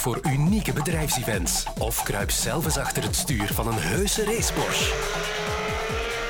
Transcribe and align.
voor 0.00 0.20
unieke 0.22 0.72
bedrijfsevents. 0.72 1.64
Of 1.78 2.02
kruip 2.02 2.30
zelf 2.30 2.64
eens 2.64 2.76
achter 2.76 3.02
het 3.02 3.16
stuur 3.16 3.46
van 3.54 3.66
een 3.66 3.78
heuse 3.78 4.24
race 4.24 4.52
Porsche. 4.52 4.94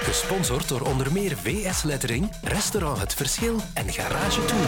Gesponsord 0.02 0.68
door 0.68 0.80
onder 0.80 1.12
meer 1.12 1.36
WS 1.42 1.82
Lettering, 1.82 2.30
Restaurant 2.42 3.00
Het 3.00 3.14
Verschil 3.14 3.56
en 3.74 3.92
Garage 3.92 4.44
Toen. 4.44 4.66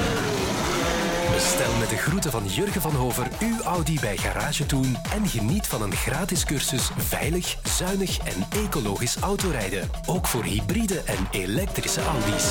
Bestel 1.33 1.77
met 1.79 1.89
de 1.89 1.97
groeten 1.97 2.31
van 2.31 2.47
Jurgen 2.47 2.81
van 2.81 2.95
Hover 2.95 3.29
uw 3.41 3.63
Audi 3.63 4.01
bij 4.01 4.17
Garage 4.17 4.67
Toen 4.67 4.97
en 5.13 5.29
geniet 5.29 5.67
van 5.67 5.83
een 5.83 5.97
gratis 5.97 6.45
cursus 6.45 6.91
veilig, 6.97 7.57
zuinig 7.63 8.19
en 8.19 8.47
ecologisch 8.65 9.17
autorijden. 9.17 9.91
Ook 10.07 10.27
voor 10.27 10.45
hybride 10.45 11.01
en 11.01 11.27
elektrische 11.31 12.01
Audi's. 12.03 12.47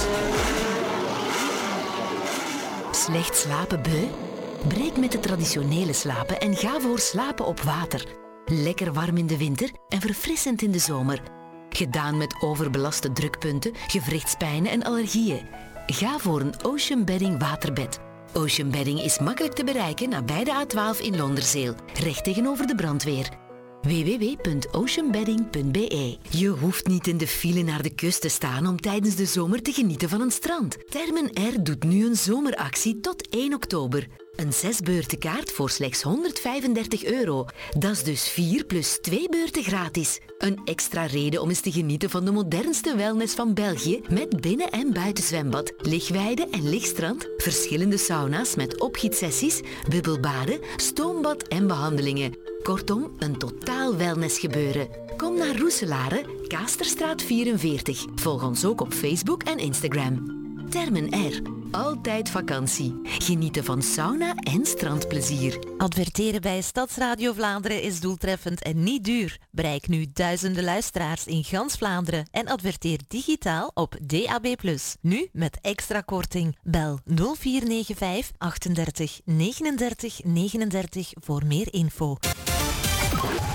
Slecht 2.91 3.38
slapen 3.38 3.81
beu? 3.81 4.30
Breek 4.68 4.98
met 4.98 5.12
de 5.12 5.20
traditionele 5.20 5.93
slapen 5.93 6.39
en 6.39 6.55
ga 6.55 6.80
voor 6.80 7.00
slapen 7.00 7.46
op 7.46 7.60
water. 7.60 8.06
Lekker 8.46 8.93
warm 8.93 9.18
in 9.18 9.28
de 9.28 9.38
winter 9.38 9.71
en 9.89 10.02
verfrissend 10.02 10.61
in 10.61 10.71
de 10.71 10.79
zomer. 10.79 11.21
Gedaan 11.69 12.18
met 12.18 12.36
overbelaste 12.42 13.11
drukpunten, 13.11 13.71
gewrichtspijnen 13.88 14.71
en 14.71 14.83
allergieën. 14.83 15.47
Ga 15.86 16.18
voor 16.18 16.42
een 16.42 16.64
Ocean 16.64 17.05
Bedding 17.05 17.39
waterbed. 17.39 18.00
Ocean 18.33 18.71
Bedding 18.71 19.02
is 19.02 19.19
makkelijk 19.19 19.54
te 19.54 19.64
bereiken 19.64 20.10
nabij 20.10 20.43
de 20.43 20.66
A12 20.66 21.02
in 21.02 21.18
Londerzeel, 21.18 21.75
recht 21.93 22.24
tegenover 22.24 22.68
de 22.68 22.75
brandweer 22.75 23.39
www.oceanbedding.be 23.82 26.18
Je 26.30 26.47
hoeft 26.47 26.88
niet 26.88 27.07
in 27.07 27.18
de 27.18 27.28
file 27.28 27.61
naar 27.61 27.82
de 27.82 27.96
kust 27.96 28.21
te 28.21 28.30
staan 28.30 28.68
om 28.68 28.82
tijdens 28.82 29.16
de 29.16 29.25
zomer 29.25 29.61
te 29.61 29.71
genieten 29.71 30.10
van 30.10 30.21
een 30.21 30.32
strand. 30.32 30.78
Termen 30.89 31.32
R 31.52 31.64
doet 31.64 31.83
nu 31.83 32.05
een 32.05 32.16
zomeractie 32.16 33.00
tot 33.00 33.30
1 33.30 33.53
oktober. 33.53 34.08
Een 34.35 34.53
zesbeurtenkaart 34.53 35.52
voor 35.52 35.69
slechts 35.69 36.02
135 36.02 37.03
euro. 37.03 37.45
Dat 37.77 37.91
is 37.91 38.03
dus 38.03 38.30
4 38.30 38.66
plus 38.66 38.97
2 39.02 39.30
beurten 39.30 39.63
gratis. 39.63 40.19
Een 40.38 40.61
extra 40.65 41.05
reden 41.05 41.41
om 41.41 41.49
eens 41.49 41.59
te 41.59 41.71
genieten 41.71 42.09
van 42.09 42.25
de 42.25 42.31
modernste 42.31 42.95
wellness 42.95 43.35
van 43.35 43.53
België 43.53 44.01
met 44.09 44.41
binnen- 44.41 44.71
en 44.71 44.93
buitenzwembad, 44.93 45.73
lichtweide 45.77 46.47
en 46.51 46.69
lichtstrand, 46.69 47.27
verschillende 47.38 47.97
sauna's 47.97 48.55
met 48.55 48.79
opgietsessies, 48.79 49.61
bubbelbaden, 49.89 50.59
stoombad 50.75 51.47
en 51.47 51.67
behandelingen. 51.67 52.35
Kortom, 52.63 53.11
een 53.19 53.38
totaal 53.38 53.95
wellnessgebeuren. 53.95 54.88
Kom 55.17 55.38
naar 55.38 55.57
Roeselare, 55.57 56.25
Kaasterstraat 56.47 57.21
44. 57.21 58.05
Volg 58.16 58.43
ons 58.43 58.66
ook 58.66 58.81
op 58.81 58.93
Facebook 58.93 59.43
en 59.43 59.57
Instagram. 59.57 60.41
Termen 60.72 61.09
R. 61.09 61.41
Altijd 61.72 62.30
vakantie. 62.30 63.00
Genieten 63.03 63.64
van 63.64 63.81
sauna 63.81 64.33
en 64.36 64.66
strandplezier. 64.66 65.59
Adverteren 65.78 66.41
bij 66.41 66.61
Stadsradio 66.61 67.33
Vlaanderen 67.33 67.81
is 67.81 68.00
doeltreffend 68.00 68.61
en 68.61 68.83
niet 68.83 69.03
duur. 69.03 69.38
Bereik 69.50 69.88
nu 69.88 70.05
duizenden 70.13 70.63
luisteraars 70.63 71.25
in 71.25 71.44
gans 71.44 71.75
Vlaanderen 71.75 72.28
en 72.31 72.47
adverteer 72.47 73.00
digitaal 73.08 73.72
op 73.73 73.95
DAB+. 74.02 74.55
Nu 75.02 75.30
met 75.31 75.58
extra 75.61 76.02
korting. 76.02 76.58
Bel 76.63 77.00
0495 77.06 78.31
38 78.38 79.22
39 79.25 80.23
39 80.23 81.11
voor 81.13 81.45
meer 81.45 81.73
info. 81.73 82.17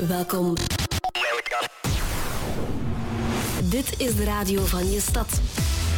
Welkom. 0.08 0.54
Dit 3.64 4.00
is 4.00 4.16
de 4.16 4.24
radio 4.24 4.64
van 4.64 4.90
je 4.90 5.00
stad. 5.00 5.40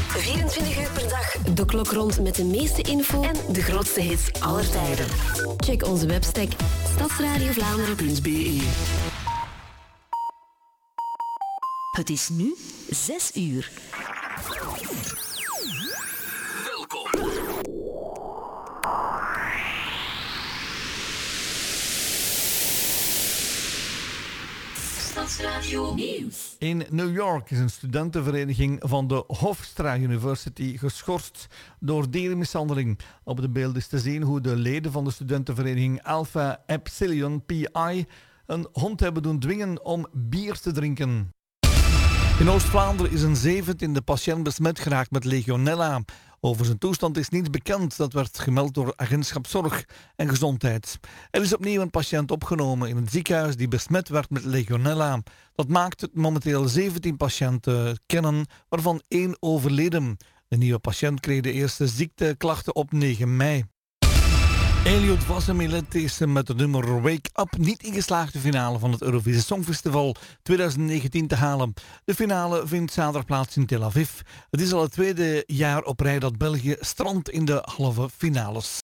24 0.08 0.78
uur 0.78 0.90
per 0.92 1.08
dag, 1.08 1.32
de 1.54 1.64
klok 1.64 1.90
rond 1.90 2.20
met 2.20 2.34
de 2.34 2.44
meeste 2.44 2.82
info 2.82 3.22
en 3.22 3.34
de 3.52 3.62
grootste 3.62 4.00
hits 4.00 4.40
aller 4.40 4.70
tijden. 4.70 5.06
Check 5.56 5.86
onze 5.86 6.06
webstack 6.06 6.48
stadsradiovlaanderen.be 6.94 8.62
Het 11.90 12.10
is 12.10 12.28
nu 12.28 12.54
6 12.90 13.30
uur. 13.34 13.70
In 26.58 26.84
New 26.90 27.14
York 27.14 27.50
is 27.50 27.58
een 27.58 27.70
studentenvereniging 27.70 28.82
van 28.84 29.08
de 29.08 29.24
Hofstra 29.26 29.96
University 29.96 30.76
geschorst 30.76 31.46
door 31.80 32.10
dierenmishandeling. 32.10 32.98
Op 33.24 33.40
de 33.40 33.48
beeld 33.48 33.76
is 33.76 33.86
te 33.86 33.98
zien 33.98 34.22
hoe 34.22 34.40
de 34.40 34.56
leden 34.56 34.92
van 34.92 35.04
de 35.04 35.10
studentenvereniging 35.10 36.02
Alpha 36.02 36.62
Epsilon 36.66 37.44
PI 37.44 38.06
een 38.46 38.68
hond 38.72 39.00
hebben 39.00 39.22
doen 39.22 39.38
dwingen 39.38 39.84
om 39.84 40.06
bier 40.12 40.60
te 40.60 40.72
drinken. 40.72 41.30
In 42.38 42.50
Oost-Vlaanderen 42.50 43.12
is 43.12 43.22
een 43.22 43.64
17e 43.64 44.04
patiënt 44.04 44.42
besmet 44.42 44.78
geraakt 44.78 45.10
met 45.10 45.24
legionella. 45.24 46.00
Over 46.40 46.64
zijn 46.64 46.78
toestand 46.78 47.16
is 47.16 47.28
niets 47.28 47.50
bekend. 47.50 47.96
Dat 47.96 48.12
werd 48.12 48.38
gemeld 48.38 48.74
door 48.74 48.92
Agentschap 48.96 49.46
Zorg 49.46 49.84
en 50.16 50.28
Gezondheid. 50.28 50.98
Er 51.30 51.42
is 51.42 51.54
opnieuw 51.54 51.80
een 51.80 51.90
patiënt 51.90 52.30
opgenomen 52.30 52.88
in 52.88 52.96
het 52.96 53.10
ziekenhuis 53.10 53.56
die 53.56 53.68
besmet 53.68 54.08
werd 54.08 54.30
met 54.30 54.44
legionella. 54.44 55.22
Dat 55.54 55.68
maakt 55.68 56.00
het 56.00 56.14
momenteel 56.14 56.68
17 56.68 57.16
patiënten 57.16 57.98
kennen, 58.06 58.46
waarvan 58.68 59.02
één 59.08 59.36
overleden. 59.40 60.16
De 60.48 60.56
nieuwe 60.56 60.78
patiënt 60.78 61.20
kreeg 61.20 61.40
de 61.40 61.52
eerste 61.52 61.86
ziekteklachten 61.86 62.74
op 62.74 62.92
9 62.92 63.36
mei. 63.36 63.64
Elliot 64.84 65.94
is 65.94 66.18
met 66.18 66.48
het 66.48 66.56
nummer 66.56 67.02
Wake 67.02 67.30
Up 67.34 67.56
niet 67.58 67.82
in 67.82 67.92
geslaagd 67.92 68.32
de 68.32 68.38
finale 68.38 68.78
van 68.78 68.92
het 68.92 69.02
Eurovisie 69.02 69.42
Songfestival 69.42 70.16
2019 70.42 71.26
te 71.26 71.34
halen. 71.34 71.74
De 72.04 72.14
finale 72.14 72.66
vindt 72.66 72.92
zaterdag 72.92 73.24
plaats 73.24 73.56
in 73.56 73.66
Tel 73.66 73.84
Aviv. 73.84 74.10
Het 74.50 74.60
is 74.60 74.72
al 74.72 74.82
het 74.82 74.92
tweede 74.92 75.44
jaar 75.46 75.82
op 75.82 76.00
rij 76.00 76.18
dat 76.18 76.38
België 76.38 76.76
strandt 76.80 77.30
in 77.30 77.44
de 77.44 77.62
halve 77.76 78.08
finales. 78.16 78.78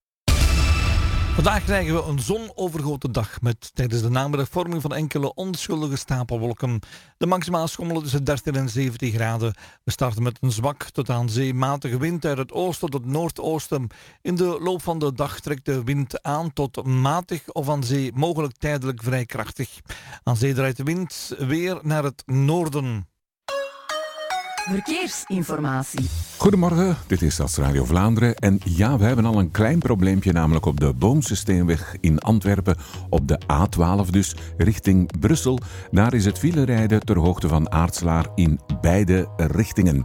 Vandaag 1.35 1.65
krijgen 1.65 1.95
we 1.95 2.03
een 2.03 2.21
zonovergoten 2.21 3.13
dag 3.13 3.41
met 3.41 3.75
tijdens 3.75 4.03
de 4.03 4.09
namiddagvorming 4.09 4.83
van 4.83 4.95
enkele 4.95 5.35
onschuldige 5.35 5.97
stapelwolken. 5.97 6.81
De 7.19 7.27
maximaal 7.27 7.69
schommelen 7.69 8.03
tussen 8.03 8.25
13 8.25 8.55
en 8.55 8.69
17 8.69 9.13
graden. 9.13 9.55
We 9.85 9.91
starten 9.91 10.23
met 10.23 10.39
een 10.41 10.53
zwak 10.53 10.83
tot 10.83 11.11
aan 11.11 11.29
zee 11.29 11.55
matige 11.55 11.99
wind 11.99 12.25
uit 12.25 12.39
het 12.39 12.53
oosten 12.53 12.91
tot 12.91 13.03
het 13.03 13.13
noordoosten. 13.13 13.87
In 14.23 14.37
de 14.37 14.59
loop 14.61 14.83
van 14.83 14.99
de 14.99 15.13
dag 15.13 15.41
trekt 15.41 15.65
de 15.65 15.85
wind 15.85 16.23
aan 16.23 16.53
tot 16.53 16.85
matig 16.85 17.49
of 17.49 17.69
aan 17.69 17.85
zee 17.85 18.13
mogelijk 18.15 18.57
tijdelijk 18.59 19.03
vrij 19.03 19.27
krachtig. 19.27 19.81
Aan 20.23 20.37
zee 20.37 20.55
draait 20.55 20.77
de 20.77 20.83
wind 20.83 21.35
weer 21.39 21.79
naar 21.83 22.05
het 22.05 22.23
noorden. 22.27 23.09
Verkeersinformatie. 24.55 26.09
Goedemorgen, 26.45 26.97
dit 27.07 27.23
is 27.23 27.35
Stadsradio 27.35 27.85
Vlaanderen. 27.85 28.35
En 28.37 28.59
ja, 28.65 28.99
we 28.99 29.05
hebben 29.05 29.25
al 29.25 29.39
een 29.39 29.51
klein 29.51 29.79
probleempje, 29.79 30.33
namelijk 30.33 30.67
op 30.67 30.81
de 30.81 30.93
Boomse 30.93 31.37
Steenweg 31.37 31.97
in 32.01 32.19
Antwerpen. 32.19 32.77
Op 33.09 33.29
de 33.29 33.41
A12 33.53 34.11
dus, 34.11 34.37
richting 34.57 35.21
Brussel. 35.21 35.59
Daar 35.91 36.15
is 36.15 36.25
het 36.25 36.39
filerijden 36.39 37.01
ter 37.01 37.19
hoogte 37.19 37.49
van 37.49 37.71
Aartslaar 37.71 38.27
in 38.35 38.61
beide 38.81 39.29
richtingen. 39.37 40.05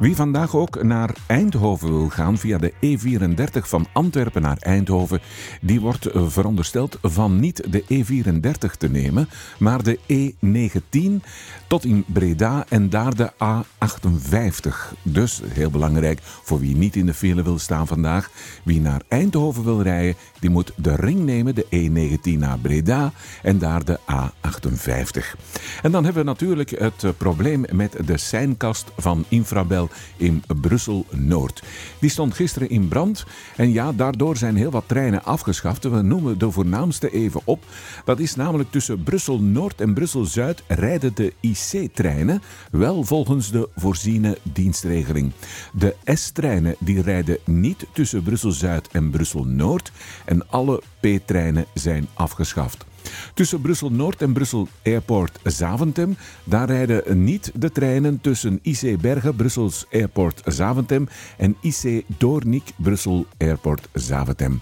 Wie 0.00 0.16
vandaag 0.16 0.56
ook 0.56 0.82
naar 0.82 1.14
Eindhoven 1.26 1.88
wil 1.88 2.08
gaan 2.08 2.38
via 2.38 2.58
de 2.58 2.72
E34 2.72 3.68
van 3.68 3.86
Antwerpen 3.92 4.42
naar 4.42 4.58
Eindhoven, 4.60 5.20
die 5.60 5.80
wordt 5.80 6.08
verondersteld 6.12 6.98
van 7.02 7.40
niet 7.40 7.72
de 7.72 7.82
E34 7.82 8.76
te 8.78 8.88
nemen, 8.88 9.28
maar 9.58 9.82
de 9.82 9.98
E19 9.98 11.24
tot 11.66 11.84
in 11.84 12.04
Breda 12.06 12.64
en 12.68 12.88
daar 12.90 13.14
de 13.14 13.32
A58. 13.32 14.98
Dus 15.02 15.40
heel 15.48 15.67
belangrijk 15.70 16.20
voor 16.22 16.60
wie 16.60 16.76
niet 16.76 16.96
in 16.96 17.06
de 17.06 17.14
file 17.14 17.42
wil 17.42 17.58
staan 17.58 17.86
vandaag. 17.86 18.30
Wie 18.62 18.80
naar 18.80 19.02
Eindhoven 19.08 19.64
wil 19.64 19.82
rijden, 19.82 20.14
die 20.40 20.50
moet 20.50 20.72
de 20.76 20.96
ring 20.96 21.20
nemen, 21.24 21.54
de 21.54 21.66
E19 21.66 22.38
naar 22.38 22.58
Breda 22.58 23.12
en 23.42 23.58
daar 23.58 23.84
de 23.84 23.98
A58. 24.00 25.38
En 25.82 25.90
dan 25.90 26.04
hebben 26.04 26.22
we 26.24 26.30
natuurlijk 26.30 26.70
het 26.70 27.04
eh, 27.04 27.10
probleem 27.16 27.64
met 27.72 27.96
de 28.06 28.16
seinkast 28.16 28.90
van 28.96 29.24
Infrabel 29.28 29.88
in 30.16 30.42
Brussel-Noord. 30.60 31.62
Die 31.98 32.10
stond 32.10 32.34
gisteren 32.34 32.70
in 32.70 32.88
brand 32.88 33.24
en 33.56 33.72
ja, 33.72 33.92
daardoor 33.92 34.36
zijn 34.36 34.56
heel 34.56 34.70
wat 34.70 34.84
treinen 34.86 35.24
afgeschaft. 35.24 35.84
We 35.84 36.02
noemen 36.02 36.38
de 36.38 36.50
voornaamste 36.50 37.10
even 37.10 37.40
op. 37.44 37.64
Dat 38.04 38.18
is 38.18 38.34
namelijk 38.34 38.70
tussen 38.70 39.02
Brussel-Noord 39.02 39.80
en 39.80 39.94
Brussel-Zuid 39.94 40.62
rijden 40.66 41.14
de 41.14 41.32
IC-treinen 41.40 42.42
wel 42.70 43.04
volgens 43.04 43.50
de 43.50 43.68
voorziene 43.76 44.38
dienstregeling. 44.42 45.32
De 45.72 45.94
S-treinen 46.04 46.76
die 46.78 47.02
rijden 47.02 47.38
niet 47.44 47.86
tussen 47.92 48.22
Brussel-Zuid 48.22 48.88
en 48.88 49.10
Brussel-Noord 49.10 49.92
en 50.24 50.50
alle 50.50 50.82
P-treinen 51.00 51.66
zijn 51.74 52.08
afgeschaft. 52.14 52.86
Tussen 53.34 53.60
Brussel-Noord 53.60 54.22
en 54.22 54.32
Brussel 54.32 54.68
Airport 54.84 55.38
Zaventem, 55.42 56.16
daar 56.44 56.66
rijden 56.66 57.24
niet 57.24 57.50
de 57.54 57.70
treinen 57.70 58.20
tussen 58.20 58.58
IC 58.62 59.00
Bergen 59.00 59.36
Brussels 59.36 59.86
Airport 59.90 60.42
Zaventem 60.44 61.08
en 61.36 61.56
IC 61.60 62.04
Doornik 62.18 62.72
Brussel 62.76 63.26
Airport 63.38 63.88
Zaventem. 63.92 64.60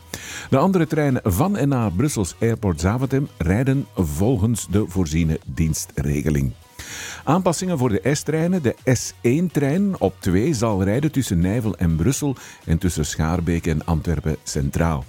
De 0.50 0.58
andere 0.58 0.86
treinen 0.86 1.20
van 1.24 1.56
en 1.56 1.68
naar 1.68 1.92
Brussels 1.92 2.34
Airport 2.40 2.80
Zaventem 2.80 3.28
rijden 3.38 3.86
volgens 3.94 4.66
de 4.70 4.84
voorziene 4.88 5.40
dienstregeling. 5.46 6.52
Aanpassingen 7.24 7.78
voor 7.78 7.88
de 7.88 8.14
S-treinen. 8.14 8.62
De 8.62 8.74
S1-trein 8.88 9.94
op 9.98 10.14
2 10.18 10.54
zal 10.54 10.82
rijden 10.82 11.12
tussen 11.12 11.38
Nijvel 11.38 11.76
en 11.76 11.96
Brussel 11.96 12.36
en 12.64 12.78
tussen 12.78 13.06
Schaarbeek 13.06 13.66
en 13.66 13.84
Antwerpen 13.84 14.36
Centraal. 14.42 15.04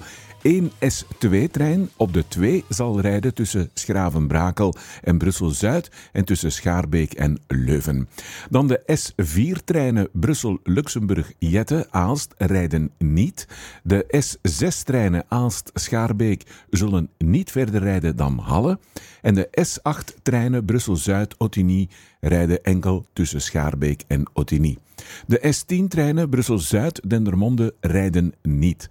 Eén 0.47 0.71
S2-trein 0.71 1.89
op 1.95 2.13
de 2.13 2.27
2 2.27 2.63
zal 2.69 2.99
rijden 2.99 3.33
tussen 3.33 3.69
Schravenbrakel 3.73 4.73
en 5.01 5.17
Brussel-Zuid 5.17 5.91
en 6.11 6.25
tussen 6.25 6.51
Schaarbeek 6.51 7.13
en 7.13 7.39
Leuven. 7.47 8.09
Dan 8.49 8.67
de 8.67 8.99
S4-treinen 8.99 10.09
Brussel-Luxemburg-Jette 10.11 11.87
Aalst 11.89 12.33
rijden 12.37 12.91
niet. 12.97 13.47
De 13.83 14.25
S6-treinen 14.25 15.27
Aalst-Schaarbeek 15.27 16.43
zullen 16.69 17.09
niet 17.17 17.51
verder 17.51 17.81
rijden 17.81 18.15
dan 18.15 18.37
Halle. 18.37 18.79
En 19.21 19.33
de 19.33 19.49
S8-treinen 19.65 20.65
Brussel-Zuid-Ottigny 20.65 21.89
rijden 22.19 22.63
enkel 22.63 23.05
tussen 23.13 23.41
Schaarbeek 23.41 24.03
en 24.07 24.25
Ottigny. 24.33 24.77
De 25.25 25.53
S10-treinen 25.55 26.29
Brussel-Zuid-Dendermonde 26.29 27.73
rijden 27.79 28.33
niet. 28.41 28.89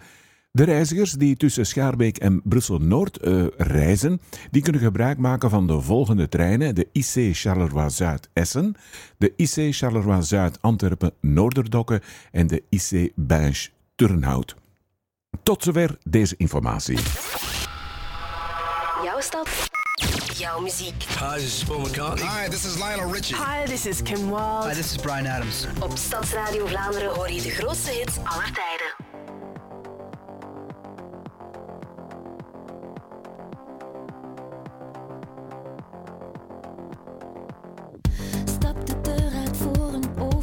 De 0.57 0.65
reizigers 0.65 1.13
die 1.13 1.37
tussen 1.37 1.67
Schaarbeek 1.67 2.19
en 2.19 2.41
Brussel-Noord 2.45 3.19
uh, 3.25 3.47
reizen, 3.57 4.21
die 4.51 4.63
kunnen 4.63 4.81
gebruik 4.81 5.19
maken 5.19 5.51
van 5.51 5.67
de 5.67 5.81
volgende 5.81 6.29
treinen. 6.29 6.75
De 6.75 6.89
IC 6.93 7.37
Charleroi-Zuid 7.37 8.29
Essen, 8.33 8.75
de 9.19 9.33
IC 9.37 9.75
Charleroi-Zuid 9.75 10.59
Antwerpen-Noorderdokken 10.61 12.01
en 12.33 12.47
de 12.47 12.63
IC 12.69 13.13
Binge 13.15 13.69
Turnhout. 13.95 14.57
Tot 15.43 15.63
zover 15.63 15.99
deze 16.09 16.35
informatie. 16.37 16.99
Jouw 19.03 19.21
stad, 19.21 19.49
jouw 20.35 20.61
muziek. 20.61 21.03
Hi, 21.03 21.35
this 21.35 21.45
is 21.45 21.65
Paul 21.65 21.81
McCartney. 21.81 22.29
Hi, 22.29 22.51
this 22.51 22.65
is 22.65 22.75
Lionel 22.75 23.13
Richie. 23.13 23.37
Hi, 23.37 23.67
this 23.67 23.87
is 23.87 24.03
Kim 24.03 24.27
Wilde. 24.27 24.69
Hi, 24.69 24.75
this 24.75 24.95
is 24.95 25.03
Brian 25.03 25.27
Adams. 25.27 25.67
Op 25.81 25.97
Stadsradio 25.97 26.67
Vlaanderen 26.67 27.15
hoor 27.15 27.31
je 27.31 27.43
de 27.43 27.51
grootste 27.51 27.91
hits 27.91 28.17
aller 28.25 28.53
tijden. 28.53 29.16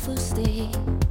Een 0.07 1.02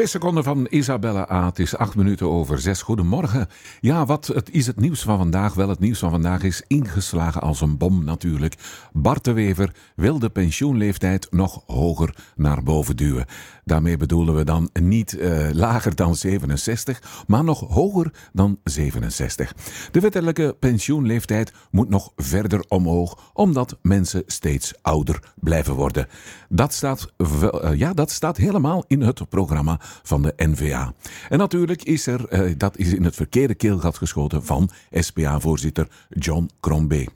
Twee 0.00 0.12
seconden 0.12 0.44
van 0.44 0.66
Isabella 0.70 1.28
A. 1.30 1.44
Het 1.44 1.58
is 1.58 1.76
acht 1.76 1.94
minuten 1.94 2.30
over 2.30 2.60
zes. 2.60 2.82
Goedemorgen. 2.82 3.48
Ja, 3.80 4.06
wat 4.06 4.26
het, 4.26 4.50
is 4.50 4.66
het 4.66 4.80
nieuws 4.80 5.02
van 5.02 5.18
vandaag? 5.18 5.54
Wel, 5.54 5.68
het 5.68 5.78
nieuws 5.78 5.98
van 5.98 6.10
vandaag 6.10 6.42
is 6.42 6.62
ingeslagen 6.66 7.40
als 7.40 7.60
een 7.60 7.76
bom 7.76 8.04
natuurlijk. 8.04 8.54
Bart 8.92 9.24
de 9.24 9.32
Wever 9.32 9.74
wil 9.96 10.18
de 10.18 10.30
pensioenleeftijd 10.30 11.26
nog 11.30 11.62
hoger 11.66 12.14
naar 12.36 12.62
boven 12.62 12.96
duwen. 12.96 13.26
Daarmee 13.64 13.96
bedoelen 13.96 14.34
we 14.34 14.44
dan 14.44 14.70
niet 14.72 15.12
uh, 15.12 15.48
lager 15.52 15.94
dan 15.94 16.16
67, 16.16 17.24
maar 17.26 17.44
nog 17.44 17.60
hoger 17.60 18.12
dan 18.32 18.58
67. 18.64 19.54
De 19.90 20.00
wettelijke 20.00 20.56
pensioenleeftijd 20.60 21.52
moet 21.70 21.88
nog 21.88 22.12
verder 22.16 22.64
omhoog, 22.68 23.30
omdat 23.32 23.78
mensen 23.82 24.22
steeds 24.26 24.74
ouder 24.82 25.32
blijven 25.34 25.74
worden. 25.74 26.06
Dat 26.48 26.72
staat, 26.72 27.12
uh, 27.18 27.48
ja, 27.74 27.92
dat 27.92 28.10
staat 28.10 28.36
helemaal 28.36 28.84
in 28.86 29.00
het 29.00 29.28
programma 29.28 29.80
van 30.02 30.22
de 30.22 30.32
NVA. 30.36 30.92
En 31.28 31.38
natuurlijk 31.38 31.82
is 31.82 32.06
er, 32.06 32.46
uh, 32.48 32.54
dat 32.56 32.76
is 32.76 32.92
in 32.92 33.04
het 33.04 33.14
verkeerde 33.14 33.54
keelgat 33.54 33.98
geschoten 33.98 34.44
van 34.44 34.70
SPA-voorzitter 34.90 35.88
John 36.08 36.50
Crombé. 36.60 37.06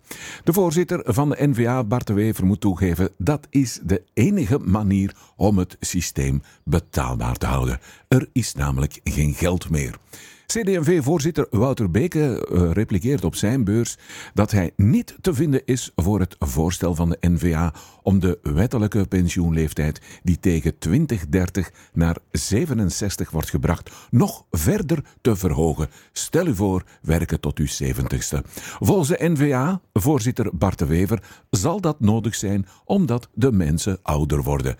De 0.45 0.53
voorzitter 0.53 1.03
van 1.05 1.29
de 1.29 1.47
NVA, 1.47 1.64
Bart 1.85 2.07
de 2.07 2.13
Wever, 2.13 2.47
moet 2.47 2.61
toegeven 2.61 3.11
dat 3.19 3.47
is 3.51 3.81
de 3.83 4.03
enige 4.15 4.59
manier 4.59 5.17
om 5.37 5.59
het 5.59 5.77
systeem 5.81 6.43
betaalbaar 6.65 7.37
te 7.37 7.47
houden. 7.47 7.79
Er 8.09 8.29
is 8.33 8.55
namelijk 8.55 9.01
geen 9.05 9.35
geld 9.35 9.71
meer. 9.71 9.99
CD&V-voorzitter 10.47 11.47
Wouter 11.51 11.91
Beke 11.91 12.49
uh, 12.53 12.71
replikeert 12.73 13.25
op 13.25 13.35
zijn 13.35 13.65
beurs 13.65 13.97
dat 14.35 14.51
hij 14.51 14.71
niet 14.77 15.17
te 15.21 15.35
vinden 15.35 15.63
is 15.65 15.93
voor 15.97 16.21
het 16.21 16.37
voorstel 16.39 16.95
van 16.95 17.09
de 17.09 17.17
NVA 17.21 17.75
om 18.03 18.21
de 18.21 18.39
wettelijke 18.43 19.07
pensioenleeftijd, 19.07 20.01
die 20.23 20.41
tegen 20.41 20.79
2030 20.79 21.71
naar 21.93 22.17
67 22.31 23.31
wordt 23.31 23.51
gebracht, 23.51 23.91
nog 24.11 24.45
verder 24.51 25.05
te 25.21 25.37
verhogen. 25.37 25.89
Stel 26.13 26.47
u 26.47 26.55
voor, 26.55 26.85
werken 27.03 27.41
tot 27.41 27.59
uw 27.59 27.67
70ste. 27.67 28.39
Volgens 28.79 29.09
de 29.09 29.17
NVA, 29.19 29.81
voorzitter 29.93 30.57
Bart 30.57 30.79
de 30.79 30.87
Wever, 30.87 31.23
zal 31.51 31.81
dat 31.81 32.01
nodig 32.01 32.35
zijn 32.35 32.67
omdat 32.85 33.29
de 33.35 33.53
mensen 33.53 33.99
ouder 34.03 34.43
worden. 34.43 34.77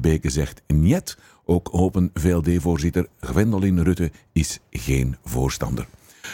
Beke 0.00 0.30
zegt 0.30 0.62
niet 0.66 1.18
ook 1.48 1.68
Open 1.72 2.10
VLD-voorzitter 2.14 3.06
Gwendoline 3.20 3.82
Rutte 3.82 4.10
is 4.32 4.60
geen 4.70 5.16
voorstander. 5.24 5.86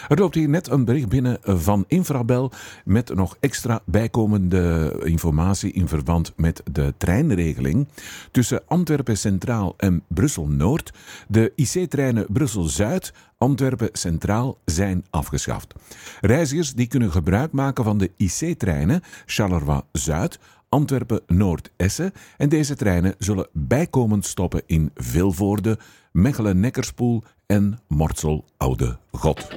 Er 0.09 0.19
loopt 0.19 0.35
hier 0.35 0.49
net 0.49 0.71
een 0.71 0.85
bericht 0.85 1.09
binnen 1.09 1.39
van 1.43 1.85
Infrabel 1.89 2.53
met 2.85 3.15
nog 3.15 3.37
extra 3.41 3.81
bijkomende 3.85 4.95
informatie 5.05 5.73
in 5.73 5.89
verband 5.89 6.33
met 6.37 6.63
de 6.73 6.95
treinregeling 6.97 7.89
tussen 8.31 8.63
Antwerpen 8.67 9.19
Centraal 9.19 9.75
en 9.77 10.03
Brussel 10.09 10.47
Noord. 10.47 10.93
De 11.29 11.53
IC-treinen 11.55 12.27
Brussel 12.29 12.63
Zuid, 12.63 13.13
Antwerpen 13.39 13.89
Centraal 13.93 14.59
zijn 14.65 15.05
afgeschaft. 15.11 15.75
Reizigers 16.21 16.75
die 16.75 16.87
kunnen 16.87 17.13
gebruik 17.13 17.53
maken 17.53 17.85
van 17.85 17.99
de 17.99 18.11
IC-treinen 18.17 19.03
Charleroi 19.27 19.81
Zuid, 19.93 20.39
Antwerpen-Noord-Essen 20.75 22.13
en 22.37 22.49
deze 22.49 22.77
treinen 22.77 23.15
zullen 23.19 23.49
bijkomend 23.53 24.27
stoppen 24.27 24.63
in 24.67 24.91
Vilvoorde, 24.95 25.79
Mechelen-Nekkerspoel 26.13 27.23
en 27.47 27.79
Mortsel-Oude 27.89 28.99
God. 29.11 29.49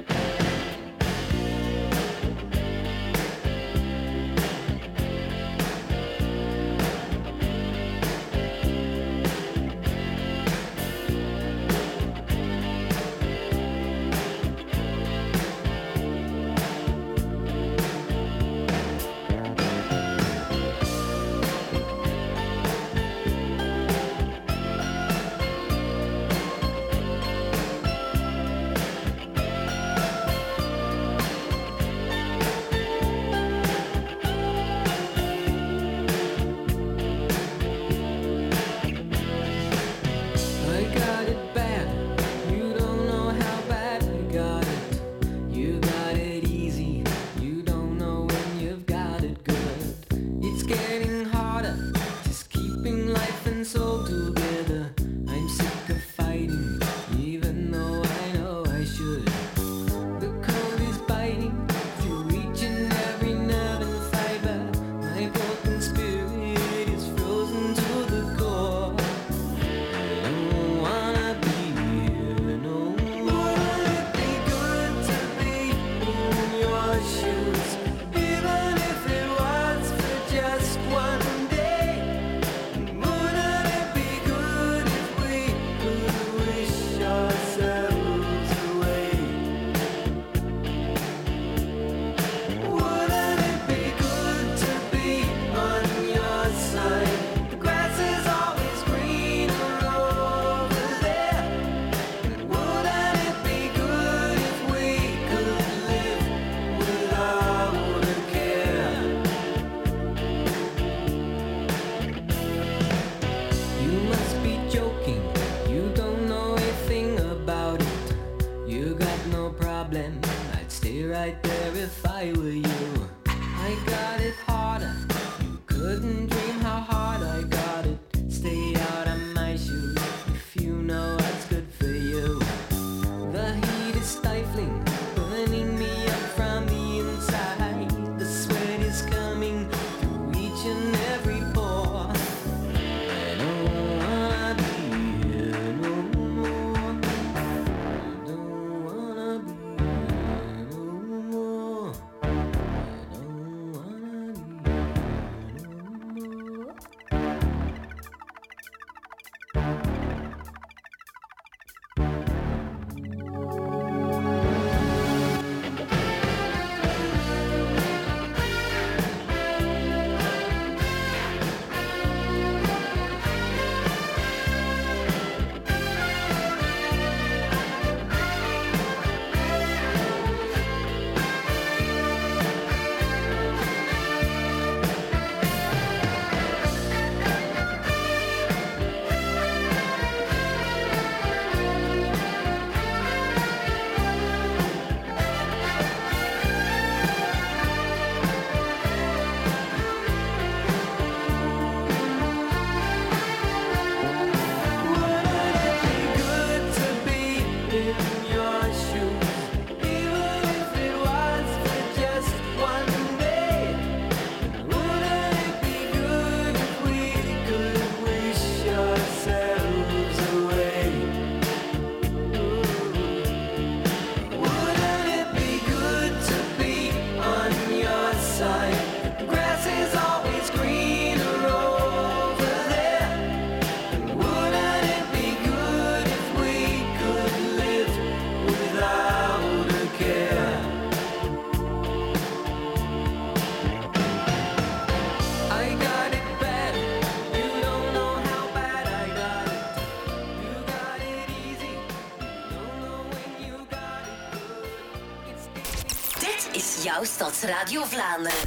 Stadsradio 257.04 257.84
Vlaanderen. 257.84 258.38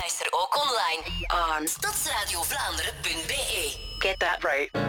Luister 0.00 0.26
ook 0.30 0.56
online 0.56 1.26
aan 1.26 1.68
stadsradiovlaanderen.be. 1.68 3.76
Get 3.98 4.18
that 4.18 4.42
right. 4.42 4.87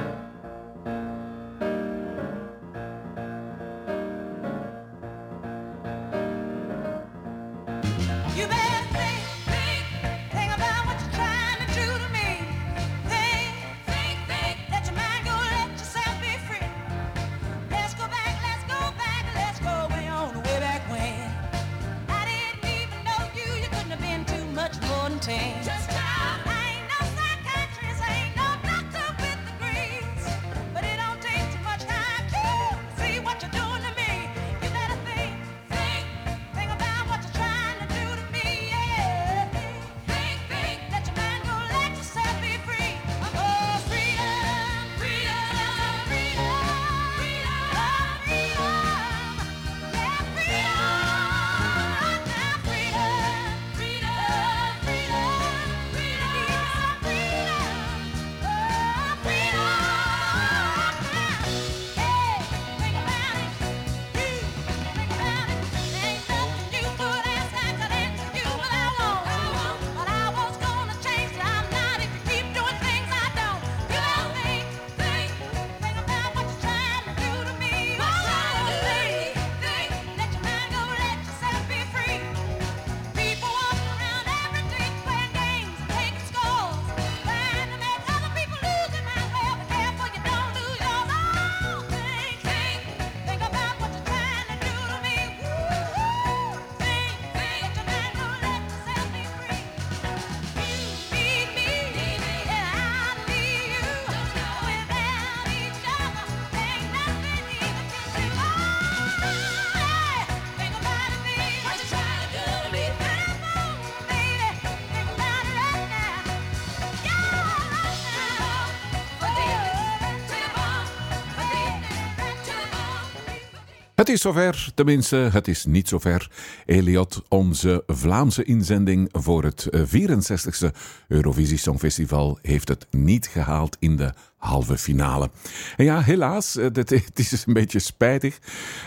Het 124.09 124.17
is 124.17 124.23
zover, 124.23 124.71
tenminste, 124.75 125.15
het 125.15 125.47
is 125.47 125.65
niet 125.65 125.87
zover. 125.87 126.31
Eliot, 126.65 127.21
onze 127.27 127.83
Vlaamse 127.87 128.43
inzending 128.43 129.09
voor 129.11 129.43
het 129.43 129.65
eh, 129.65 129.81
64e 129.81 130.75
Eurovisie 131.07 131.57
Songfestival, 131.57 132.39
heeft 132.41 132.67
het 132.67 132.87
niet 132.91 133.27
gehaald 133.27 133.77
in 133.79 133.95
de 133.95 134.13
halve 134.37 134.77
finale. 134.77 135.29
En 135.77 135.85
ja, 135.85 136.01
helaas, 136.01 136.55
eh, 136.55 136.63
het 136.73 137.19
is 137.19 137.43
een 137.45 137.53
beetje 137.53 137.79
spijtig. 137.79 138.39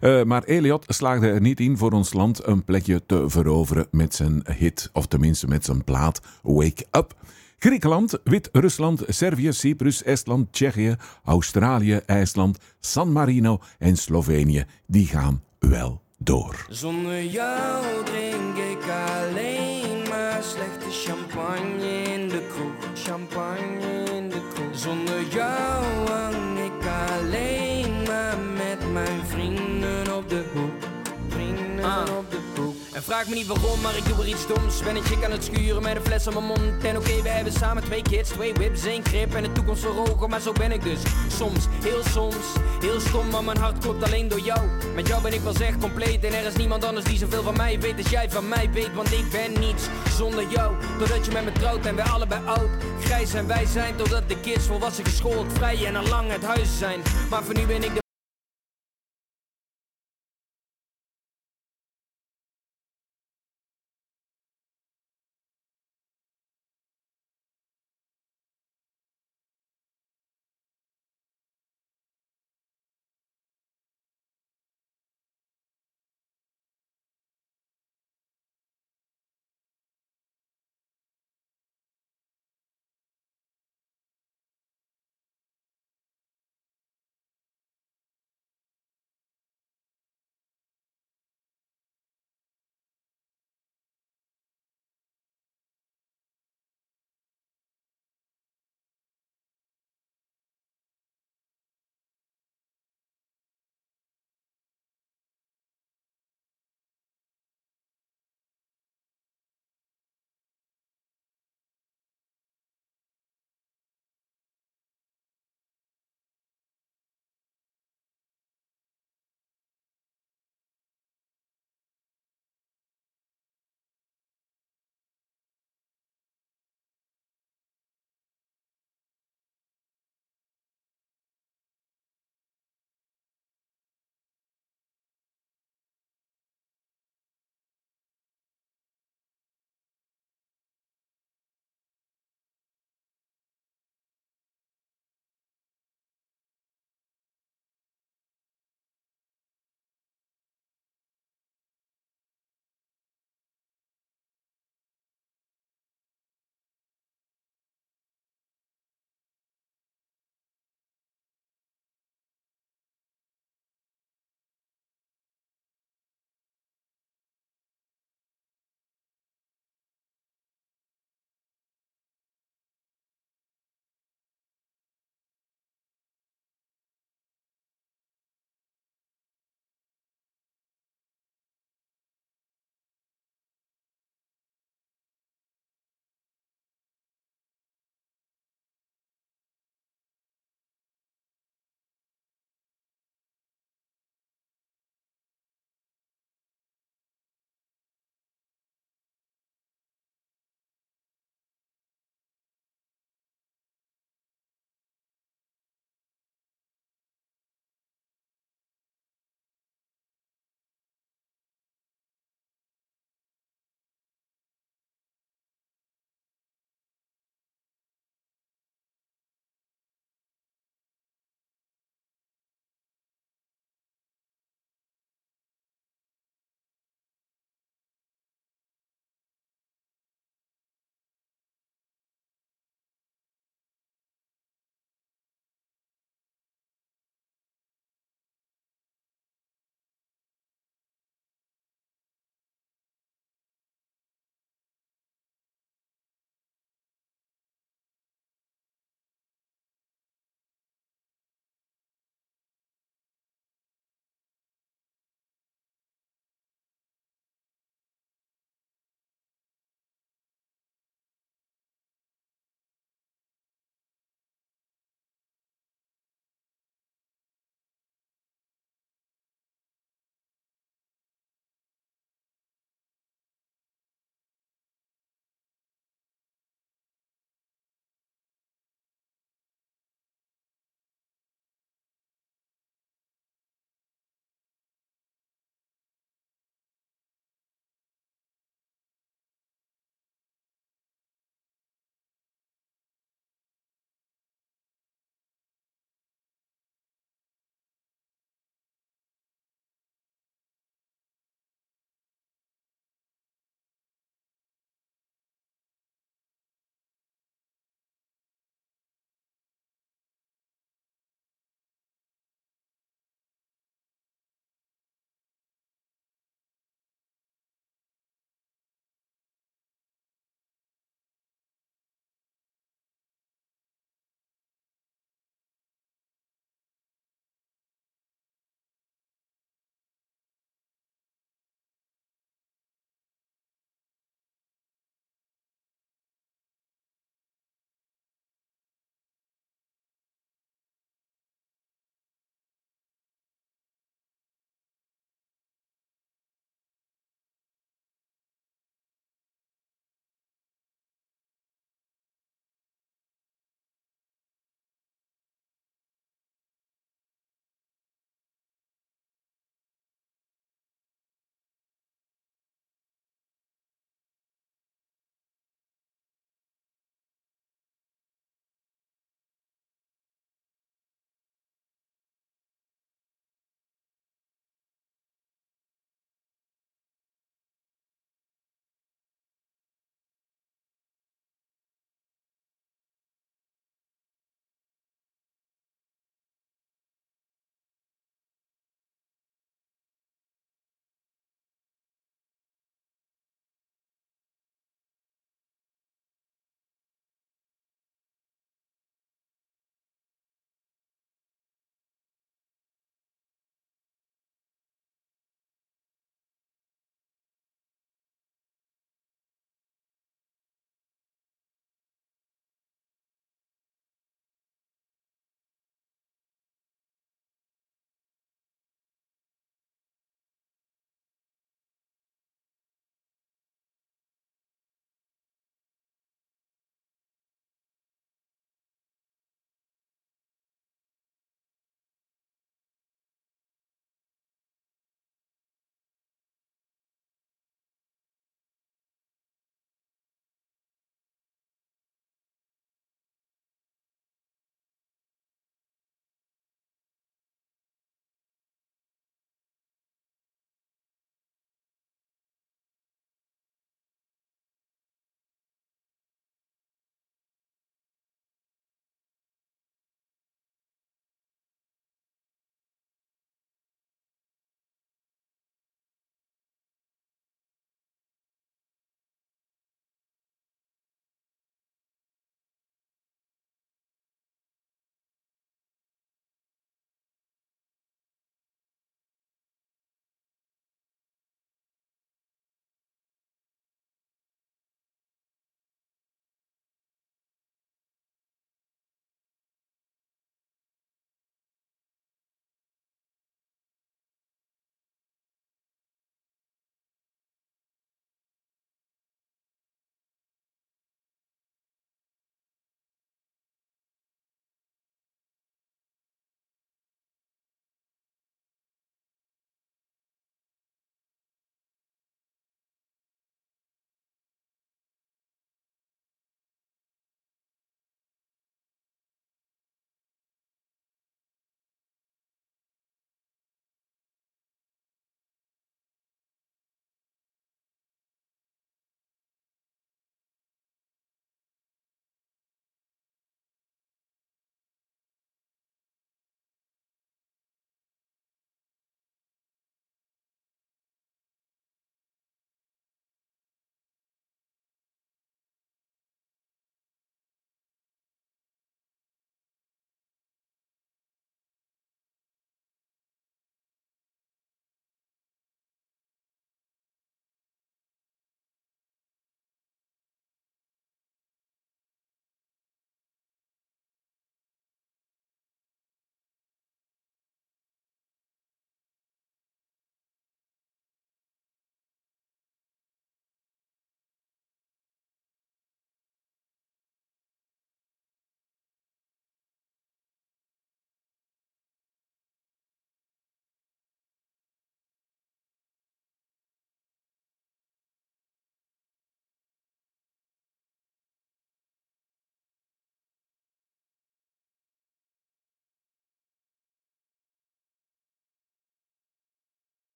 eh, 0.00 0.22
maar 0.22 0.44
Eliot 0.44 0.84
slaagde 0.88 1.28
er 1.28 1.40
niet 1.40 1.60
in 1.60 1.78
voor 1.78 1.92
ons 1.92 2.12
land 2.12 2.46
een 2.46 2.64
plekje 2.64 3.02
te 3.06 3.24
veroveren 3.26 3.86
met 3.90 4.14
zijn 4.14 4.42
hit, 4.52 4.90
of 4.92 5.06
tenminste 5.06 5.46
met 5.46 5.64
zijn 5.64 5.84
plaat 5.84 6.20
Wake 6.42 6.86
Up. 6.90 7.14
Griekenland, 7.58 8.18
Wit-Rusland, 8.24 9.02
Servië, 9.06 9.52
Cyprus, 9.52 10.02
Estland, 10.02 10.52
Tsjechië, 10.52 10.96
Australië, 11.24 12.00
IJsland, 12.06 12.58
San 12.80 13.12
Marino 13.12 13.60
en 13.78 13.96
Slovenië, 13.96 14.64
die 14.86 15.06
gaan 15.06 15.42
wel 15.58 16.02
door. 16.18 16.66
Zonder 16.68 17.24
jou 17.24 18.04
drink 18.04 18.56
ik 18.56 18.84
alleen 18.90 20.08
maar 20.08 20.42
slechte 20.42 20.90
champagne 20.90 22.02
in 22.02 22.28
de 22.28 22.46
kroeg. 22.46 23.04
Champagne 23.04 24.04
in 24.12 24.28
de 24.28 24.48
kroeg. 24.54 24.78
Zonder 24.78 25.28
jou 25.28 25.84
hang 26.08 26.58
ik 26.58 26.86
alleen 27.10 28.02
maar 28.06 28.38
met 28.38 28.92
mijn 28.92 29.26
vrienden 29.26 30.16
op 30.16 30.28
de 30.28 30.44
hoek. 30.54 30.82
Vrienden 31.28 32.00
op 32.00 32.06
de 32.06 32.12
hoek. 32.12 32.17
En 32.98 33.04
vraag 33.04 33.28
me 33.28 33.34
niet 33.34 33.46
waarom, 33.46 33.80
maar 33.80 33.96
ik 33.96 34.04
doe 34.04 34.18
er 34.18 34.28
iets 34.28 34.46
doms. 34.46 34.82
Ben 34.82 34.96
een 34.96 35.02
chick 35.02 35.24
aan 35.24 35.30
het 35.30 35.44
schuren 35.44 35.82
met 35.82 35.96
een 35.96 36.02
fles 36.02 36.26
aan 36.26 36.32
mijn 36.32 36.44
mond. 36.44 36.84
En 36.84 36.96
oké, 36.96 37.22
we 37.22 37.28
hebben 37.28 37.52
samen 37.52 37.84
twee 37.84 38.02
kids, 38.02 38.30
twee 38.30 38.54
whips, 38.54 38.84
één 38.84 39.04
grip 39.04 39.34
en 39.34 39.42
de 39.42 39.52
toekomst 39.52 39.82
voor 39.82 40.08
ogen. 40.08 40.30
Maar 40.30 40.40
zo 40.40 40.52
ben 40.52 40.72
ik 40.72 40.82
dus. 40.82 41.00
Soms, 41.36 41.66
heel 41.82 42.02
soms, 42.02 42.46
heel 42.80 43.00
stom, 43.00 43.30
maar 43.30 43.44
mijn 43.44 43.56
hart 43.56 43.78
klopt 43.78 44.04
alleen 44.04 44.28
door 44.28 44.40
jou. 44.40 44.60
Met 44.94 45.08
jou 45.08 45.22
ben 45.22 45.32
ik 45.32 45.42
pas 45.42 45.60
echt 45.60 45.78
compleet 45.78 46.24
en 46.24 46.32
er 46.34 46.46
is 46.46 46.56
niemand 46.56 46.84
anders 46.84 47.06
die 47.06 47.18
zoveel 47.18 47.42
van 47.42 47.56
mij 47.56 47.80
weet 47.80 47.98
als 47.98 48.10
jij 48.10 48.30
van 48.30 48.48
mij 48.48 48.70
weet. 48.72 48.94
Want 48.94 49.12
ik 49.12 49.30
ben 49.30 49.60
niets 49.60 49.82
zonder 50.16 50.48
jou. 50.48 50.74
Doordat 50.98 51.24
je 51.24 51.32
met 51.32 51.44
me 51.44 51.52
trouwt 51.52 51.86
en 51.86 51.96
wij 51.96 52.04
allebei 52.04 52.46
oud. 52.46 52.70
Grijs 53.00 53.34
en 53.34 53.46
wij 53.46 53.66
zijn 53.66 53.96
totdat 53.96 54.28
de 54.28 54.40
kids 54.40 54.66
volwassen 54.66 55.04
geschoold, 55.04 55.52
vrij 55.52 55.86
en 55.86 55.96
al 55.96 56.06
lang 56.06 56.30
het 56.30 56.44
huis 56.44 56.78
zijn. 56.78 57.00
Maar 57.30 57.44
voor 57.44 57.54
nu 57.54 57.66
ben 57.66 57.82
ik 57.82 57.94
de 57.94 58.07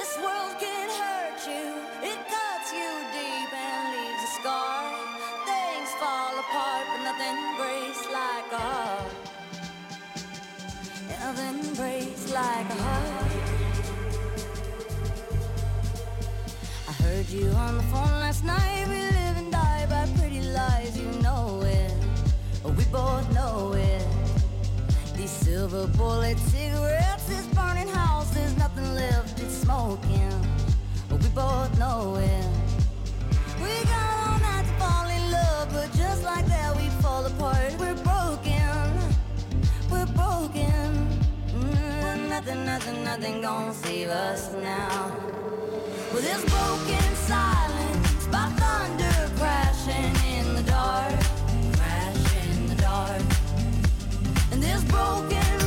This 0.00 0.16
world 0.16 0.54
can 0.58 0.88
hurt 0.88 1.46
you, 1.46 1.66
it 2.02 2.18
cuts 2.32 2.72
you 2.72 2.88
deep 3.12 3.52
and 3.52 3.82
leaves 3.94 4.22
a 4.24 4.30
scar. 4.40 4.80
Things 5.44 5.90
fall 6.00 6.38
apart, 6.38 6.84
but 6.88 7.02
nothing 7.04 7.38
breaks 7.60 8.02
like 8.06 8.50
a 8.50 8.62
heart. 8.70 9.12
Nothing 11.06 11.74
breaks 11.74 12.32
like 12.32 12.68
a 12.70 12.78
heart. 12.86 13.32
I 16.88 16.92
heard 17.04 17.28
you 17.28 17.50
on 17.50 17.76
the 17.76 17.82
phone 17.92 18.16
last 18.24 18.42
night. 18.42 18.86
We 18.88 19.00
live 19.18 19.36
and 19.36 19.52
die 19.52 19.86
by 19.90 20.08
pretty 20.18 20.40
lies, 20.40 20.96
you 20.98 21.10
know 21.20 21.60
it. 21.62 21.92
We 22.64 22.84
both 22.86 23.30
know 23.34 23.74
it. 23.74 24.06
These 25.14 25.30
silver 25.30 25.86
bullet 25.88 26.38
cigarettes, 26.38 27.24
this 27.24 27.46
burning 27.48 27.88
house, 27.88 28.30
there's 28.30 28.56
nothing 28.56 28.69
smoking. 29.70 30.32
We 31.10 31.28
both 31.28 31.78
know 31.78 32.16
it. 32.16 32.46
We 33.62 33.72
got 33.84 34.06
all 34.22 34.38
night 34.40 34.66
to 34.66 34.74
fall 34.82 35.08
in 35.08 35.30
love, 35.30 35.68
but 35.72 35.88
just 35.96 36.24
like 36.24 36.46
that 36.46 36.76
we 36.76 36.88
fall 37.02 37.24
apart. 37.26 37.72
We're 37.78 38.00
broken, 38.12 38.82
we're 39.90 40.10
broken. 40.22 40.88
Mm, 41.54 42.28
nothing, 42.28 42.64
nothing, 42.64 43.04
nothing 43.04 43.40
gonna 43.42 43.74
save 43.74 44.08
us 44.08 44.52
now. 44.54 45.12
Well, 46.12 46.22
broken 46.56 47.08
silence 47.14 48.26
by 48.34 48.46
thunder 48.60 49.18
crashing 49.38 50.14
in 50.36 50.46
the 50.56 50.64
dark, 50.64 51.20
crash 51.76 52.24
in 52.44 52.66
the 52.66 52.76
dark. 52.76 53.22
And 54.52 54.62
broken. 54.88 55.59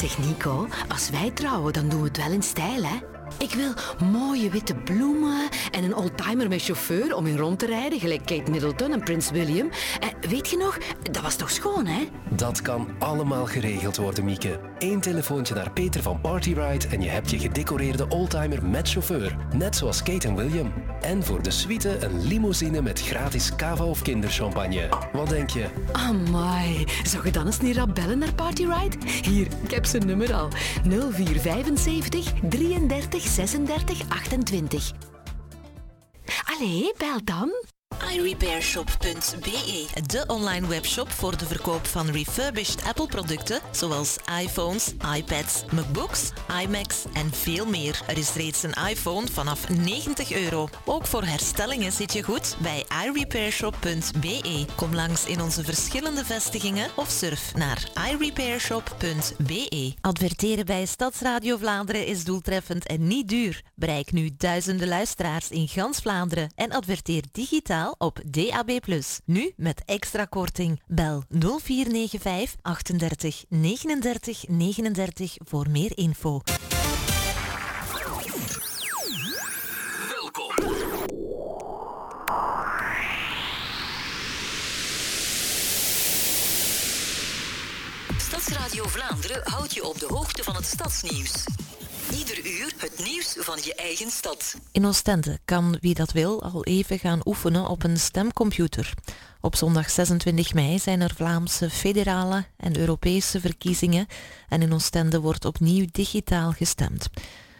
Zeg 0.00 0.18
Nico, 0.18 0.66
als 0.88 1.10
wij 1.10 1.30
trouwen, 1.30 1.72
dan 1.72 1.88
doen 1.88 2.00
we 2.00 2.06
het 2.08 2.16
wel 2.16 2.30
in 2.32 2.42
stijl, 2.42 2.82
hè? 2.82 3.19
Ik 3.40 3.54
wil 3.54 3.72
mooie 4.10 4.50
witte 4.50 4.74
bloemen 4.74 5.48
en 5.70 5.84
een 5.84 5.94
oldtimer 5.94 6.48
met 6.48 6.62
chauffeur 6.62 7.14
om 7.16 7.26
in 7.26 7.36
rond 7.36 7.58
te 7.58 7.66
rijden, 7.66 8.00
gelijk 8.00 8.26
Kate 8.26 8.50
Middleton 8.50 8.92
en 8.92 9.00
Prins 9.00 9.30
William. 9.30 9.70
En 10.00 10.30
weet 10.30 10.48
je 10.48 10.56
nog, 10.56 10.78
dat 11.10 11.22
was 11.22 11.36
toch 11.36 11.50
schoon, 11.50 11.86
hè? 11.86 12.08
Dat 12.30 12.62
kan 12.62 12.88
allemaal 12.98 13.46
geregeld 13.46 13.96
worden, 13.96 14.24
Mieke. 14.24 14.60
Eén 14.78 15.00
telefoontje 15.00 15.54
naar 15.54 15.70
Peter 15.70 16.02
van 16.02 16.20
Partyride 16.20 16.88
en 16.88 17.02
je 17.02 17.08
hebt 17.08 17.30
je 17.30 17.38
gedecoreerde 17.38 18.08
oldtimer 18.08 18.66
met 18.66 18.90
chauffeur. 18.90 19.36
Net 19.56 19.76
zoals 19.76 20.02
Kate 20.02 20.28
en 20.28 20.36
William. 20.36 20.72
En 21.00 21.24
voor 21.24 21.42
de 21.42 21.50
suite 21.50 22.04
een 22.04 22.26
limousine 22.26 22.82
met 22.82 23.00
gratis 23.00 23.56
cava 23.56 23.84
of 23.84 24.02
kinderchampagne. 24.02 24.88
Wat 25.12 25.28
denk 25.28 25.50
je? 25.50 25.66
Amai, 25.92 26.86
zou 27.02 27.24
je 27.24 27.32
dan 27.32 27.46
eens 27.46 27.60
niet 27.60 27.76
rap 27.76 27.94
bellen 27.94 28.18
naar 28.18 28.34
Partyride? 28.34 28.96
Hier, 29.22 29.46
ik 29.62 29.70
heb 29.70 29.86
zijn 29.86 30.06
nummer 30.06 30.34
al. 30.34 30.48
0475 30.88 32.32
33 32.48 33.28
36 33.30 34.04
28. 34.08 34.92
Allee, 36.44 36.94
bel 36.98 37.24
dan. 37.24 37.69
iRepairshop.be, 38.16 39.86
de 40.06 40.24
online 40.26 40.66
webshop 40.66 41.10
voor 41.10 41.36
de 41.36 41.46
verkoop 41.46 41.86
van 41.86 42.10
refurbished 42.10 42.84
Apple-producten 42.84 43.60
zoals 43.70 44.16
iPhones, 44.42 44.92
iPads, 45.16 45.64
MacBooks, 45.72 46.30
iMacs 46.62 47.04
en 47.12 47.32
veel 47.32 47.66
meer. 47.66 48.00
Er 48.06 48.18
is 48.18 48.34
reeds 48.34 48.62
een 48.62 48.74
iPhone 48.88 49.26
vanaf 49.26 49.68
90 49.68 50.32
euro. 50.32 50.68
Ook 50.84 51.06
voor 51.06 51.22
herstellingen 51.22 51.92
zit 51.92 52.12
je 52.12 52.22
goed 52.22 52.56
bij 52.62 52.84
iRepairshop.be. 53.06 54.66
Kom 54.76 54.94
langs 54.94 55.26
in 55.26 55.40
onze 55.40 55.64
verschillende 55.64 56.24
vestigingen 56.24 56.90
of 56.96 57.08
surf 57.10 57.54
naar 57.54 57.88
iRepairshop.be. 58.10 59.94
Adverteren 60.00 60.66
bij 60.66 60.86
Stadsradio 60.86 61.56
Vlaanderen 61.56 62.06
is 62.06 62.24
doeltreffend 62.24 62.86
en 62.86 63.06
niet 63.06 63.28
duur. 63.28 63.62
Bereik 63.74 64.12
nu 64.12 64.30
duizenden 64.36 64.88
luisteraars 64.88 65.50
in 65.50 65.68
gans 65.68 65.98
Vlaanderen 65.98 66.52
en 66.54 66.70
adverteer 66.70 67.24
digitaal 67.32 67.79
op 67.98 68.20
DAB+. 68.26 68.78
Nu 69.24 69.52
met 69.56 69.82
extra 69.84 70.24
korting. 70.24 70.82
Bel 70.86 71.22
0495 71.28 72.56
38 72.62 73.44
39 73.48 74.48
39 74.48 75.36
voor 75.38 75.70
meer 75.70 75.92
info. 75.94 76.40
Stadsradio 88.18 88.84
Vlaanderen 88.86 89.40
houdt 89.44 89.74
je 89.74 89.84
op 89.84 89.98
de 89.98 90.06
hoogte 90.06 90.42
van 90.42 90.54
het 90.54 90.66
stadsnieuws. 90.66 91.44
Ieder 92.18 92.46
uur 92.46 92.72
het 92.76 93.04
nieuws 93.04 93.36
van 93.38 93.58
je 93.62 93.74
eigen 93.74 94.10
stad. 94.10 94.54
In 94.72 94.86
Oostende 94.86 95.38
kan 95.44 95.78
wie 95.80 95.94
dat 95.94 96.12
wil 96.12 96.42
al 96.42 96.64
even 96.64 96.98
gaan 96.98 97.20
oefenen 97.24 97.68
op 97.68 97.82
een 97.82 97.96
stemcomputer. 97.96 98.94
Op 99.40 99.56
zondag 99.56 99.90
26 99.90 100.54
mei 100.54 100.78
zijn 100.78 101.00
er 101.00 101.14
Vlaamse 101.14 101.70
federale 101.70 102.44
en 102.56 102.78
Europese 102.78 103.40
verkiezingen 103.40 104.06
en 104.48 104.62
in 104.62 104.72
Oostende 104.72 105.20
wordt 105.20 105.44
opnieuw 105.44 105.86
digitaal 105.92 106.52
gestemd. 106.52 107.10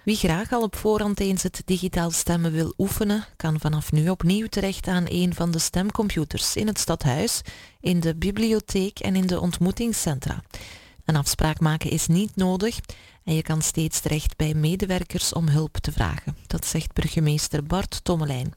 Wie 0.05 0.16
graag 0.16 0.53
al 0.53 0.62
op 0.62 0.76
voorhand 0.76 1.20
eens 1.20 1.42
het 1.42 1.62
digitaal 1.64 2.11
stemmen 2.11 2.53
wil 2.53 2.74
oefenen, 2.79 3.26
kan 3.37 3.61
vanaf 3.61 3.92
nu 3.92 4.09
opnieuw 4.09 4.46
terecht 4.46 4.88
aan 4.88 5.05
een 5.09 5.35
van 5.35 5.50
de 5.50 5.59
stemcomputers 5.59 6.57
in 6.57 6.66
het 6.66 6.79
stadhuis, 6.79 7.40
in 7.81 8.00
de 8.00 8.14
bibliotheek 8.14 8.98
en 8.98 9.16
in 9.16 9.26
de 9.26 9.40
ontmoetingscentra. 9.40 10.42
Een 11.05 11.16
afspraak 11.16 11.61
maken 11.61 11.90
is 11.90 12.07
niet 12.07 12.37
nodig 12.37 12.81
en 13.25 13.35
je 13.35 13.43
kan 13.43 13.63
steeds 13.63 14.01
terecht 14.01 14.37
bij 14.37 14.55
medewerkers 14.55 15.33
om 15.33 15.49
hulp 15.49 15.77
te 15.77 15.93
vragen. 15.93 16.37
Dat 16.47 16.67
zegt 16.67 16.93
burgemeester 16.93 17.65
Bart 17.65 18.05
Tommelijn. 18.05 18.53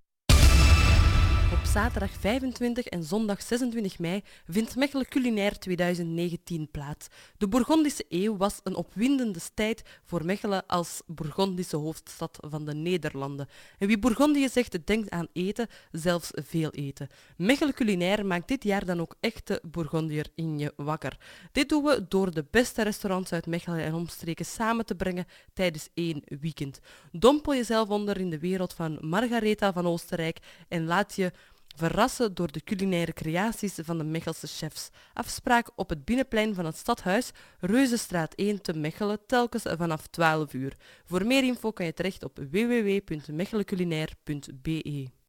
Op 1.52 1.64
zaterdag 1.64 2.10
25 2.10 2.86
en 2.86 3.02
zondag 3.02 3.42
26 3.42 3.98
mei 3.98 4.22
vindt 4.46 4.76
Mechelen 4.76 5.08
Culinair 5.08 5.58
2019 5.58 6.68
plaats. 6.70 7.08
De 7.36 7.48
Bourgondische 7.48 8.04
eeuw 8.08 8.36
was 8.36 8.60
een 8.62 8.74
opwindende 8.74 9.38
tijd 9.54 9.82
voor 10.04 10.24
Mechelen 10.24 10.66
als 10.66 11.02
Bourgondische 11.06 11.76
hoofdstad 11.76 12.38
van 12.40 12.64
de 12.64 12.74
Nederlanden. 12.74 13.48
En 13.78 13.86
wie 13.86 13.98
Bourgondië 13.98 14.48
zegt, 14.48 14.86
denkt 14.86 15.10
aan 15.10 15.26
eten, 15.32 15.66
zelfs 15.90 16.30
veel 16.32 16.70
eten. 16.70 17.08
Mechelen 17.36 17.74
Culinair 17.74 18.26
maakt 18.26 18.48
dit 18.48 18.64
jaar 18.64 18.84
dan 18.84 19.00
ook 19.00 19.16
echte 19.20 19.62
Bourgondier 19.62 20.26
in 20.34 20.58
je 20.58 20.72
wakker. 20.76 21.18
Dit 21.52 21.68
doen 21.68 21.84
we 21.84 22.06
door 22.08 22.34
de 22.34 22.46
beste 22.50 22.82
restaurants 22.82 23.32
uit 23.32 23.46
Mechelen 23.46 23.84
en 23.84 23.94
omstreken 23.94 24.44
samen 24.44 24.86
te 24.86 24.94
brengen 24.94 25.26
tijdens 25.52 25.88
één 25.94 26.22
weekend. 26.40 26.80
Dompel 27.12 27.54
jezelf 27.54 27.88
onder 27.88 28.18
in 28.18 28.30
de 28.30 28.38
wereld 28.38 28.72
van 28.74 28.98
Margaretha 29.00 29.72
van 29.72 29.86
Oostenrijk 29.86 30.38
en 30.68 30.84
laat 30.84 31.14
je 31.14 31.32
verrassen 31.80 32.34
door 32.34 32.52
de 32.52 32.64
culinaire 32.64 33.12
creaties 33.12 33.78
van 33.82 33.98
de 33.98 34.04
Mechelse 34.04 34.46
chefs. 34.46 34.88
Afspraak 35.12 35.70
op 35.74 35.88
het 35.88 36.04
binnenplein 36.04 36.54
van 36.54 36.64
het 36.64 36.76
stadhuis, 36.76 37.30
Reuzenstraat 37.58 38.34
1 38.34 38.62
te 38.62 38.72
Mechelen, 38.72 39.18
telkens 39.26 39.62
vanaf 39.62 40.06
12 40.06 40.52
uur. 40.52 40.76
Voor 41.04 41.26
meer 41.26 41.44
info 41.44 41.70
kan 41.70 41.86
je 41.86 41.92
terecht 41.92 42.24
op 42.24 42.38
www.mecheleculinair.be. 42.50 45.19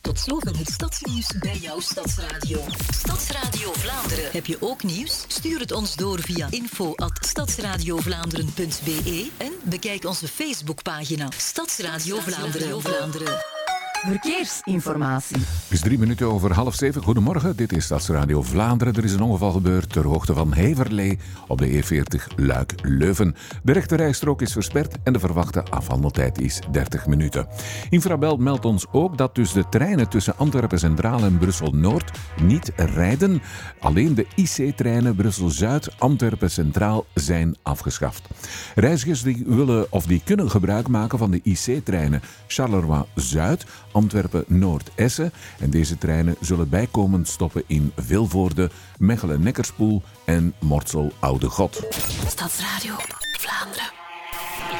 Tot 0.00 0.18
zover 0.18 0.58
het 0.58 0.68
stadsnieuws 0.68 1.38
bij 1.38 1.56
jouw 1.56 1.80
Stadsradio. 1.80 2.64
Stadsradio 2.90 3.72
Vlaanderen. 3.72 4.30
Heb 4.32 4.46
je 4.46 4.56
ook 4.60 4.82
nieuws? 4.82 5.24
Stuur 5.28 5.60
het 5.60 5.72
ons 5.72 5.96
door 5.96 6.20
via 6.20 6.46
info@stadsradiovlaanderen.be 6.50 9.30
en 9.38 9.52
bekijk 9.64 10.04
onze 10.04 10.28
Facebookpagina 10.28 11.30
Stadsradio 11.36 12.18
Vlaanderen. 12.18 12.80
Vlaanderen. 12.80 13.61
Verkeersinformatie. 14.02 15.36
Het 15.36 15.70
is 15.70 15.80
drie 15.80 15.98
minuten 15.98 16.26
over 16.26 16.52
half 16.52 16.74
zeven. 16.74 17.02
Goedemorgen, 17.02 17.56
dit 17.56 17.72
is 17.72 17.84
Stadsradio 17.84 18.42
Vlaanderen. 18.42 18.94
Er 18.94 19.04
is 19.04 19.12
een 19.12 19.20
ongeval 19.20 19.52
gebeurd 19.52 19.92
ter 19.92 20.06
hoogte 20.06 20.34
van 20.34 20.52
Heverlee 20.52 21.18
op 21.48 21.58
de 21.58 21.82
E40 21.82 22.34
Luik-Leuven. 22.36 23.34
De 23.62 23.72
rechterrijstrook 23.72 24.42
is 24.42 24.52
versperd 24.52 24.96
en 25.02 25.12
de 25.12 25.18
verwachte 25.18 25.64
afhandeltijd 25.64 26.40
is 26.40 26.60
30 26.70 27.06
minuten. 27.06 27.46
Infrabel 27.90 28.36
meldt 28.36 28.64
ons 28.64 28.86
ook 28.92 29.18
dat 29.18 29.34
dus 29.34 29.52
de 29.52 29.68
treinen 29.68 30.08
tussen 30.08 30.36
Antwerpen 30.36 30.78
Centraal 30.78 31.24
en 31.24 31.38
Brussel-Noord 31.38 32.10
niet 32.42 32.72
rijden. 32.76 33.42
Alleen 33.80 34.14
de 34.14 34.26
IC-treinen 34.34 35.14
Brussel-Zuid, 35.14 35.90
Antwerpen 35.98 36.50
Centraal 36.50 37.06
zijn 37.14 37.56
afgeschaft. 37.62 38.28
Reizigers 38.74 39.22
die 39.22 39.44
willen 39.46 39.92
of 39.92 40.06
die 40.06 40.22
kunnen 40.24 40.50
gebruik 40.50 40.88
maken 40.88 41.18
van 41.18 41.30
de 41.30 41.40
IC-treinen 41.42 42.22
Charleroi-Zuid, 42.46 43.64
Antwerpen-Noord-Essen. 43.92 45.32
En 45.58 45.70
deze 45.70 45.98
treinen 45.98 46.36
zullen 46.40 46.68
bijkomend 46.68 47.28
stoppen 47.28 47.62
in 47.66 47.92
Vilvoorde, 47.96 48.70
Mechelen-Nekkerspoel 48.98 50.02
en 50.24 50.54
Mortsel-Oude 50.60 51.48
God. 51.48 51.82
Stadsradio 52.26 52.94
Vlaanderen. 53.38 53.90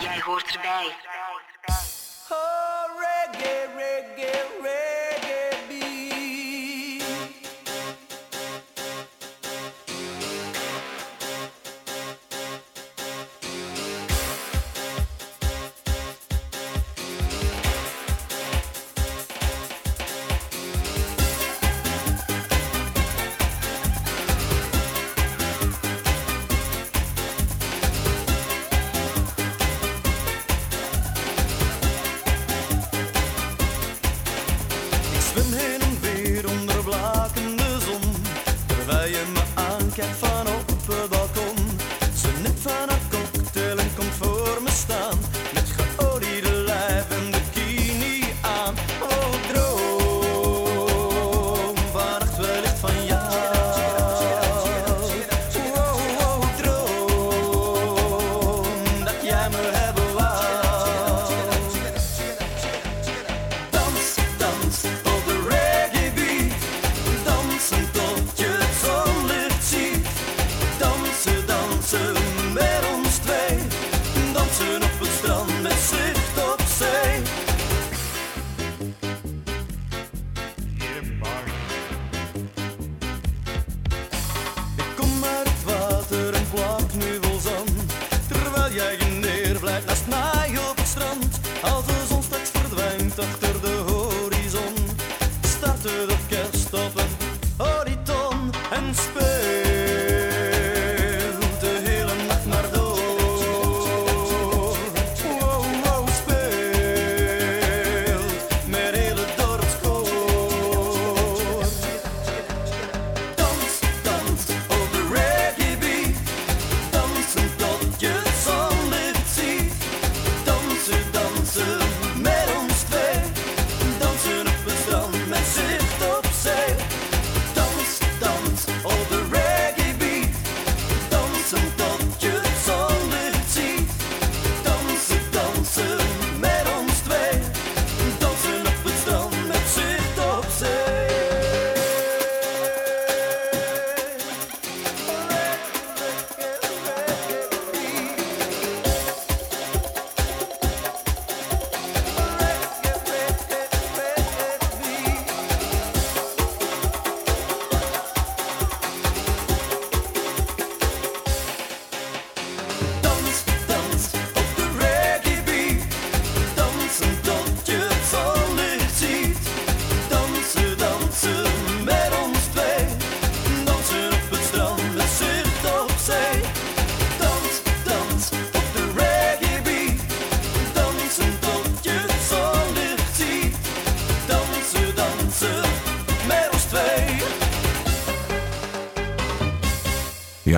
Jij 0.02 0.20
hoort 0.24 0.46
erbij. 0.54 0.94
reggae, 2.98 3.61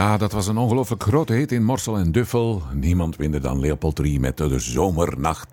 Ja, 0.04 0.16
dat 0.16 0.32
was 0.32 0.46
een 0.46 0.56
ongelooflijk 0.56 1.02
grote 1.02 1.32
hit 1.32 1.52
in 1.52 1.64
Morsel 1.64 1.96
en 1.96 2.12
Duffel. 2.12 2.62
Niemand 2.72 3.18
minder 3.18 3.40
dan 3.40 3.60
Leopold 3.60 3.98
III 3.98 4.20
met 4.20 4.36
de 4.36 4.58
Zomernacht. 4.58 5.48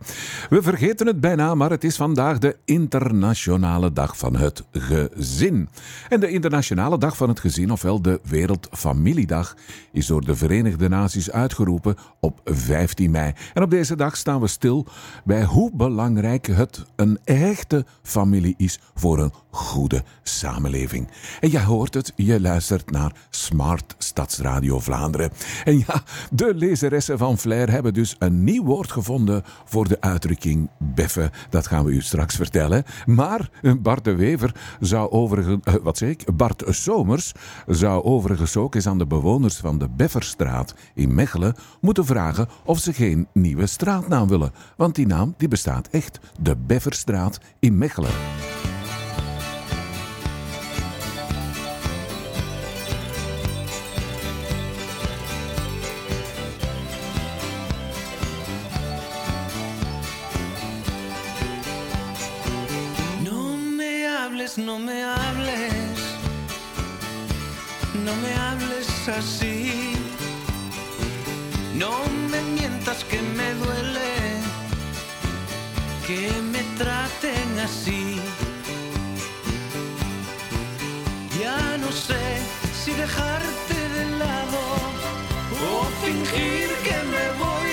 We 0.49 0.61
vergeten 0.61 1.07
het 1.07 1.19
bijna, 1.19 1.55
maar 1.55 1.69
het 1.69 1.83
is 1.83 1.95
vandaag 1.95 2.37
de 2.37 2.57
Internationale 2.65 3.93
Dag 3.93 4.17
van 4.17 4.35
het 4.35 4.63
Gezin. 4.71 5.69
En 6.09 6.19
de 6.19 6.29
Internationale 6.29 6.97
Dag 6.97 7.17
van 7.17 7.29
het 7.29 7.39
Gezin, 7.39 7.71
ofwel 7.71 8.01
de 8.01 8.19
Wereldfamiliedag, 8.23 9.55
is 9.91 10.07
door 10.07 10.25
de 10.25 10.35
Verenigde 10.35 10.89
Naties 10.89 11.31
uitgeroepen 11.31 11.95
op 12.19 12.39
15 12.43 13.11
mei. 13.11 13.33
En 13.53 13.63
op 13.63 13.69
deze 13.69 13.95
dag 13.95 14.17
staan 14.17 14.41
we 14.41 14.47
stil 14.47 14.85
bij 15.23 15.43
hoe 15.43 15.71
belangrijk 15.73 16.47
het 16.47 16.85
een 16.95 17.19
echte 17.23 17.85
familie 18.01 18.53
is 18.57 18.79
voor 18.95 19.19
een 19.19 19.33
goede 19.51 20.03
samenleving. 20.23 21.07
En 21.39 21.49
jij 21.49 21.63
hoort 21.63 21.93
het, 21.93 22.13
je 22.15 22.41
luistert 22.41 22.91
naar 22.91 23.15
Smart 23.29 23.95
Stadsradio 23.97 24.79
Vlaanderen. 24.79 25.31
En 25.63 25.77
ja, 25.77 26.03
de 26.31 26.53
lezeressen 26.55 27.17
van 27.17 27.37
Flair 27.37 27.71
hebben 27.71 27.93
dus 27.93 28.15
een 28.19 28.43
nieuw 28.43 28.63
woord 28.63 28.91
gevonden 28.91 29.43
voor 29.65 29.87
de 29.87 30.01
uitdrukking 30.01 30.69
beffen. 30.77 31.31
Dat 31.49 31.67
gaan 31.67 31.85
we 31.85 31.91
u 31.91 32.01
straks 32.01 32.35
vertellen. 32.35 32.83
Maar 33.05 33.49
Bart 33.79 34.03
de 34.03 34.15
Wever 34.15 34.55
zou 34.79 35.11
overigens, 35.11 35.57
eh, 35.63 35.73
wat 35.83 35.97
zeg 35.97 36.09
ik, 36.09 36.35
Bart 36.35 36.63
Somers 36.67 37.31
zou 37.67 38.03
overigens 38.03 38.57
ook 38.57 38.75
eens 38.75 38.87
aan 38.87 38.97
de 38.97 39.07
bewoners 39.07 39.55
van 39.55 39.77
de 39.77 39.89
Befferstraat 39.89 40.73
in 40.93 41.15
Mechelen 41.15 41.55
moeten 41.81 42.05
vragen 42.05 42.47
of 42.65 42.79
ze 42.79 42.93
geen 42.93 43.27
nieuwe 43.33 43.67
straatnaam 43.67 44.27
willen. 44.27 44.51
Want 44.77 44.95
die 44.95 45.07
naam 45.07 45.33
die 45.37 45.47
bestaat 45.47 45.87
echt, 45.87 46.19
de 46.39 46.55
Befferstraat 46.55 47.39
in 47.59 47.77
Mechelen. 47.77 48.11
No 64.57 64.79
me 64.79 65.03
hables, 65.03 65.97
no 68.03 68.13
me 68.15 68.33
hables 68.33 69.07
así. 69.07 69.93
No 71.75 71.91
me 72.29 72.41
mientas 72.41 73.03
que 73.05 73.21
me 73.21 73.53
duele 73.53 74.11
que 76.05 76.31
me 76.51 76.63
traten 76.77 77.59
así. 77.59 78.19
Ya 81.39 81.77
no 81.77 81.91
sé 81.91 82.23
si 82.83 82.91
dejarte 82.91 83.75
de 83.95 84.05
lado 84.17 84.61
o 85.69 85.85
fingir 86.03 86.69
que 86.85 86.97
me 87.13 87.25
voy 87.43 87.70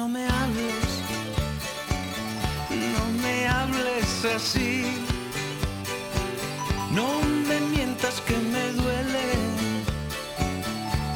no 0.00 0.08
me 0.08 0.24
hables, 0.24 0.88
no 2.94 3.04
me 3.22 3.46
hables 3.46 4.24
así. 4.34 4.82
No 6.90 7.08
me 7.48 7.60
mientas 7.74 8.22
que 8.26 8.36
me 8.54 8.64
duele 8.80 9.26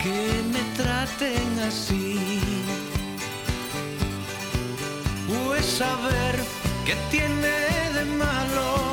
que 0.02 0.18
me 0.52 0.62
traten 0.80 1.48
así. 1.66 2.20
Pues 5.28 5.64
saber 5.64 6.34
qué 6.84 6.94
tiene 7.10 7.54
de 7.96 8.04
malo 8.22 8.83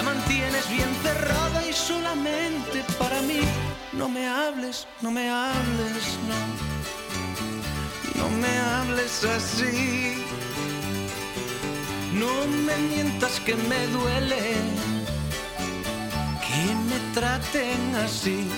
la 0.00 0.14
mantienes 0.14 0.68
bien 0.70 0.88
cerrada 1.02 1.66
y 1.68 1.72
solamente 1.72 2.82
para 2.98 3.20
mí. 3.22 3.40
No 3.92 4.08
me 4.08 4.26
hables, 4.26 4.86
no 5.02 5.10
me 5.10 5.28
hables, 5.28 6.06
no. 6.30 6.40
No 8.20 8.26
me 8.42 8.52
hables 8.58 9.24
así. 9.24 10.24
No 12.14 12.32
me 12.66 12.76
mientas 12.92 13.40
que 13.40 13.54
me 13.54 13.86
duele 13.88 14.42
que 16.46 16.62
me 16.88 16.98
traten 17.14 17.80
así. 17.96 18.48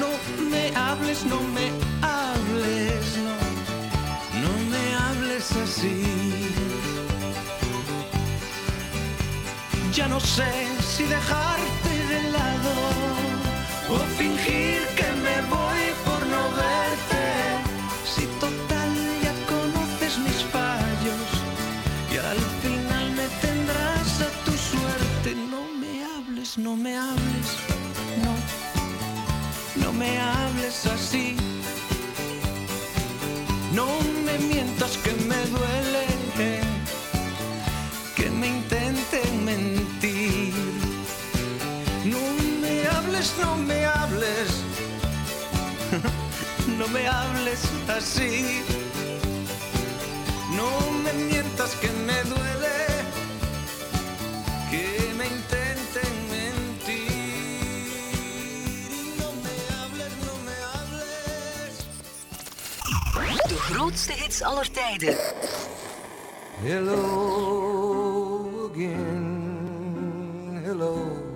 No 0.00 0.08
me 0.50 0.64
hables, 0.76 1.24
no 1.24 1.40
me 1.56 1.66
hables, 2.02 3.06
no. 3.26 3.36
No 4.44 4.52
me 4.72 4.82
hables 5.04 5.46
así. 5.64 6.67
Ya 9.98 10.06
no 10.06 10.20
sé 10.20 10.52
si 10.94 11.02
dejarte 11.02 11.90
de 12.12 12.30
lado 12.30 12.72
o 13.90 13.98
fingir 14.16 14.80
que 14.98 15.08
me 15.26 15.36
voy 15.50 15.82
por 16.06 16.20
no 16.34 16.42
verte. 16.62 17.24
Si 18.04 18.24
total 18.38 18.92
ya 19.24 19.34
conoces 19.52 20.18
mis 20.18 20.40
fallos 20.54 21.28
y 22.12 22.16
al 22.16 22.40
final 22.62 23.10
me 23.18 23.26
tendrás 23.44 24.20
a 24.20 24.30
tu 24.44 24.52
suerte. 24.70 25.34
No 25.50 25.62
me 25.82 26.04
hables, 26.04 26.56
no 26.58 26.76
me 26.76 26.96
hables, 26.96 27.48
no, 28.22 29.82
no 29.82 29.92
me 29.92 30.16
hables 30.20 30.86
así. 30.86 31.34
No 33.72 33.88
me 34.24 34.38
mientas 34.46 34.96
que 34.98 35.12
me 35.28 35.40
duele 35.46 36.07
hables, 43.18 43.34
no 43.38 43.56
me 43.56 43.84
hables, 43.84 44.48
no 46.78 46.88
me 46.88 47.06
hables 47.08 47.60
así. 47.88 48.62
No 50.54 50.70
me 51.02 51.12
mientas 51.12 51.74
que 51.76 51.90
me 52.06 52.22
duele 52.24 52.86
que 54.70 55.12
me 55.16 55.26
intenten 55.26 56.28
mentir. 56.30 57.20
No 59.18 59.32
me 59.44 59.54
hables, 59.76 60.12
no 60.26 60.34
me 60.46 60.56
hables. 60.72 61.72
De 63.48 63.56
grootste 63.68 64.14
hits 64.14 64.42
aller 64.42 64.68
tijden. 64.68 65.18
Hello 66.64 67.00
again, 68.72 70.62
hello. 70.64 71.28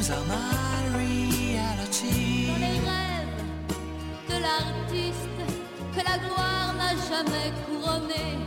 Dreams 0.00 0.16
are 0.16 0.24
my 0.24 0.96
reality. 0.96 2.46
Dans 2.46 2.56
les 2.56 2.78
rêves 2.88 3.36
de 4.30 4.36
l'artiste 4.40 5.38
que 5.94 5.98
la 5.98 6.16
gloire 6.16 6.74
n'a 6.78 6.92
jamais 7.10 7.52
couronné. 7.66 8.38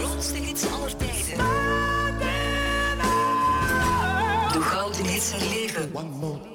Grootste 0.00 0.36
hits 0.36 0.64
aller 0.64 0.96
tijden. 0.96 1.38
De 4.54 4.58
gouden 4.58 5.06
hits 5.06 5.32
herleven. 5.32 5.90
One 5.92 6.10
more 6.20 6.51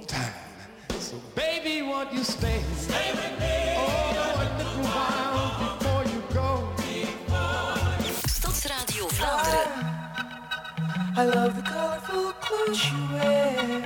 I 11.19 11.25
love 11.25 11.55
the 11.55 11.63
colorful 11.63 12.31
clothes 12.33 12.91
you 12.91 12.99
wear 13.11 13.83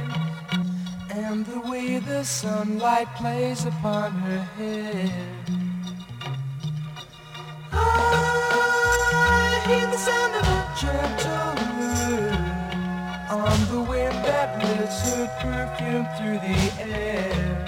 and 1.11 1.45
the 1.45 1.61
way 1.61 1.97
the 1.99 2.25
sunlight 2.25 3.07
plays 3.15 3.63
upon 3.63 4.11
her 4.11 4.39
hair. 4.57 5.29
I 7.71 9.63
hear 9.65 9.88
the 9.88 9.97
sound 9.97 10.36
of 10.36 10.45
a 10.45 10.59
gentle 10.82 11.55
word 11.79 12.36
on 13.32 13.57
the 13.71 13.82
wind 13.89 14.25
that 14.25 14.59
lifts 14.61 15.01
her 15.15 15.27
perfume 15.39 16.07
through 16.17 16.39
the 16.45 16.59
air. 16.84 17.65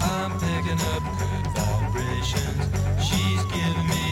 I'm 0.00 0.32
picking 0.38 0.80
up 0.94 1.02
good 1.18 1.46
vibrations. 1.50 2.62
She's 3.04 3.42
giving 3.50 3.88
me 3.88 4.11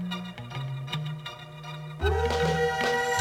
Música 2.01 3.20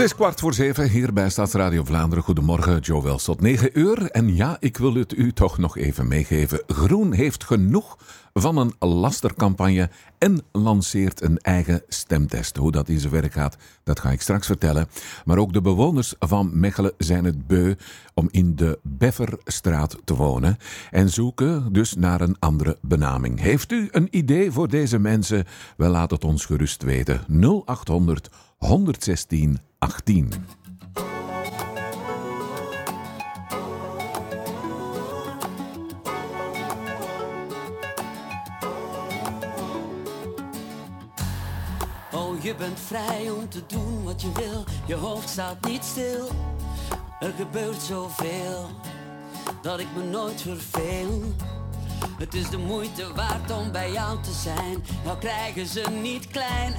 Het 0.00 0.08
is 0.08 0.14
kwart 0.14 0.40
voor 0.40 0.54
zeven 0.54 0.88
hier 0.88 1.12
bij 1.12 1.30
Stadsradio 1.30 1.84
Vlaanderen. 1.84 2.24
Goedemorgen, 2.24 2.78
Joe 2.78 3.02
Wels 3.02 3.24
tot 3.24 3.40
negen 3.40 3.78
uur. 3.78 4.10
En 4.10 4.36
ja, 4.36 4.56
ik 4.60 4.76
wil 4.76 4.94
het 4.94 5.12
u 5.12 5.32
toch 5.32 5.58
nog 5.58 5.76
even 5.76 6.08
meegeven. 6.08 6.62
Groen 6.66 7.12
heeft 7.12 7.44
genoeg 7.44 7.98
van 8.32 8.56
een 8.56 8.88
lastercampagne 8.88 9.90
en 10.18 10.42
lanceert 10.52 11.22
een 11.22 11.38
eigen 11.38 11.82
stemtest. 11.88 12.56
Hoe 12.56 12.70
dat 12.70 12.88
in 12.88 13.00
zijn 13.00 13.12
werk 13.12 13.32
gaat, 13.32 13.56
dat 13.84 14.00
ga 14.00 14.10
ik 14.10 14.20
straks 14.20 14.46
vertellen. 14.46 14.88
Maar 15.24 15.38
ook 15.38 15.52
de 15.52 15.60
bewoners 15.60 16.14
van 16.18 16.50
Mechelen 16.52 16.92
zijn 16.98 17.24
het 17.24 17.46
beu 17.46 17.74
om 18.14 18.28
in 18.30 18.56
de 18.56 18.78
Befferstraat 18.82 19.96
te 20.04 20.14
wonen 20.14 20.56
en 20.90 21.08
zoeken 21.08 21.72
dus 21.72 21.94
naar 21.94 22.20
een 22.20 22.36
andere 22.38 22.78
benaming. 22.82 23.40
Heeft 23.40 23.72
u 23.72 23.88
een 23.90 24.08
idee 24.10 24.50
voor 24.50 24.68
deze 24.68 24.98
mensen? 24.98 25.46
Wel, 25.76 25.90
laat 25.90 26.10
het 26.10 26.24
ons 26.24 26.44
gerust 26.44 26.82
weten. 26.82 27.24
0800 27.64 28.30
116 28.56 29.58
18. 29.80 30.32
Oh, 42.12 42.42
je 42.42 42.54
bent 42.54 42.80
vrij 42.80 43.30
om 43.30 43.48
te 43.48 43.62
doen 43.66 44.04
wat 44.04 44.22
je 44.22 44.32
wil. 44.32 44.64
Je 44.86 44.94
hoofd 44.94 45.28
staat 45.28 45.64
niet 45.64 45.84
stil. 45.84 46.28
Er 47.20 47.32
gebeurt 47.32 47.82
zoveel 47.82 48.70
dat 49.62 49.80
ik 49.80 49.88
me 49.96 50.02
nooit 50.02 50.42
verveel. 50.42 51.34
Het 52.18 52.34
is 52.34 52.50
de 52.50 52.58
moeite 52.58 53.14
waard 53.14 53.50
om 53.50 53.72
bij 53.72 53.92
jou 53.92 54.22
te 54.22 54.32
zijn. 54.32 54.84
Nou 55.04 55.18
krijgen 55.18 55.66
ze 55.66 55.84
niet 56.02 56.26
klein. 56.26 56.74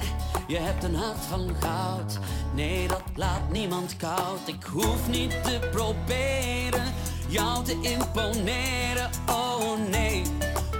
Je 0.46 0.58
hebt 0.58 0.84
een 0.84 0.94
hart 0.94 1.24
van 1.28 1.54
goud. 1.60 2.18
Nee, 2.54 2.88
dat 2.88 3.02
laat 3.14 3.50
niemand 3.50 3.96
koud. 3.96 4.40
Ik 4.48 4.62
hoef 4.62 5.08
niet 5.08 5.30
te 5.44 5.68
proberen 5.70 6.92
jou 7.32 7.64
te 7.64 7.78
imponeren. 7.80 9.10
Oh 9.28 9.78
nee, 9.90 10.22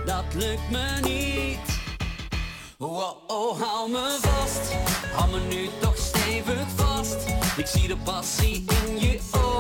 dat 0.07 0.25
lukt 0.35 0.71
me 0.71 1.01
niet. 1.03 1.81
Oh, 2.79 3.11
oh, 3.27 3.61
hou 3.61 3.91
me 3.91 4.19
vast. 4.21 4.73
Hou 5.13 5.31
me 5.31 5.41
nu 5.55 5.69
toch 5.81 5.97
stevig 5.97 6.67
vast. 6.77 7.17
Ik 7.57 7.67
zie 7.67 7.89
de 7.89 7.97
passie 7.97 8.65
in 8.87 8.99
je 8.99 9.21
ogen. 9.33 9.52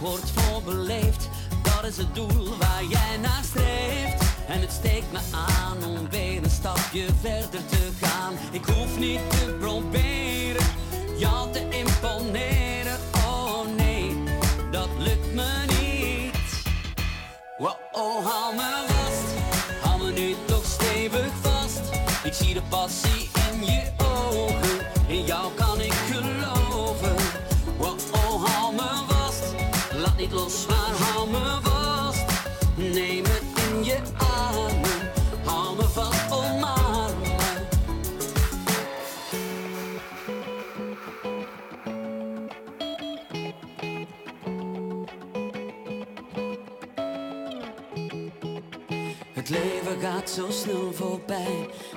Wordt 0.00 0.30
voorbeleefd, 0.30 1.28
dat 1.62 1.90
is 1.90 1.96
het 1.96 2.14
doel 2.14 2.56
waar 2.58 2.84
jij 2.88 3.16
naar 3.20 3.44
streeft. 3.44 4.22
En 4.48 4.60
het 4.60 4.72
steekt 4.72 5.12
me 5.12 5.18
aan 5.32 5.84
om 5.84 6.08
weer 6.10 6.42
een 6.42 6.50
stapje 6.50 7.06
verder 7.20 7.66
te 7.66 7.90
gaan. 8.00 8.34
Ik 8.52 8.64
hoef 8.64 8.98
niet 8.98 9.30
te 9.30 9.56
proberen 9.60 10.66
jou 11.20 11.52
te 11.52 11.68
imponeren. 11.68 12.98
Oh 13.26 13.66
nee, 13.76 14.16
dat 14.70 14.88
lukt 14.98 15.34
me 15.34 15.64
niet. 15.66 16.62
Wow, 17.58 17.74
oh, 17.92 18.26
hou 18.26 18.54
me 18.54 18.84
vast. 18.86 19.34
Hou 19.82 20.02
me 20.02 20.12
nu 20.12 20.34
toch 20.46 20.64
stevig 20.64 21.30
vast. 21.40 21.80
Ik 22.24 22.32
zie 22.32 22.54
de 22.54 22.62
passie 22.68 23.19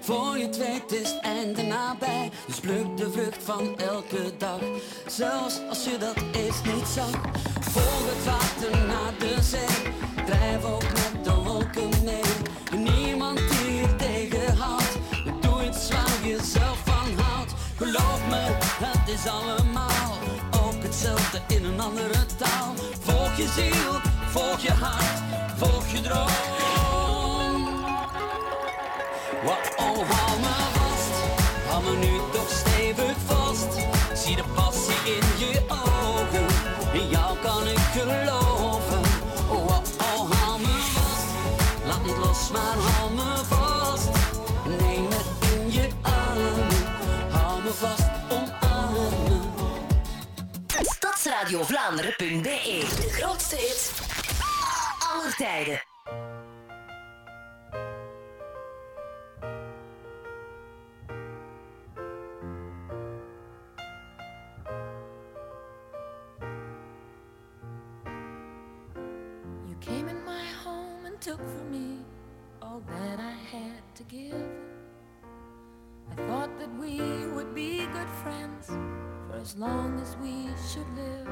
Voor 0.03 0.37
je 0.37 0.45
het 0.45 0.57
weet 0.57 0.91
is 0.91 1.11
het 1.11 1.19
einde 1.21 1.61
nabij. 1.61 2.31
Dus 2.47 2.59
pluk 2.59 2.97
de 2.97 3.11
vrucht 3.11 3.43
van 3.43 3.79
elke 3.79 4.37
dag. 4.37 4.59
Zelfs 5.07 5.59
als 5.69 5.83
je 5.83 5.97
dat 5.97 6.15
eerst 6.33 6.65
niet 6.65 6.87
zag. 6.87 7.11
Volg 7.61 8.03
het 8.05 8.25
water 8.25 8.87
naar 8.87 9.13
de 9.19 9.41
zee. 9.41 9.93
Drijf 10.25 10.63
ook 10.63 10.83
met 10.83 11.23
de 11.23 11.33
wolken 11.33 11.89
mee. 12.03 12.83
Niemand 12.83 13.37
die 13.37 13.73
je 13.75 13.95
tegenhoudt. 13.95 14.97
Doe 15.41 15.65
iets 15.65 15.89
waar 15.91 16.27
je 16.27 16.37
zelf 16.43 16.81
van 16.85 17.25
houdt. 17.25 17.53
Geloof 17.77 18.21
me, 18.29 18.57
het 18.85 19.09
is 19.09 19.27
allemaal 19.27 20.17
ook 20.65 20.83
hetzelfde 20.83 21.41
in 21.47 21.63
een 21.65 21.79
andere 21.79 22.25
taal. 22.37 22.73
Volg 22.99 23.37
je 23.37 23.47
ziel, 23.55 23.99
volg 24.29 24.59
je 24.59 24.71
hart, 24.71 25.21
volg 25.57 25.87
je 25.91 26.01
droom. 26.01 26.92
Wow, 29.43 29.57
oh, 29.77 30.05
hou 30.09 30.39
me 30.39 30.53
vast, 30.73 31.13
hou 31.69 31.81
me 31.83 31.95
nu 31.97 32.19
toch 32.31 32.49
stevig 32.49 33.15
vast. 33.25 33.67
Zie 34.13 34.35
de 34.35 34.43
passie 34.55 35.15
in 35.15 35.23
je 35.37 35.61
ogen, 35.67 36.45
in 36.93 37.09
jou 37.09 37.37
kan 37.41 37.67
ik 37.67 37.77
geloven. 37.77 39.01
Oh, 39.49 39.67
oh, 39.67 39.81
oh, 39.99 40.31
hou 40.31 40.59
me 40.61 40.67
vast, 40.67 41.27
laat 41.85 42.05
niet 42.05 42.17
los, 42.17 42.49
maar 42.51 42.75
hou 42.77 43.11
me 43.13 43.43
vast. 43.47 44.09
Neem 44.65 45.07
me 45.07 45.19
in 45.55 45.71
je 45.71 45.87
armen, 46.01 46.67
hou 47.31 47.63
me 47.63 47.73
vast, 47.73 48.05
omarmen. 48.29 49.41
Stadsradiovlaanderen.be 50.67 52.85
De 53.01 53.09
grootste 53.11 53.55
hits 53.55 53.89
aller 55.13 55.35
tijden. 55.35 55.92
Took 71.23 71.39
from 71.39 71.71
me 71.71 71.99
all 72.61 72.81
that 72.85 73.17
I 73.17 73.31
had 73.31 73.81
to 73.95 74.03
give. 74.03 74.45
I 76.11 76.15
thought 76.27 76.59
that 76.59 76.77
we 76.77 76.99
would 77.27 77.55
be 77.55 77.85
good 77.93 78.09
friends 78.09 78.67
for 78.67 79.37
as 79.37 79.55
long 79.55 79.97
as 80.01 80.17
we 80.17 80.49
should 80.69 80.89
live. 80.97 81.29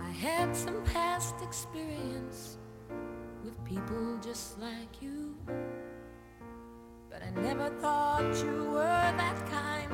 I 0.00 0.10
had 0.10 0.56
some 0.56 0.82
past 0.82 1.36
experience 1.40 2.58
with 3.44 3.64
people 3.64 4.18
just 4.20 4.58
like 4.58 5.00
you. 5.00 5.36
But 7.08 7.22
I 7.22 7.30
never 7.40 7.70
thought 7.80 8.34
you 8.42 8.70
were 8.72 9.12
that 9.22 9.38
kind. 9.48 9.92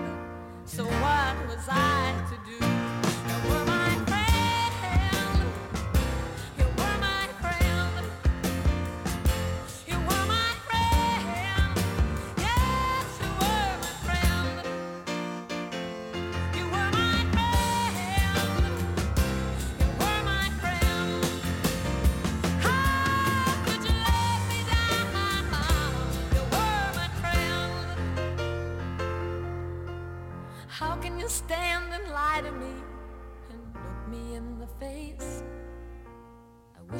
So 0.64 0.84
what 0.84 1.36
was 1.48 1.66
I 1.68 2.14
to 2.30 2.50
do? 2.50 3.11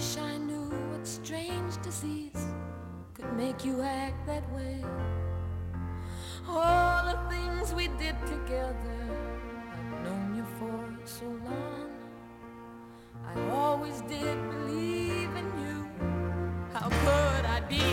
Wish 0.02 0.16
I 0.18 0.36
knew 0.36 0.68
what 0.90 1.06
strange 1.06 1.80
disease 1.80 2.46
could 3.14 3.32
make 3.36 3.64
you 3.64 3.82
act 3.82 4.26
that 4.26 4.42
way. 4.52 4.82
All 6.48 7.04
the 7.04 7.18
things 7.30 7.72
we 7.72 7.86
did 8.02 8.16
together, 8.26 9.00
I've 9.72 10.04
known 10.04 10.34
you 10.34 10.44
for 10.58 11.06
so 11.06 11.26
long. 11.26 11.88
I 13.30 13.50
always 13.50 14.00
did 14.02 14.36
believe 14.50 15.30
in 15.42 15.48
you. 15.62 15.78
How 16.72 16.88
could 16.88 17.44
I 17.46 17.60
be 17.68 17.84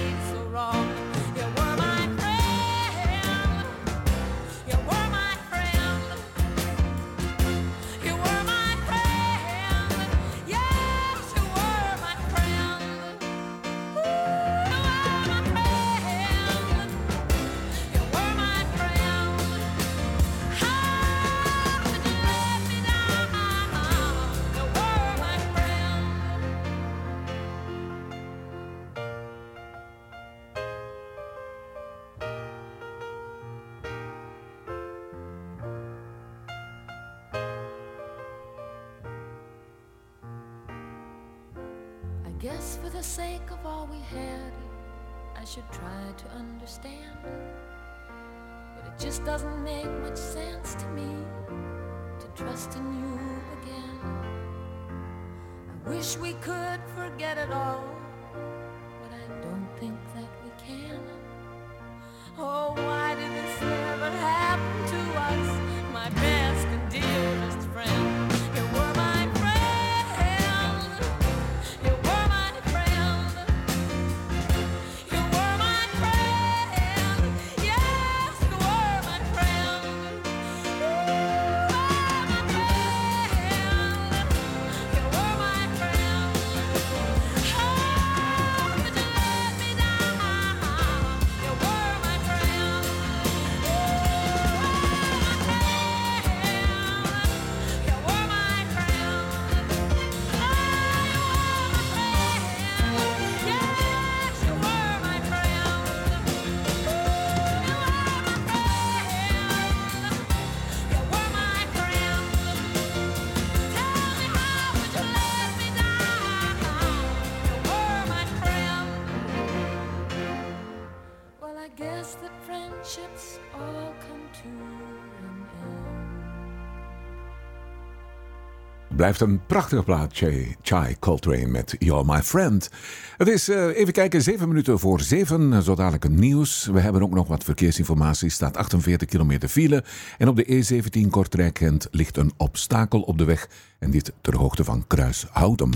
Blijft 128.96 129.22
een 129.22 129.46
prachtige 129.46 129.84
plaat, 129.84 130.22
Chai, 130.62 130.96
Coltrane 131.00 131.48
met 131.48 131.76
You're 131.78 132.04
My 132.06 132.22
Friend. 132.22 132.70
Het 133.18 133.28
is, 133.28 133.50
eh, 133.50 133.78
even 133.78 133.94
kijken, 133.94 134.22
zeven 134.22 134.48
minuten 134.48 134.80
voor 134.80 135.02
zeven. 135.02 135.64
Zo 135.64 135.76
dadelijk 135.76 136.04
het 136.04 136.12
nieuws. 136.12 136.66
We 136.66 136.80
hebben 136.80 137.02
ook 137.02 137.14
nog 137.14 137.28
wat 137.28 137.44
verkeersinformatie. 137.44 138.30
staat 138.30 138.58
48 138.58 139.08
kilometer 139.08 139.50
file. 139.50 139.84
En 140.18 140.28
op 140.28 140.36
de 140.36 140.46
E17 140.46 141.10
Kortrijk-Gent 141.10 141.88
ligt 141.92 142.18
een 142.18 142.32
obstakel 142.38 143.02
op 143.02 143.18
de 143.18 143.26
weg. 143.26 143.50
En 143.80 143.92
dit 143.92 144.14
ter 144.22 144.36
hoogte 144.36 144.64
van 144.64 144.88
Kruishouten. 144.88 145.72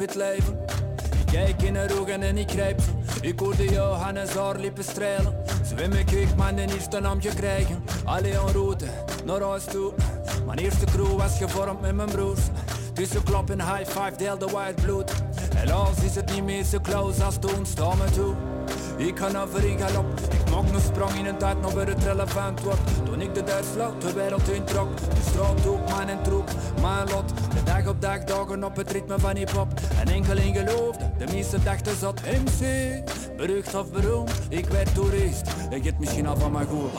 Het. 0.00 0.16
Ik 0.16 1.26
kijk 1.32 1.62
in 1.62 1.76
haar 1.76 1.98
ogen 1.98 2.22
en 2.22 2.38
ik 2.38 2.50
grijp 2.50 2.80
ze. 2.80 2.90
Ik 3.20 3.40
hoorde 3.40 3.64
Johannes 3.64 4.34
haar 4.34 4.58
lippen 4.58 4.84
strelen. 4.84 5.34
Zwem 5.64 5.92
ik, 5.92 6.10
ik 6.10 6.36
mijn 6.36 6.58
eerste 6.58 7.00
naamje 7.00 7.34
krijgen. 7.34 7.84
Allee 8.04 8.32
en 8.32 8.52
route, 8.52 8.86
naar 9.24 9.40
huis 9.40 9.64
toe. 9.64 9.92
Mijn 10.46 10.58
eerste 10.58 10.84
crew 10.84 11.16
was 11.16 11.38
gevormd 11.38 11.80
met 11.80 11.94
mijn 11.94 12.08
broers. 12.08 12.40
Tussen 12.92 13.22
klop 13.22 13.50
en 13.50 13.60
high 13.60 13.90
five 13.90 14.12
deelde 14.16 14.46
white 14.46 14.82
bloed. 14.82 15.12
Helaas 15.54 16.02
is 16.04 16.14
het 16.14 16.32
niet 16.32 16.44
meer 16.44 16.64
zo 16.64 16.80
close 16.80 17.24
als 17.24 17.38
toen, 17.38 17.66
sta 17.66 17.94
me 17.94 18.10
toe. 18.14 18.34
Ik 19.00 19.18
ga 19.18 19.42
over 19.42 19.64
in 19.64 19.78
galop, 19.78 20.06
ik 20.32 20.50
maak 20.50 20.74
een 20.74 20.80
sprong 20.80 21.12
in 21.12 21.26
een 21.26 21.38
tijd 21.38 21.60
nog 21.60 21.72
weer 21.72 21.86
het 21.86 22.04
relevant 22.04 22.60
wordt. 22.60 22.80
Toen 23.04 23.20
ik 23.20 23.34
de 23.34 23.44
Duits 23.44 23.68
vloot, 23.68 24.00
de 24.00 24.12
wereld 24.12 24.48
introk. 24.48 24.96
De 24.96 25.30
straat 25.30 25.66
ook, 25.66 25.88
mijn 25.96 26.22
troep, 26.22 26.50
mijn 26.80 27.08
lot. 27.08 27.28
De 27.28 27.62
dag 27.64 27.86
op 27.86 28.00
dag 28.00 28.24
dagen 28.24 28.64
op 28.64 28.76
het 28.76 28.90
ritme 28.90 29.18
van 29.18 29.36
hip-hop. 29.36 29.68
En 30.00 30.12
enkel 30.12 30.36
in 30.36 30.54
geloofde, 30.54 31.10
de 31.18 31.32
meeste 31.32 31.62
dachten 31.62 31.96
zat 31.96 32.20
MC. 32.20 32.92
Berucht 33.36 33.74
of 33.74 33.90
beroemd, 33.90 34.32
ik 34.48 34.66
werd 34.66 34.94
toerist. 34.94 35.42
Ik 35.70 35.84
het 35.84 35.98
misschien 35.98 36.26
al 36.26 36.36
van 36.36 36.52
mijn 36.52 36.66
goed. 36.66 36.90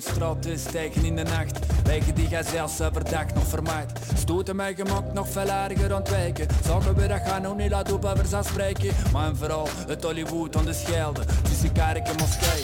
In 0.00 0.12
straten, 0.12 0.58
stijgen 0.58 1.04
in 1.04 1.16
de 1.16 1.22
nacht 1.22 1.58
Wegen 1.84 2.14
die 2.14 2.28
zelfs 2.42 2.80
overdag 2.80 3.34
nog 3.34 3.46
vermaakt 3.46 4.18
Stoten 4.18 4.56
mij 4.56 4.74
gemak 4.74 5.12
nog 5.12 5.28
veel 5.28 5.48
erger 5.48 5.94
ontwijken 5.94 6.46
Zagen 6.64 6.94
we 6.94 7.06
dat 7.06 7.20
gaan 7.20 7.42
nog 7.42 7.56
niet 7.56 7.70
laten 7.70 7.94
op 7.94 8.04
over 8.04 8.26
zou 8.26 8.44
spreken 8.44 8.94
Maar 9.12 9.36
vooral 9.36 9.68
het 9.86 10.04
Hollywood 10.04 10.56
aan 10.56 10.64
de 10.64 10.72
Schelde 10.72 11.24
Tussen 11.42 11.72
kerk 11.72 12.06
en 12.06 12.16
moskee 12.16 12.62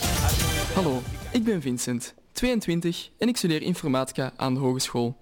Hallo, 0.75 1.03
ik 1.33 1.45
ben 1.45 1.63
Vincent, 1.63 2.15
22 2.33 3.11
en 3.19 3.29
ik 3.29 3.37
studeer 3.37 3.63
informatica 3.63 4.33
aan 4.37 4.55
de 4.55 4.61
hogeschool. 4.61 5.17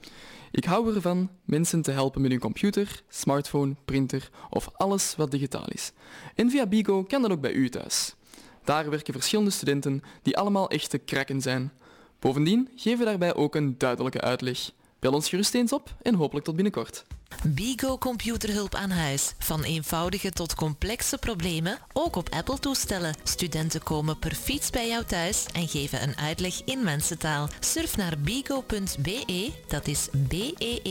Ik 0.51 0.65
hou 0.65 0.95
ervan 0.95 1.31
mensen 1.45 1.83
te 1.83 1.91
helpen 1.91 2.21
met 2.21 2.31
hun 2.31 2.41
computer, 2.41 3.03
smartphone, 3.09 3.75
printer 3.85 4.31
of 4.51 4.69
alles 4.73 5.15
wat 5.17 5.31
digitaal 5.31 5.67
is. 5.69 5.93
En 6.35 6.51
via 6.51 6.67
Bigo 6.67 7.03
kan 7.03 7.23
dat 7.23 7.31
ook 7.31 7.41
bij 7.41 7.53
u 7.53 7.69
thuis. 7.69 8.15
Daar 8.65 8.91
werken 8.91 9.13
verschillende 9.13 9.51
studenten 9.51 10.03
die 10.23 10.37
allemaal 10.37 10.71
echte 10.71 10.99
krakken 10.99 11.41
zijn. 11.41 11.73
Bovendien 12.25 12.69
geven 12.77 12.99
we 12.99 13.05
daarbij 13.05 13.35
ook 13.35 13.55
een 13.55 13.79
duidelijke 13.79 14.21
uitleg. 14.21 14.71
Bel 14.99 15.13
ons 15.13 15.29
gerust 15.29 15.55
eens 15.55 15.73
op 15.73 15.95
en 16.03 16.15
hopelijk 16.15 16.45
tot 16.45 16.55
binnenkort. 16.55 17.05
Bigo 17.47 17.99
computerhulp 17.99 18.75
aan 18.75 18.91
huis. 18.91 19.35
Van 19.39 19.63
eenvoudige 19.63 20.31
tot 20.31 20.55
complexe 20.55 21.19
problemen, 21.19 21.79
ook 21.93 22.17
op 22.17 22.29
Apple-toestellen. 22.29 23.15
Studenten 23.23 23.83
komen 23.83 24.19
per 24.19 24.35
fiets 24.35 24.71
bij 24.71 24.89
jou 24.89 25.05
thuis 25.05 25.47
en 25.53 25.69
geven 25.69 26.03
een 26.03 26.17
uitleg 26.17 26.63
in 26.65 26.85
mensentaal. 26.85 27.49
Surf 27.61 27.97
naar 27.97 28.19
bigo.be, 28.19 29.53
dat 29.69 29.87
is 29.87 30.09
b-e-e-g-o.be 30.29 30.83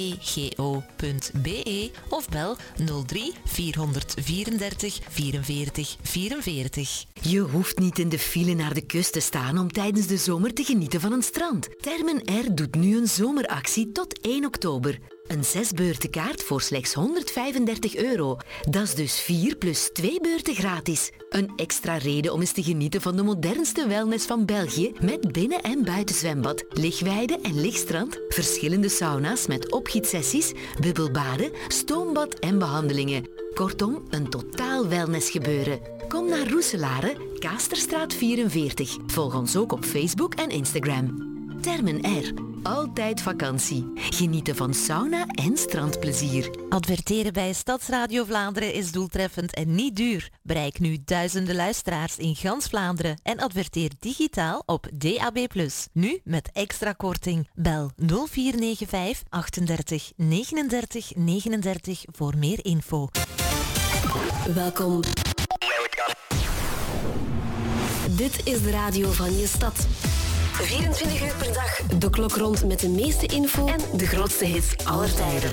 of 2.10 2.30
bel 2.30 2.58
03 3.06 3.34
434 3.46 5.00
44 5.10 5.98
44. 6.02 7.06
Je 7.22 7.40
hoeft 7.40 7.80
niet 7.80 8.00
in 8.00 8.10
de 8.10 8.20
file 8.20 8.54
naar 8.54 8.74
de 8.74 8.86
kust 8.86 9.14
te 9.14 9.20
staan 9.20 9.58
om 9.58 9.72
tijdens 9.72 10.08
de 10.08 10.18
zomer 10.18 10.54
te 10.54 10.64
genieten 10.64 11.02
van 11.02 11.12
een 11.12 11.24
strand. 11.24 11.82
Termen 11.82 12.22
R 12.44 12.56
doet 12.56 12.76
nu 12.76 12.98
een 12.98 13.08
zomeractie 13.08 13.92
tot 13.92 14.22
1 14.22 14.46
oktober. 14.46 15.00
Een 15.28 15.44
zesbeurtenkaart 15.44 16.44
voor 16.44 16.62
slechts 16.62 16.94
135 16.94 17.96
euro. 17.96 18.38
Dat 18.70 18.84
is 18.84 18.96
dus 18.96 19.20
4 19.20 19.56
plus 19.56 19.90
2 19.94 20.22
beurten 20.22 20.56
gratis. 20.56 21.12
Een 21.30 21.52
extra 21.56 21.98
reden 21.98 22.34
om 22.34 22.40
eens 22.40 22.52
te 22.52 22.64
genieten 22.64 23.02
van 23.02 23.16
de 23.16 23.24
modernste 23.24 23.88
wellness 23.88 24.26
van 24.26 24.46
België 24.46 24.92
met 25.02 25.32
binnen- 25.32 25.62
en 25.62 25.84
buitenzwembad, 25.84 26.64
lichtweide 26.70 27.40
en 27.42 27.62
lichtstrand, 27.62 28.20
verschillende 28.28 28.90
sauna's 28.90 29.48
met 29.48 29.72
opgietsessies, 29.72 30.52
bubbelbaden, 30.80 31.52
stoombad 31.68 32.40
en 32.40 32.60
behandelingen. 32.60 33.28
Kortom, 33.54 34.04
een 34.10 34.30
totaal 34.30 34.88
wellnessgebeuren. 34.88 35.80
Kom 36.08 36.30
naar 36.30 36.50
Roeselare, 36.50 37.18
Kaasterstraat 37.40 38.14
44. 38.14 38.98
Volg 39.08 39.36
ons 39.36 39.56
ook 39.58 39.72
op 39.72 39.86
Facebook 39.86 40.34
en 40.34 40.50
Instagram. 40.50 41.32
Termen 41.64 42.02
R. 42.02 42.34
Altijd 42.64 43.22
vakantie. 43.22 43.92
Genieten 43.96 44.56
van 44.56 44.74
sauna 44.74 45.26
en 45.26 45.58
strandplezier. 45.58 46.50
Adverteren 46.70 47.34
bij 47.34 47.54
Stadsradio 47.54 48.24
Vlaanderen 48.24 48.74
is 48.74 48.92
doeltreffend 48.92 49.54
en 49.54 49.76
niet 49.76 49.96
duur. 49.96 50.30
Bereik 50.42 50.80
nu 50.80 50.98
duizenden 51.06 51.56
luisteraars 51.56 52.18
in 52.18 52.36
gans 52.36 52.68
Vlaanderen 52.68 53.20
en 53.24 53.40
adverteer 53.40 53.92
digitaal 54.00 54.64
op 54.66 54.88
DAB+. 54.94 55.48
Nu 55.92 56.20
met 56.24 56.50
extra 56.54 56.92
korting. 56.92 57.50
Bel 57.54 57.92
0495 57.96 59.24
38 59.30 60.12
39 60.16 61.12
39 61.16 62.04
voor 62.12 62.38
meer 62.38 62.66
info. 62.66 63.08
Welkom. 64.54 65.02
Dit 68.10 68.46
is 68.46 68.62
de 68.62 68.72
radio 68.72 69.12
van 69.12 69.38
je 69.38 69.48
stad. 69.48 69.88
24 70.54 71.22
uur 71.22 71.36
per 71.36 71.54
dag 71.54 71.82
de 72.00 72.10
klok 72.10 72.36
rond 72.36 72.66
met 72.66 72.80
de 72.80 72.90
meeste 72.90 73.26
info 73.26 73.68
en 73.68 73.98
de 73.98 74.08
grootste 74.08 74.46
hits 74.46 74.86
aller 74.86 75.14
tijden. 75.14 75.52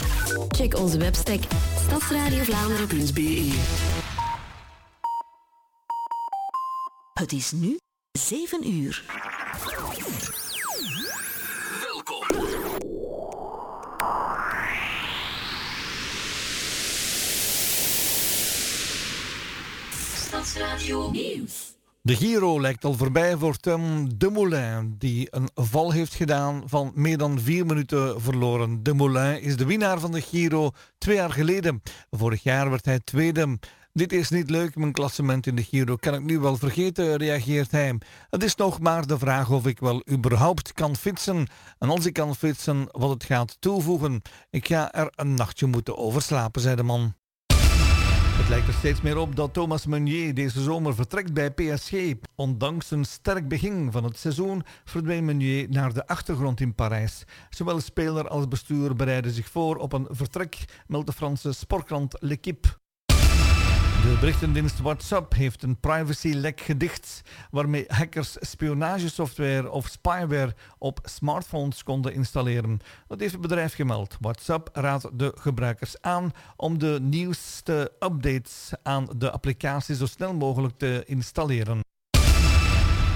Check 0.49 0.79
onze 0.79 0.99
webstack 0.99 1.41
stadsradiovlaanderen.be 1.87 3.59
Het 7.13 7.33
is 7.33 7.53
nu 7.53 7.79
7 8.19 8.71
uur. 8.71 9.03
Stadsradio 20.15 21.11
Nieuws. 21.11 21.70
De 22.03 22.17
Giro 22.17 22.61
lijkt 22.61 22.85
al 22.85 22.95
voorbij 22.95 23.37
voor 23.37 23.57
Tim 23.57 24.09
Dumoulin, 24.19 24.95
die 24.99 25.29
een 25.31 25.49
val 25.55 25.93
heeft 25.93 26.15
gedaan 26.15 26.63
van 26.67 26.93
meer 26.95 27.19
dan 27.19 27.41
vier 27.41 27.67
minuten 27.67 28.21
verloren. 28.21 28.83
Dumoulin 28.83 29.43
is 29.43 29.57
de 29.57 29.65
winnaar 29.65 30.01
van 30.01 30.13
de 30.13 30.21
Giro 30.21 30.71
twee 30.99 31.17
jaar 31.17 31.33
geleden. 31.33 31.83
Vorig 32.11 32.43
jaar 32.43 32.71
werd 32.71 32.85
hij 32.85 33.01
tweede. 33.01 33.59
Dit 33.93 34.13
is 34.13 34.31
niet 34.31 34.51
leuk, 34.51 34.77
mijn 34.77 34.93
klassement 34.93 35.47
in 35.47 35.57
de 35.57 35.63
Giro 35.63 35.97
kan 35.97 36.15
ik 36.15 36.23
nu 36.23 36.39
wel 36.39 36.57
vergeten, 36.57 37.17
reageert 37.17 37.71
hij. 37.71 37.99
Het 38.31 38.43
is 38.43 38.55
nog 38.55 38.81
maar 38.81 39.07
de 39.07 39.19
vraag 39.19 39.51
of 39.51 39.67
ik 39.67 39.79
wel 39.79 40.03
überhaupt 40.11 40.73
kan 40.73 40.97
fietsen. 40.97 41.47
En 41.79 41.91
als 41.91 42.07
ik 42.07 42.13
kan 42.13 42.37
fietsen, 42.37 42.87
wat 42.91 43.11
het 43.11 43.25
gaat 43.25 43.57
toevoegen. 43.61 44.23
Ik 44.51 44.67
ga 44.67 44.93
er 44.93 45.13
een 45.17 45.35
nachtje 45.35 45.67
moeten 45.67 45.97
overslapen, 45.97 46.61
zei 46.61 46.77
de 46.77 46.83
man. 46.83 47.15
Het 48.41 48.49
lijkt 48.49 48.69
er 48.69 48.75
steeds 48.75 49.01
meer 49.01 49.17
op 49.17 49.37
dat 49.37 49.53
Thomas 49.53 49.87
Meunier 49.87 50.35
deze 50.35 50.63
zomer 50.63 50.95
vertrekt 50.95 51.33
bij 51.33 51.51
PSG. 51.51 51.93
Ondanks 52.35 52.91
een 52.91 53.05
sterk 53.05 53.49
begin 53.49 53.93
van 53.93 54.05
het 54.05 54.19
seizoen 54.19 54.63
verdween 54.85 55.25
Meunier 55.25 55.67
naar 55.71 55.93
de 55.93 56.07
achtergrond 56.07 56.61
in 56.61 56.75
Parijs. 56.75 57.25
Zowel 57.51 57.81
speler 57.81 58.29
als 58.29 58.49
bestuur 58.49 58.97
bereiden 58.97 59.33
zich 59.33 59.49
voor 59.49 59.77
op 59.77 59.93
een 59.93 60.07
vertrek, 60.11 60.65
meldt 60.87 61.07
de 61.07 61.13
Franse 61.13 61.53
sportkrant 61.53 62.17
L'Equipe. 62.19 62.80
De 64.01 64.17
berichtendienst 64.21 64.81
WhatsApp 64.81 65.35
heeft 65.35 65.63
een 65.63 65.81
privacylek 65.81 66.61
gedicht 66.61 67.23
waarmee 67.51 67.85
hackers 67.89 68.37
spionagesoftware 68.41 69.71
of 69.71 69.87
spyware 69.87 70.55
op 70.79 71.01
smartphones 71.03 71.83
konden 71.83 72.15
installeren. 72.15 72.81
Dat 73.09 73.21
heeft 73.21 73.33
het 73.33 73.41
bedrijf 73.41 73.75
gemeld. 73.75 74.17
WhatsApp 74.21 74.69
raadt 74.73 75.19
de 75.19 75.33
gebruikers 75.37 76.03
aan 76.03 76.33
om 76.57 76.79
de 76.79 76.99
nieuwste 77.03 77.93
updates 77.99 78.71
aan 78.83 79.09
de 79.17 79.31
applicatie 79.31 79.97
zo 79.97 80.07
snel 80.07 80.35
mogelijk 80.35 80.79
te 80.79 81.03
installeren. 81.07 81.90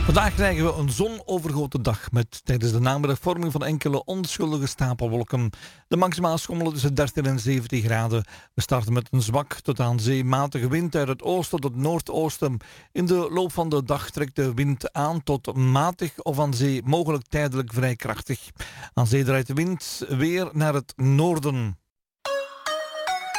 Vandaag 0.05 0.35
krijgen 0.35 0.65
we 0.65 0.73
een 0.73 0.91
zonovergoten 0.91 1.83
dag 1.83 2.13
met 2.13 2.45
tijdens 2.45 2.73
de 2.73 2.81
naamrevorming 2.81 3.53
van 3.53 3.65
enkele 3.65 4.05
onschuldige 4.05 4.67
stapelwolken. 4.67 5.51
De 5.89 5.97
maximaal 5.97 6.39
schommelen 6.39 6.73
tussen 6.73 6.95
13 6.95 7.27
en 7.27 7.41
17 7.41 7.83
graden. 7.83 8.25
We 8.55 8.63
starten 8.63 8.93
met 8.93 9.09
een 9.11 9.23
zwak 9.23 9.55
tot 9.55 9.81
aan 9.81 10.01
zee 10.01 10.25
matige 10.25 10.69
wind 10.69 10.95
uit 10.95 11.09
het 11.09 11.23
oosten 11.23 11.61
tot 11.61 11.77
noordoosten. 11.77 12.57
In 12.93 13.07
de 13.07 13.29
loop 13.31 13.53
van 13.53 13.69
de 13.69 13.85
dag 13.85 14.11
trekt 14.11 14.37
de 14.37 14.55
wind 14.55 14.93
aan 14.93 15.23
tot 15.23 15.57
matig 15.57 16.19
of 16.19 16.39
aan 16.39 16.55
zee 16.55 16.83
mogelijk 16.85 17.25
tijdelijk 17.29 17.73
vrij 17.73 17.97
krachtig. 17.97 18.51
Aan 18.95 19.07
zee 19.07 19.25
draait 19.25 19.47
de 19.47 19.55
wind 19.55 20.05
weer 20.09 20.49
naar 20.53 20.75
het 20.75 20.93
noorden. 20.97 21.79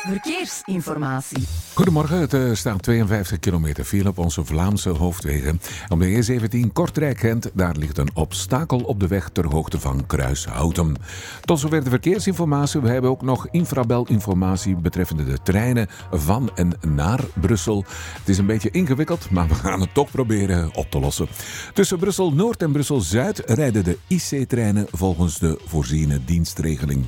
Verkeersinformatie. 0.07 1.43
Goedemorgen, 1.73 2.19
het 2.19 2.33
eh, 2.33 2.53
staat 2.53 2.81
52 2.81 3.39
kilometer 3.39 3.83
file 3.83 4.09
op 4.09 4.17
onze 4.17 4.45
Vlaamse 4.45 4.89
hoofdwegen. 4.89 5.61
Op 5.89 5.99
de 5.99 6.39
E17 6.39 6.73
Kortrijk-Gent, 6.73 7.51
daar 7.53 7.75
ligt 7.75 7.97
een 7.97 8.09
obstakel 8.13 8.79
op 8.79 8.99
de 8.99 9.07
weg 9.07 9.29
ter 9.29 9.45
hoogte 9.45 9.79
van 9.79 10.05
Kruishouten. 10.05 10.95
Tot 11.41 11.59
zover 11.59 11.83
de 11.83 11.89
verkeersinformatie. 11.89 12.79
We 12.79 12.89
hebben 12.89 13.09
ook 13.09 13.21
nog 13.21 13.47
infrabelinformatie 13.51 14.75
betreffende 14.75 15.23
de 15.23 15.37
treinen 15.43 15.87
van 16.11 16.51
en 16.55 16.73
naar 16.87 17.19
Brussel. 17.41 17.85
Het 18.19 18.29
is 18.29 18.37
een 18.37 18.45
beetje 18.45 18.71
ingewikkeld, 18.71 19.29
maar 19.29 19.47
we 19.47 19.55
gaan 19.55 19.81
het 19.81 19.93
toch 19.93 20.11
proberen 20.11 20.75
op 20.75 20.91
te 20.91 20.99
lossen. 20.99 21.27
Tussen 21.73 21.99
Brussel-Noord 21.99 22.61
en 22.61 22.71
Brussel-Zuid 22.71 23.41
rijden 23.45 23.83
de 23.83 23.97
IC-treinen 24.07 24.87
volgens 24.91 25.39
de 25.39 25.61
voorziene 25.65 26.25
dienstregeling. 26.25 27.05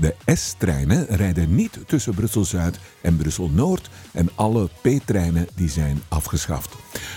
De 0.00 0.14
S-treinen 0.26 1.06
rijden 1.08 1.54
niet 1.54 1.78
tussen 1.86 2.14
Brussel-Zuid 2.40 2.78
en 3.02 3.16
Brussel-Noord 3.16 3.90
en 4.12 4.28
alle 4.34 4.68
P-treinen 4.80 5.48
die 5.54 5.68
zijn 5.68 6.02
afgeschaft. 6.08 6.76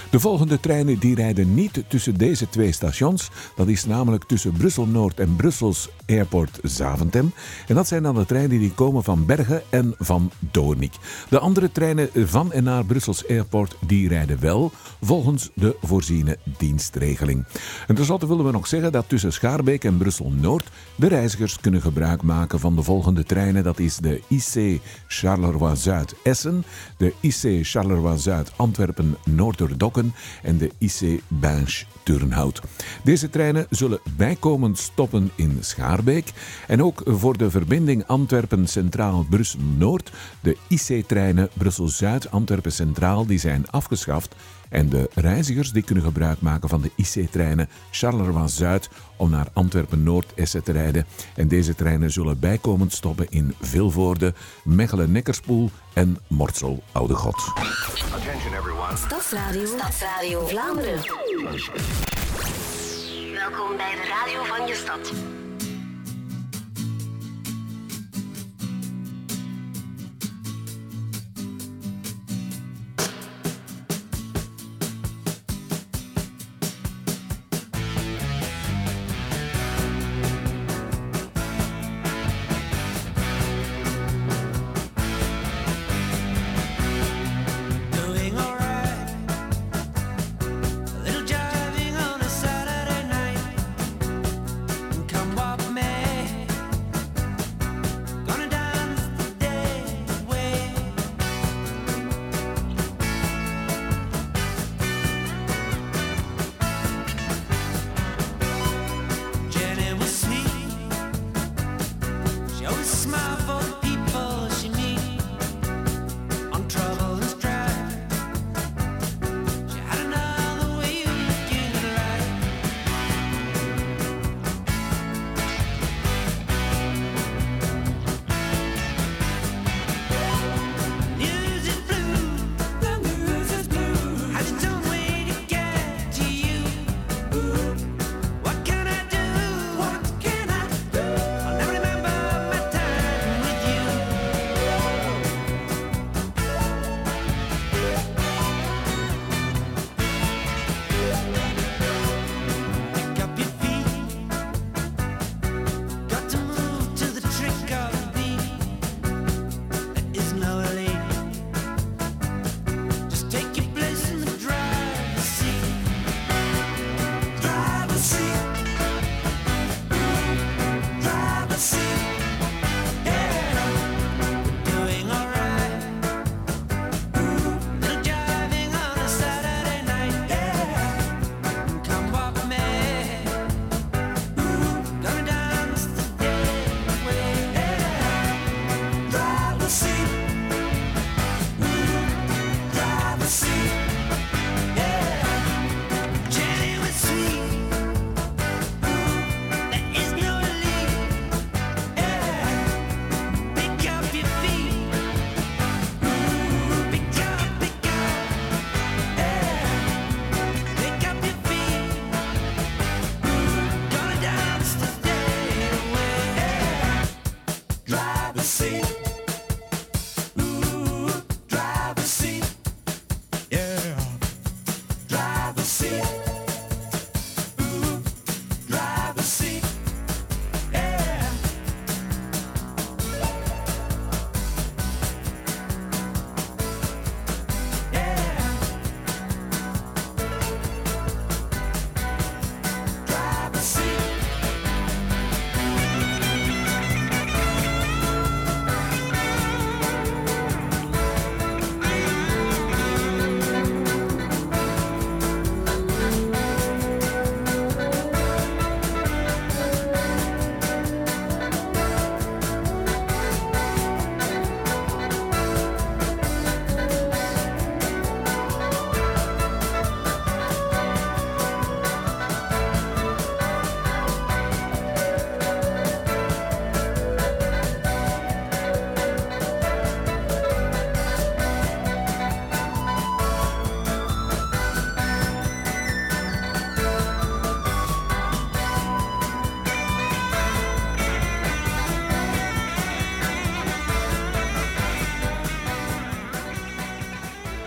De 0.09 0.19
volgende 0.19 0.59
treinen 0.59 0.99
die 0.99 1.15
rijden 1.15 1.53
niet 1.53 1.83
tussen 1.87 2.17
deze 2.17 2.49
twee 2.49 2.71
stations. 2.71 3.29
Dat 3.55 3.67
is 3.67 3.85
namelijk 3.85 4.23
tussen 4.23 4.51
Brussel-Noord 4.51 5.19
en 5.19 5.35
Brussels 5.35 5.89
Airport 6.07 6.59
Zaventem. 6.63 7.33
En 7.67 7.75
dat 7.75 7.87
zijn 7.87 8.03
dan 8.03 8.15
de 8.15 8.25
treinen 8.25 8.59
die 8.59 8.73
komen 8.73 9.03
van 9.03 9.25
Bergen 9.25 9.61
en 9.69 9.95
van 9.97 10.31
Doornik. 10.39 10.93
De 11.29 11.39
andere 11.39 11.71
treinen 11.71 12.09
van 12.13 12.51
en 12.51 12.63
naar 12.63 12.85
Brussels 12.85 13.27
Airport 13.27 13.75
die 13.87 14.07
rijden 14.07 14.39
wel 14.39 14.71
volgens 15.01 15.49
de 15.55 15.75
voorziene 15.81 16.37
dienstregeling. 16.57 17.45
En 17.87 17.95
tenslotte 17.95 18.27
willen 18.27 18.45
we 18.45 18.51
nog 18.51 18.67
zeggen 18.67 18.91
dat 18.91 19.09
tussen 19.09 19.33
Schaarbeek 19.33 19.83
en 19.83 19.97
Brussel-Noord 19.97 20.69
de 20.95 21.07
reizigers 21.07 21.59
kunnen 21.59 21.81
gebruik 21.81 22.21
maken 22.21 22.59
van 22.59 22.75
de 22.75 22.83
volgende 22.83 23.23
treinen. 23.23 23.63
Dat 23.63 23.79
is 23.79 23.97
de 23.97 24.21
IC 24.27 24.81
Charleroi-Zuid-Essen, 25.07 26.63
de 26.97 27.13
IC 27.19 27.65
Charleroi-Zuid 27.65 28.51
Antwerpen-Noorderdokken 28.55 30.13
en 30.41 30.57
de 30.57 30.71
IC 30.77 31.21
Binge 31.27 31.84
Turnhout. 32.03 32.61
Deze 33.03 33.29
treinen 33.29 33.67
zullen 33.69 33.99
bijkomend 34.17 34.77
stoppen 34.77 35.31
in 35.36 35.57
Schaarbeek. 35.59 36.31
En 36.67 36.84
ook 36.84 37.01
voor 37.05 37.38
de 37.38 37.51
verbinding 37.51 38.07
Antwerpen 38.07 38.67
Centraal 38.67 39.25
Brussel-Noord, 39.29 40.11
de 40.39 40.57
IC-treinen 40.67 41.49
Brussel-Zuid 41.53 42.31
Antwerpen 42.31 42.71
Centraal, 42.71 43.25
die 43.25 43.39
zijn 43.39 43.69
afgeschaft. 43.69 44.36
En 44.74 44.89
de 44.89 45.09
reizigers 45.13 45.71
die 45.71 45.84
kunnen 45.84 46.03
gebruik 46.03 46.41
maken 46.41 46.69
van 46.69 46.82
de 46.82 46.91
IC-treinen 46.95 47.69
Charleroi-Zuid 47.91 48.89
om 49.15 49.30
naar 49.30 49.47
Antwerpen-Noord-Essen 49.53 50.63
te 50.63 50.71
rijden. 50.71 51.05
En 51.36 51.47
deze 51.47 51.76
treinen 51.76 52.11
zullen 52.11 52.39
bijkomend 52.39 52.93
stoppen 52.93 53.28
in 53.30 53.55
Vilvoorde, 53.61 54.34
Mechelen-Nekkerspoel 54.63 55.69
en 55.93 56.17
Mortsel-Oudegot. 56.28 57.53
Attention 58.13 58.53
everyone. 58.53 58.97
Stadsradio. 58.97 59.65
Stadsradio 59.65 60.47
Vlaanderen. 60.47 61.01
Welkom 63.34 63.78
bij 63.78 63.95
de 63.95 64.07
radio 64.09 64.43
van 64.43 64.67
je 64.67 64.76
stad. 64.76 65.13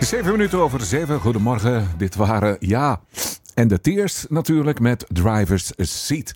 Zeven 0.07 0.31
minuten 0.31 0.59
over 0.59 0.81
zeven. 0.81 1.19
Goedemorgen. 1.19 1.87
Dit 1.97 2.15
waren, 2.15 2.57
ja, 2.59 3.01
en 3.53 3.67
de 3.67 3.81
Tears 3.81 4.25
natuurlijk 4.29 4.79
met 4.79 5.05
Driver's 5.07 5.71
Seat. 5.77 6.33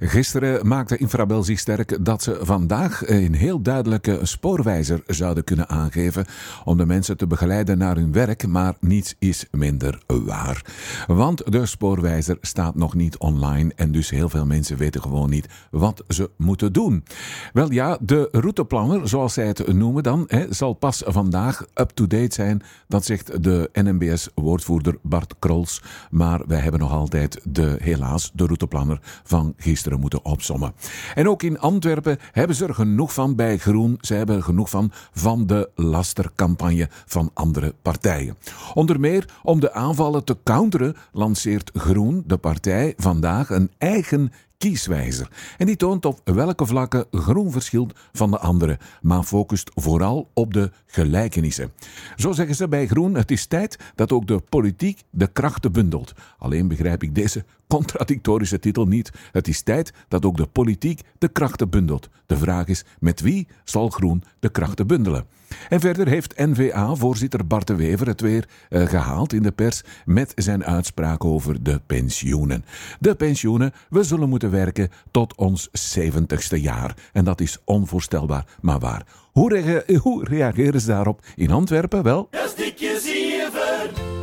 Gisteren 0.00 0.66
maakte 0.66 0.96
Infrabel 0.96 1.42
zich 1.42 1.58
sterk 1.58 2.04
dat 2.04 2.22
ze 2.22 2.38
vandaag 2.40 3.08
een 3.08 3.34
heel 3.34 3.62
duidelijke 3.62 4.18
spoorwijzer 4.22 5.02
zouden 5.06 5.44
kunnen 5.44 5.68
aangeven 5.68 6.24
om 6.64 6.76
de 6.76 6.86
mensen 6.86 7.16
te 7.16 7.26
begeleiden 7.26 7.78
naar 7.78 7.96
hun 7.96 8.12
werk, 8.12 8.46
maar 8.46 8.74
niets 8.80 9.14
is 9.18 9.46
minder 9.50 10.02
waar. 10.06 10.64
Want 11.06 11.52
de 11.52 11.66
spoorwijzer 11.66 12.38
staat 12.40 12.74
nog 12.74 12.94
niet 12.94 13.18
online 13.18 13.72
en 13.76 13.92
dus 13.92 14.10
heel 14.10 14.28
veel 14.28 14.46
mensen 14.46 14.76
weten 14.76 15.02
gewoon 15.02 15.30
niet 15.30 15.48
wat 15.70 16.04
ze 16.08 16.30
moeten 16.36 16.72
doen. 16.72 17.04
Wel 17.52 17.72
ja, 17.72 17.98
de 18.00 18.28
routeplanner, 18.32 19.08
zoals 19.08 19.34
zij 19.34 19.46
het 19.46 19.72
noemen 19.72 20.02
dan, 20.02 20.24
hè, 20.26 20.46
zal 20.50 20.72
pas 20.72 21.02
vandaag 21.06 21.64
up-to-date 21.74 22.34
zijn. 22.34 22.62
Dat 22.88 23.04
zegt 23.04 23.42
de 23.42 23.70
NMBS-woordvoerder 23.72 24.98
Bart 25.02 25.34
Krols. 25.38 25.82
Maar 26.10 26.40
wij 26.46 26.60
hebben 26.60 26.80
nog 26.80 26.92
altijd 26.92 27.40
de, 27.44 27.76
helaas 27.80 28.30
de 28.34 28.44
routeplanner 28.44 29.00
van 29.24 29.54
gisteren 29.56 29.86
moeten 29.96 30.24
opsommen. 30.24 30.72
En 31.14 31.28
ook 31.28 31.42
in 31.42 31.58
Antwerpen 31.58 32.18
hebben 32.32 32.56
ze 32.56 32.66
er 32.66 32.74
genoeg 32.74 33.12
van 33.12 33.36
bij 33.36 33.58
Groen. 33.58 33.98
Ze 34.00 34.14
hebben 34.14 34.36
er 34.36 34.42
genoeg 34.42 34.70
van 34.70 34.92
van 35.12 35.46
de 35.46 35.70
lastercampagne 35.74 36.88
van 37.06 37.30
andere 37.34 37.74
partijen. 37.82 38.36
Onder 38.74 39.00
meer 39.00 39.28
om 39.42 39.60
de 39.60 39.72
aanvallen 39.72 40.24
te 40.24 40.36
counteren 40.44 40.96
lanceert 41.12 41.70
Groen, 41.74 42.22
de 42.26 42.36
partij, 42.36 42.94
vandaag 42.96 43.50
een 43.50 43.70
eigen 43.78 44.32
kieswijzer. 44.58 45.30
En 45.56 45.66
die 45.66 45.76
toont 45.76 46.04
op 46.04 46.20
welke 46.24 46.66
vlakken 46.66 47.06
groen 47.10 47.52
verschilt 47.52 47.92
van 48.12 48.30
de 48.30 48.38
andere, 48.38 48.78
maar 49.00 49.22
focust 49.22 49.70
vooral 49.74 50.30
op 50.34 50.52
de 50.52 50.70
gelijkenissen. 50.86 51.72
Zo 52.16 52.32
zeggen 52.32 52.54
ze 52.54 52.68
bij 52.68 52.86
Groen: 52.86 53.14
het 53.14 53.30
is 53.30 53.46
tijd 53.46 53.78
dat 53.94 54.12
ook 54.12 54.26
de 54.26 54.40
politiek 54.48 55.02
de 55.10 55.26
krachten 55.26 55.72
bundelt. 55.72 56.12
Alleen 56.38 56.68
begrijp 56.68 57.02
ik 57.02 57.14
deze 57.14 57.44
contradictorische 57.66 58.58
titel 58.58 58.86
niet. 58.86 59.10
Het 59.32 59.48
is 59.48 59.62
tijd 59.62 59.92
dat 60.08 60.24
ook 60.24 60.36
de 60.36 60.46
politiek 60.46 61.00
de 61.18 61.28
krachten 61.28 61.70
bundelt. 61.70 62.08
De 62.26 62.36
vraag 62.36 62.66
is: 62.66 62.84
met 62.98 63.20
wie 63.20 63.46
zal 63.64 63.88
Groen 63.88 64.22
de 64.40 64.48
krachten 64.48 64.86
bundelen? 64.86 65.26
En 65.68 65.80
verder 65.80 66.08
heeft 66.08 66.36
NVA-voorzitter 66.36 67.46
Bart 67.46 67.66
de 67.66 67.74
Wever 67.76 68.06
het 68.06 68.20
weer 68.20 68.48
eh, 68.68 68.86
gehaald 68.86 69.32
in 69.32 69.42
de 69.42 69.52
pers 69.52 69.82
met 70.04 70.32
zijn 70.34 70.64
uitspraak 70.64 71.24
over 71.24 71.62
de 71.62 71.80
pensioenen. 71.86 72.64
De 73.00 73.14
pensioenen, 73.14 73.72
we 73.88 74.02
zullen 74.02 74.28
moeten 74.28 74.50
werken 74.50 74.88
tot 75.10 75.36
ons 75.36 75.68
70ste 75.98 76.60
jaar. 76.60 76.96
En 77.12 77.24
dat 77.24 77.40
is 77.40 77.58
onvoorstelbaar, 77.64 78.44
maar 78.60 78.78
waar. 78.78 79.02
Hoe, 79.32 79.58
rea- 79.60 79.96
hoe 79.98 80.24
reageren 80.24 80.80
ze 80.80 80.86
daarop 80.86 81.20
in 81.36 81.50
Antwerpen? 81.50 82.02
Wel, 82.02 82.28
Dat 82.30 82.48
stukje 82.48 83.00
zeven. 83.02 84.17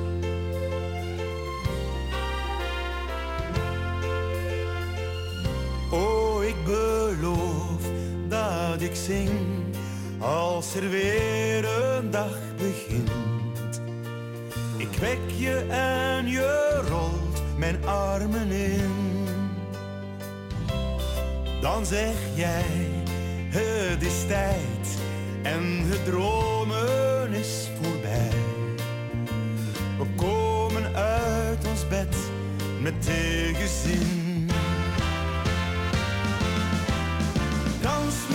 Er 10.76 10.90
weer 10.90 11.66
een 11.66 12.12
dag 12.12 12.38
begint. 12.58 13.12
Ik 14.78 15.00
wek 15.00 15.20
je 15.38 15.66
en 15.70 16.28
je 16.28 16.82
rolt 16.90 17.58
mijn 17.58 17.86
armen 17.86 18.52
in. 18.52 19.26
Dan 21.62 21.86
zeg 21.86 22.16
jij, 22.34 22.90
het 23.50 24.04
is 24.04 24.26
tijd 24.28 24.98
en 25.44 25.64
het 25.90 26.06
dromen 26.06 27.34
is 27.34 27.70
voorbij. 27.82 28.30
We 29.98 30.06
komen 30.16 30.96
uit 30.96 31.68
ons 31.68 31.88
bed 31.88 32.16
met 32.82 33.02
tegenzin. 33.02 34.50
Dans 37.82 38.35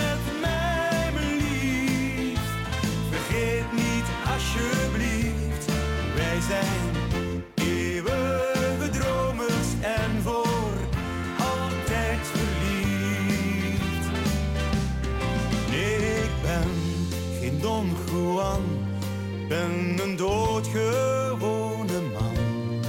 doodgewone 20.61 22.01
man. 22.13 22.81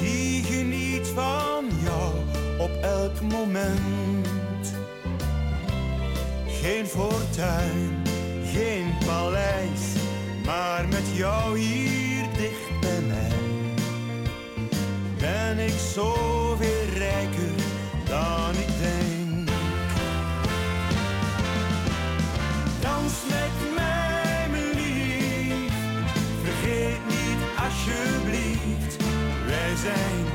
Die 0.00 0.42
geniet 0.44 1.08
van 1.14 1.64
jou 1.84 2.12
op 2.58 2.70
elk 2.82 3.20
moment. 3.20 4.74
Geen 6.46 6.86
fortuin, 6.86 8.02
geen 8.52 8.94
paleis, 9.06 9.80
maar 10.44 10.88
met 10.88 11.06
jou 11.14 11.58
hier 11.58 12.24
dicht 12.36 12.80
bij 12.80 13.00
mij. 13.00 13.30
Ben 15.18 15.58
ik 15.58 15.74
zoveel 15.94 16.84
rijker 16.96 17.54
dan 18.04 18.50
ik 18.50 18.78
denk. 18.80 19.48
Dans 22.80 23.12
met 23.28 23.71
wij 29.82 30.31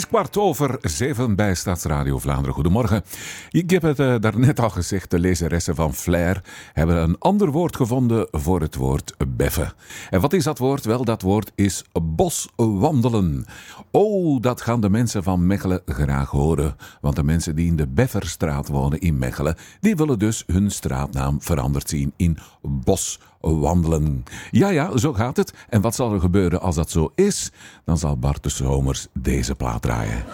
Het 0.00 0.08
is 0.08 0.18
kwart 0.18 0.36
over 0.38 0.78
zeven 0.82 1.34
bij 1.34 1.54
Stadsradio 1.54 2.18
Vlaanderen. 2.18 2.54
Goedemorgen. 2.54 3.04
Ik 3.52 3.70
heb 3.70 3.82
het 3.82 3.96
daar 3.96 4.38
net 4.38 4.50
daarnet 4.50 4.60
al 4.60 4.70
gezegd, 4.70 5.10
de 5.10 5.18
lezeressen 5.18 5.74
van 5.74 5.94
Flair 5.94 6.42
hebben 6.72 6.96
een 6.96 7.18
ander 7.18 7.50
woord 7.50 7.76
gevonden 7.76 8.28
voor 8.30 8.60
het 8.60 8.74
woord 8.74 9.14
beffen. 9.28 9.72
En 10.10 10.20
wat 10.20 10.32
is 10.32 10.44
dat 10.44 10.58
woord? 10.58 10.84
Wel, 10.84 11.04
dat 11.04 11.22
woord 11.22 11.52
is 11.54 11.84
boswandelen. 12.02 13.44
Oh, 13.90 14.40
dat 14.40 14.60
gaan 14.60 14.80
de 14.80 14.90
mensen 14.90 15.22
van 15.22 15.46
Mechelen 15.46 15.82
graag 15.86 16.30
horen. 16.30 16.76
Want 17.00 17.16
de 17.16 17.22
mensen 17.22 17.56
die 17.56 17.66
in 17.66 17.76
de 17.76 17.86
Befferstraat 17.86 18.68
wonen 18.68 18.98
in 18.98 19.18
Mechelen, 19.18 19.56
die 19.80 19.96
willen 19.96 20.18
dus 20.18 20.44
hun 20.46 20.70
straatnaam 20.70 21.42
veranderd 21.42 21.88
zien 21.88 22.12
in 22.16 22.38
boswandelen. 22.62 24.24
Ja, 24.50 24.68
ja, 24.68 24.96
zo 24.96 25.12
gaat 25.12 25.36
het. 25.36 25.54
En 25.68 25.80
wat 25.80 25.94
zal 25.94 26.12
er 26.12 26.20
gebeuren 26.20 26.60
als 26.60 26.74
dat 26.74 26.90
zo 26.90 27.12
is? 27.14 27.52
Dan 27.84 27.98
zal 27.98 28.16
Bart 28.16 28.42
de 28.42 28.48
Somers 28.48 29.06
deze 29.12 29.54
plaat 29.54 29.82
draaien. 29.82 30.24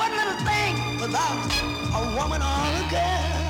One 0.00 0.12
little 0.16 0.40
thing 0.50 0.74
without 0.98 1.52
a 1.94 2.02
woman 2.16 2.40
or 2.40 2.60
a 2.80 2.84
girl. 2.96 3.40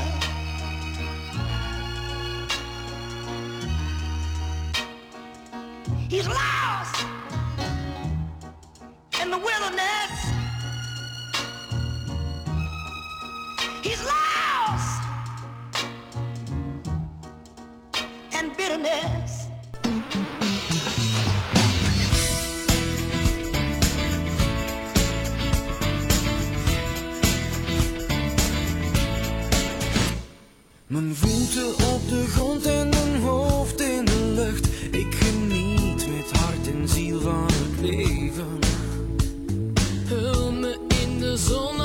He's 6.08 6.26
lost 6.26 6.96
in 9.22 9.30
the 9.30 9.38
wilderness. 9.38 10.12
He's 13.84 14.02
lost 14.14 15.02
in 18.36 18.44
bitterness. 18.56 19.29
Mijn 30.90 31.14
voeten 31.14 31.68
op 31.68 32.08
de 32.08 32.26
grond 32.26 32.66
en 32.66 32.88
mijn 32.88 33.20
hoofd 33.20 33.80
in 33.80 34.04
de 34.04 34.32
lucht. 34.34 34.66
Ik 34.90 35.14
geniet 35.14 36.06
met 36.08 36.38
hart 36.38 36.70
en 36.72 36.88
ziel 36.88 37.20
van 37.20 37.46
het 37.46 37.80
leven. 37.80 38.58
Hul 40.08 40.52
me 40.52 40.78
in 41.02 41.18
de 41.18 41.36
zon. 41.36 41.79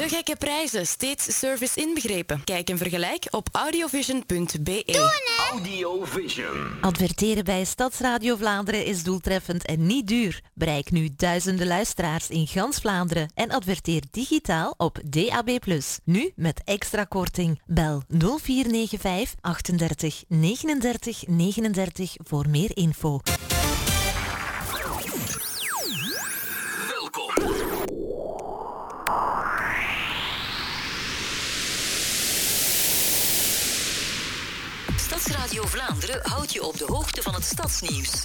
Te 0.00 0.08
gekke 0.08 0.36
prijzen, 0.36 0.86
steeds 0.86 1.38
service 1.38 1.80
inbegrepen. 1.80 2.44
Kijk 2.44 2.68
en 2.68 2.78
vergelijk 2.78 3.26
op 3.30 3.48
audiovision.be. 3.52 5.10
Audiovision. 5.50 6.72
Adverteren 6.80 7.44
bij 7.44 7.64
Stadsradio 7.64 8.36
Vlaanderen 8.36 8.84
is 8.84 9.02
doeltreffend 9.02 9.66
en 9.66 9.86
niet 9.86 10.06
duur. 10.06 10.40
Bereik 10.54 10.90
nu 10.90 11.08
duizenden 11.16 11.66
luisteraars 11.66 12.30
in 12.30 12.46
gans 12.46 12.78
Vlaanderen 12.78 13.30
en 13.34 13.50
adverteer 13.50 14.02
digitaal 14.10 14.74
op 14.76 14.98
DAB+. 15.04 15.58
Nu 16.04 16.32
met 16.36 16.60
extra 16.64 17.04
korting. 17.04 17.60
Bel 17.66 18.02
0495 18.08 19.34
38 19.40 20.24
39 20.28 21.26
39 21.26 22.14
voor 22.16 22.48
meer 22.48 22.70
info. 22.76 23.20
Radio 35.30 35.66
Vlaanderen 35.66 36.20
houdt 36.22 36.52
je 36.52 36.66
op 36.66 36.78
de 36.78 36.84
hoogte 36.84 37.22
van 37.22 37.34
het 37.34 37.44
stadsnieuws. 37.44 38.22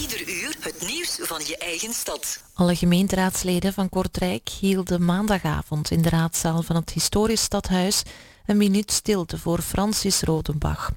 Ieder 0.00 0.28
uur 0.28 0.56
het 0.60 0.86
nieuws 0.86 1.18
van 1.20 1.40
je 1.46 1.56
eigen 1.58 1.92
stad. 1.92 2.42
Alle 2.54 2.76
gemeenteraadsleden 2.76 3.72
van 3.72 3.88
Kortrijk 3.88 4.48
hielden 4.48 5.04
maandagavond 5.04 5.90
in 5.90 6.02
de 6.02 6.08
raadzaal 6.08 6.62
van 6.62 6.76
het 6.76 6.90
historisch 6.90 7.42
stadhuis 7.42 8.02
een 8.46 8.56
minuut 8.56 8.92
stilte 8.92 9.38
voor 9.38 9.60
Francis 9.60 10.22
Rodenbach. 10.22 10.90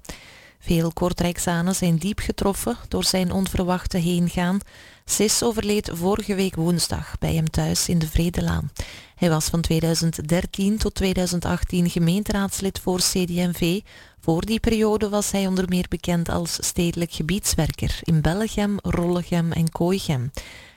Veel 0.59 0.91
Kortrijksanen 0.93 1.75
zijn 1.75 1.97
diep 1.97 2.19
getroffen 2.19 2.77
door 2.87 3.03
zijn 3.03 3.31
onverwachte 3.31 3.97
heengaan. 3.97 4.59
Sis 5.05 5.43
overleed 5.43 5.89
vorige 5.93 6.35
week 6.35 6.55
woensdag 6.55 7.17
bij 7.19 7.33
hem 7.33 7.49
thuis 7.49 7.89
in 7.89 7.99
de 7.99 8.07
Vredelaan. 8.07 8.71
Hij 9.15 9.29
was 9.29 9.45
van 9.45 9.61
2013 9.61 10.77
tot 10.77 10.95
2018 10.95 11.89
gemeenteraadslid 11.89 12.79
voor 12.79 12.99
CDMV, 12.99 13.79
voor 14.27 14.45
die 14.45 14.59
periode 14.59 15.09
was 15.09 15.31
hij 15.31 15.47
onder 15.47 15.65
meer 15.67 15.85
bekend 15.89 16.29
als 16.29 16.57
stedelijk 16.61 17.11
gebiedswerker 17.11 17.99
in 18.01 18.21
Bellegem, 18.21 18.77
Rollegem 18.81 19.51
en 19.51 19.71
Kooigem. 19.71 20.31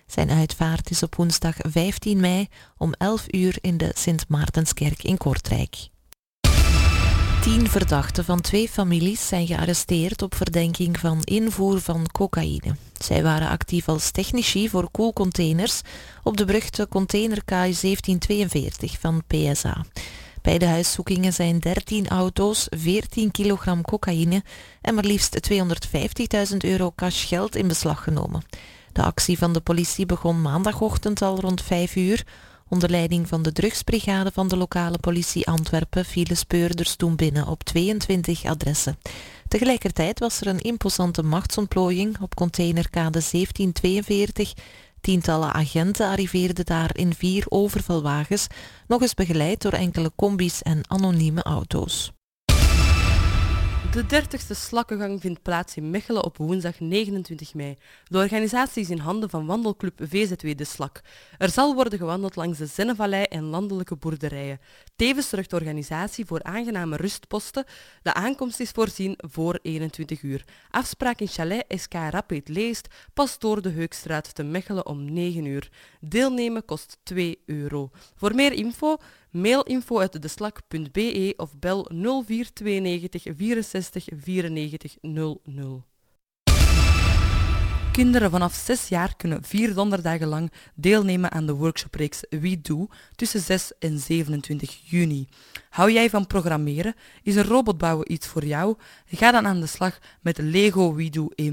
Zijn 0.06 0.30
uitvaart 0.30 0.90
is 0.90 1.02
op 1.02 1.14
woensdag 1.14 1.54
15 1.58 2.20
mei 2.20 2.48
om 2.76 2.92
11 2.98 3.24
uur 3.30 3.58
in 3.60 3.76
de 3.76 3.90
Sint 3.94 4.28
Maartenskerk 4.28 5.02
in 5.02 5.16
Kortrijk. 5.16 5.76
Tien 7.40 7.68
verdachten 7.68 8.24
van 8.24 8.40
twee 8.40 8.68
families 8.68 9.28
zijn 9.28 9.46
gearresteerd 9.46 10.22
op 10.22 10.34
verdenking 10.34 10.98
van 10.98 11.22
invoer 11.24 11.80
van 11.80 12.06
cocaïne. 12.12 12.76
Zij 12.98 13.22
waren 13.22 13.48
actief 13.48 13.88
als 13.88 14.10
technici 14.10 14.68
voor 14.68 14.90
koelcontainers 14.90 15.80
op 16.22 16.36
de 16.36 16.44
beruchte 16.44 16.88
container-kaai 16.88 17.74
1742 17.80 18.98
van 19.00 19.22
PSA. 19.26 19.84
Bij 20.50 20.58
de 20.58 20.66
huiszoekingen 20.66 21.32
zijn 21.32 21.58
13 21.58 22.08
auto's, 22.08 22.66
14 22.70 23.30
kilogram 23.30 23.82
cocaïne 23.82 24.42
en 24.80 24.94
maar 24.94 25.04
liefst 25.04 25.50
250.000 26.50 26.56
euro 26.58 26.92
cash 26.96 27.28
geld 27.28 27.56
in 27.56 27.68
beslag 27.68 28.02
genomen. 28.02 28.42
De 28.92 29.02
actie 29.02 29.38
van 29.38 29.52
de 29.52 29.60
politie 29.60 30.06
begon 30.06 30.42
maandagochtend 30.42 31.22
al 31.22 31.40
rond 31.40 31.62
5 31.62 31.96
uur. 31.96 32.26
Onder 32.68 32.90
leiding 32.90 33.28
van 33.28 33.42
de 33.42 33.52
drugsbrigade 33.52 34.30
van 34.32 34.48
de 34.48 34.56
lokale 34.56 34.98
politie 34.98 35.46
Antwerpen 35.46 36.04
vielen 36.04 36.36
speurders 36.36 36.94
toen 36.94 37.16
binnen 37.16 37.46
op 37.46 37.62
22 37.62 38.44
adressen. 38.44 38.98
Tegelijkertijd 39.48 40.18
was 40.18 40.40
er 40.40 40.46
een 40.46 40.60
imposante 40.60 41.22
machtsontplooiing 41.22 42.20
op 42.20 42.34
containerkade 42.34 43.22
1742. 43.30 44.52
Tientallen 45.00 45.52
agenten 45.52 46.08
arriveerden 46.08 46.64
daar 46.64 46.90
in 46.96 47.14
vier 47.14 47.44
overvalwagens, 47.48 48.46
nog 48.86 49.02
eens 49.02 49.14
begeleid 49.14 49.62
door 49.62 49.72
enkele 49.72 50.12
combis 50.16 50.62
en 50.62 50.80
anonieme 50.88 51.42
auto's. 51.42 52.12
De 53.90 54.04
30ste 54.04 54.56
slakkengang 54.56 55.20
vindt 55.20 55.42
plaats 55.42 55.76
in 55.76 55.90
Mechelen 55.90 56.24
op 56.24 56.36
woensdag 56.36 56.80
29 56.80 57.54
mei. 57.54 57.76
De 58.04 58.18
organisatie 58.18 58.82
is 58.82 58.90
in 58.90 58.98
handen 58.98 59.30
van 59.30 59.46
wandelclub 59.46 60.00
VZW 60.02 60.56
De 60.56 60.64
Slak. 60.64 61.00
Er 61.38 61.50
zal 61.50 61.74
worden 61.74 61.98
gewandeld 61.98 62.36
langs 62.36 62.58
de 62.58 62.66
Zennevallei 62.66 63.22
en 63.22 63.44
landelijke 63.44 63.96
boerderijen. 63.96 64.60
Tevens 64.96 65.28
zorgt 65.28 65.50
de 65.50 65.56
organisatie 65.56 66.24
voor 66.24 66.42
aangename 66.42 66.96
rustposten. 66.96 67.64
De 68.02 68.14
aankomst 68.14 68.60
is 68.60 68.70
voorzien 68.70 69.14
voor 69.16 69.58
21 69.62 70.22
uur. 70.22 70.44
Afspraak 70.70 71.20
in 71.20 71.28
chalet 71.28 71.64
SK 71.68 71.92
Rapid 71.92 72.48
Leest, 72.48 72.88
Pastoor 73.14 73.62
de 73.62 73.70
Heukstraat 73.70 74.34
te 74.34 74.42
Mechelen 74.42 74.86
om 74.86 75.12
9 75.12 75.44
uur. 75.44 75.70
Deelnemen 76.00 76.64
kost 76.64 76.98
2 77.02 77.42
euro. 77.46 77.90
Voor 78.16 78.34
meer 78.34 78.52
info 78.52 78.96
Mail 79.30 79.62
info 79.62 79.98
uit 79.98 80.22
deslak.be 80.22 81.34
of 81.36 81.58
bel 81.58 81.90
0492 81.92 83.22
64 83.36 84.04
94 84.16 84.96
00. 85.00 85.84
Kinderen 87.92 88.30
vanaf 88.30 88.54
6 88.54 88.88
jaar 88.88 89.16
kunnen 89.16 89.42
vier 89.42 89.74
donderdagen 89.74 90.26
lang 90.26 90.52
deelnemen 90.74 91.30
aan 91.30 91.46
de 91.46 91.54
workshopreeks 91.54 92.24
We 92.28 92.60
Do 92.60 92.86
tussen 93.14 93.40
6 93.40 93.72
en 93.78 93.98
27 93.98 94.90
juni. 94.90 95.28
Hou 95.68 95.92
jij 95.92 96.10
van 96.10 96.26
programmeren? 96.26 96.94
Is 97.22 97.36
een 97.36 97.44
robot 97.44 97.78
bouwen 97.78 98.12
iets 98.12 98.26
voor 98.26 98.44
jou? 98.44 98.76
Ga 99.06 99.30
dan 99.30 99.46
aan 99.46 99.60
de 99.60 99.66
slag 99.66 99.98
met 100.20 100.38
Lego 100.38 100.94
We 100.94 101.10
Do 101.10 101.28
1.0. 101.42 101.46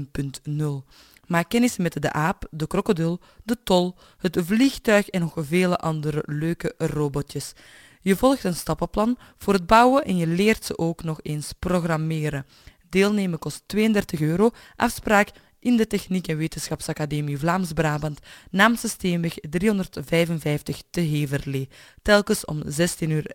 Maak 1.28 1.48
kennis 1.48 1.76
met 1.76 2.02
de 2.02 2.12
aap, 2.12 2.46
de 2.50 2.66
krokodil, 2.66 3.20
de 3.44 3.56
tol, 3.62 3.94
het 4.18 4.38
vliegtuig 4.40 5.08
en 5.08 5.20
nog 5.20 5.34
vele 5.36 5.76
andere 5.76 6.22
leuke 6.26 6.74
robotjes. 6.78 7.52
Je 8.00 8.16
volgt 8.16 8.44
een 8.44 8.54
stappenplan 8.54 9.18
voor 9.38 9.52
het 9.52 9.66
bouwen 9.66 10.04
en 10.04 10.16
je 10.16 10.26
leert 10.26 10.64
ze 10.64 10.78
ook 10.78 11.02
nog 11.02 11.20
eens 11.22 11.52
programmeren. 11.58 12.46
Deelnemen 12.88 13.38
kost 13.38 13.62
32 13.66 14.20
euro. 14.20 14.50
Afspraak 14.76 15.30
in 15.60 15.76
de 15.76 15.86
Techniek 15.86 16.28
en 16.28 16.36
Wetenschapsacademie 16.36 17.38
Vlaams-Brabant, 17.38 18.18
Naamse 18.50 18.88
Steenweg 18.88 19.34
355 19.50 20.82
te 20.90 21.00
Heverlee, 21.00 21.68
telkens 22.02 22.44
om 22.44 22.62
16.15 22.64 22.70
uur. 23.08 23.34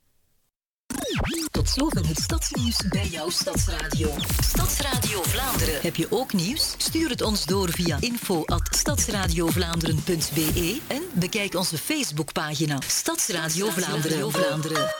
Tot 1.55 1.69
zover 1.69 2.07
het 2.07 2.19
stadsnieuws 2.19 2.77
bij 2.89 3.07
jouw 3.07 3.29
Stadsradio. 3.29 4.13
Stadsradio 4.43 5.23
Vlaanderen. 5.23 5.81
Heb 5.81 5.95
je 5.95 6.07
ook 6.09 6.33
nieuws? 6.33 6.73
Stuur 6.77 7.09
het 7.09 7.21
ons 7.21 7.45
door 7.45 7.69
via 7.69 7.97
info@stadsradiovlaanderen.be 7.99 10.81
en 10.87 11.03
bekijk 11.13 11.55
onze 11.55 11.77
Facebookpagina 11.77 12.79
Stadsradio 12.87 13.69
Vlaanderen. 13.69 14.31
Vlaanderen. 14.31 14.95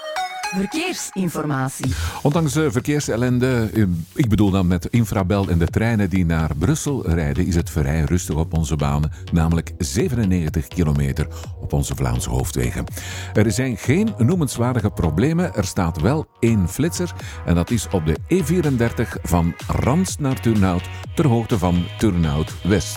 Verkeersinformatie. 0.54 1.94
Ondanks 2.22 2.54
de 2.54 2.72
verkeersellende, 2.72 3.70
eh, 3.74 3.84
ik 4.14 4.30
bedoel 4.30 4.50
dan 4.50 4.68
met 4.68 4.86
infrabel 4.86 5.48
en 5.50 5.58
de 5.58 5.68
treinen 5.68 6.10
die 6.10 6.26
naar 6.26 6.56
Brussel 6.58 7.10
rijden, 7.10 7.46
is 7.46 7.56
het 7.56 7.70
vrij 7.70 8.02
rustig 8.02 8.36
op 8.36 8.54
onze 8.54 8.76
banen, 8.76 9.12
namelijk 9.32 9.74
97 9.78 10.68
kilometer 10.68 11.28
op 11.60 11.74
onze 11.74 11.96
Vlaamse 11.96 12.30
hoofdwegen. 12.30 12.86
Er 13.34 13.52
zijn 13.52 13.78
geen 13.78 14.14
noemenswaardige 14.18 14.90
problemen, 14.90 15.56
er 15.56 15.66
staat 15.66 16.02
wel 16.02 16.28
één 16.40 16.70
flitser 16.70 17.12
en 17.46 17.56
dat 17.56 17.72
is 17.72 17.88
op 17.92 18.06
de 18.06 18.16
E34 18.28 19.18
van 19.24 19.54
Rans 19.68 20.18
naar 20.18 20.42
Turnhout 20.42 20.84
ter 21.16 21.28
hoogte 21.28 21.58
van 21.58 21.86
Turnhout 21.98 22.54
West. 22.64 22.96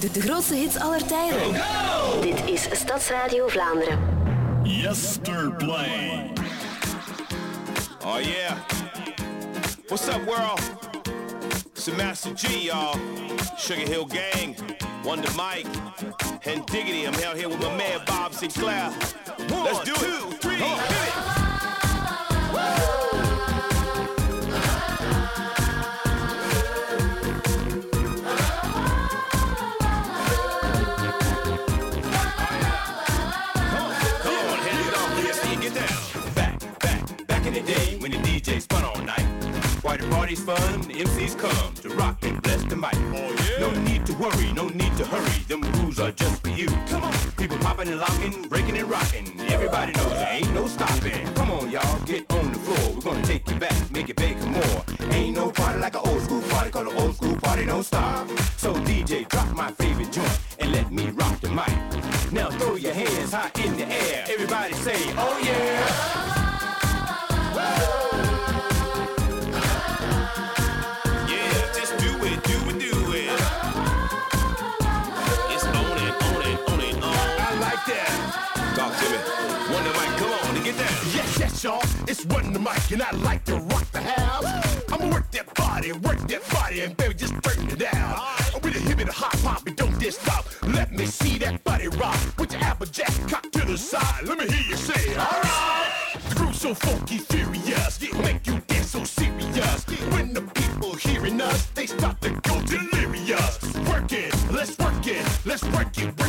De, 0.00 0.10
de 0.12 0.20
grootste 0.20 0.54
hits 0.54 0.78
aller 0.78 1.06
tijden. 1.06 1.60
Dit 2.20 2.54
is 2.54 2.68
Stadsradio 2.72 3.48
Vlaanderen. 3.48 3.98
Yesterplay. 4.62 6.32
Oh 8.08 8.18
yeah. 8.18 8.56
What's 9.88 10.08
up, 10.08 10.24
world? 10.28 10.60
It's 11.74 11.86
the 11.86 11.92
Master 11.94 12.32
G, 12.34 12.68
y'all. 12.68 12.96
Sugar 13.58 13.80
Hill 13.80 14.04
Gang, 14.04 14.54
Wonder 15.04 15.28
Mike, 15.32 15.66
and 16.46 16.64
Diggity. 16.66 17.08
I'm 17.08 17.14
out 17.24 17.36
here 17.36 17.48
with 17.48 17.60
my 17.60 17.76
man 17.76 18.00
Bob 18.06 18.32
Sinclair. 18.32 18.94
Let's 19.50 19.80
do 19.82 19.92
it. 19.92 19.98
Two, 19.98 20.30
three, 20.36 20.54
hit 20.54 20.62
it. 20.62 21.12
Come 22.52 23.05
The 39.96 40.06
party's 40.08 40.44
fun, 40.44 40.82
the 40.82 40.94
MCs 40.94 41.38
come 41.38 41.74
to 41.76 41.88
rock 41.96 42.18
and 42.22 42.42
bless 42.42 42.62
the 42.64 42.76
mic. 42.76 42.94
Oh, 43.14 43.32
yeah. 43.32 43.60
No 43.60 43.70
need 43.80 44.04
to 44.04 44.12
worry, 44.14 44.52
no 44.52 44.68
need 44.68 44.94
to 44.98 45.06
hurry. 45.06 45.38
Them 45.48 45.62
rules 45.80 45.98
are 45.98 46.12
just 46.12 46.42
for 46.42 46.50
you. 46.50 46.68
Come 46.88 47.04
on. 47.04 47.14
People 47.38 47.56
popping 47.58 47.88
and 47.88 47.98
locking, 47.98 48.46
breaking 48.48 48.76
and 48.76 48.90
rocking. 48.90 49.26
Everybody 49.48 49.92
knows 49.92 50.10
there 50.10 50.32
ain't 50.32 50.52
no 50.52 50.66
stopping. 50.66 51.26
Come 51.34 51.50
on, 51.50 51.70
y'all, 51.70 52.00
get 52.04 52.30
on 52.30 52.52
the 52.52 52.58
floor. 52.58 52.94
We're 52.94 53.00
gonna 53.00 53.22
take 53.22 53.48
you 53.48 53.56
back, 53.56 53.90
make 53.90 54.10
it 54.10 54.16
bigger 54.16 54.44
more. 54.44 54.84
Ain't 55.12 55.34
no 55.34 55.50
party 55.50 55.78
like 55.78 55.94
an 55.94 56.02
old 56.04 56.20
school 56.22 56.42
party, 56.50 56.70
call 56.70 56.88
an 56.88 56.96
old 56.98 57.16
school 57.16 57.36
party, 57.36 57.64
don't 57.64 57.82
stop. 57.82 58.28
So 58.58 58.74
DJ, 58.74 59.26
drop 59.28 59.50
my 59.54 59.70
favorite 59.72 60.12
joint 60.12 60.40
and 60.58 60.72
let 60.72 60.92
me 60.92 61.08
rock 61.10 61.40
the 61.40 61.48
mic. 61.48 61.72
Now 62.32 62.50
throw 62.50 62.74
your 62.74 62.92
hands 62.92 63.32
high 63.32 63.50
in 63.64 63.76
the 63.78 63.86
air. 63.86 64.26
Everybody 64.28 64.74
say, 64.74 64.98
oh 65.16 65.40
yeah. 65.42 65.75
Mike, 82.66 82.90
and 82.90 83.00
I 83.00 83.12
like 83.12 83.44
to 83.44 83.54
rock 83.58 83.88
the 83.92 84.00
house. 84.00 84.44
I'ma 84.90 85.08
work 85.12 85.30
that 85.30 85.54
body 85.54 85.92
work 85.92 86.18
that 86.26 86.42
body, 86.50 86.80
and 86.80 86.96
baby, 86.96 87.14
just 87.14 87.40
burn 87.40 87.68
it 87.68 87.78
down. 87.78 88.14
I'm 88.54 88.60
With 88.60 88.74
a 88.74 88.80
hip 88.80 88.98
and 88.98 89.08
a 89.08 89.12
hop 89.12 89.38
hop, 89.46 89.66
and 89.68 89.76
don't 89.76 89.96
just 90.00 90.20
stop. 90.20 90.46
Let 90.74 90.90
me 90.90 91.06
see 91.06 91.38
that 91.38 91.62
body 91.62 91.86
rock. 91.86 92.18
Put 92.36 92.52
your 92.52 92.62
applejack 92.64 93.12
cock 93.28 93.48
to 93.52 93.64
the 93.64 93.78
side. 93.78 94.24
Let 94.24 94.38
me 94.38 94.48
hear 94.48 94.66
you 94.70 94.76
say, 94.76 95.14
alright. 95.14 95.92
The 96.28 96.34
groove's 96.34 96.60
so 96.60 96.74
funky, 96.74 97.18
furious, 97.18 98.02
it 98.02 98.18
make 98.18 98.44
you 98.48 98.58
dance 98.66 98.90
so 98.90 99.04
serious. 99.04 99.84
When 100.10 100.34
the 100.34 100.42
people 100.42 100.92
hearing 100.94 101.40
us, 101.40 101.66
they 101.66 101.86
start 101.86 102.20
to 102.22 102.30
go 102.30 102.60
delirious. 102.62 103.54
Work 103.88 104.10
it, 104.10 104.34
let's 104.50 104.76
work 104.76 105.06
it, 105.06 105.24
let's 105.44 105.62
work 105.70 105.96
it, 105.98 106.06
work 106.06 106.18
it, 106.18 106.18
work 106.18 106.25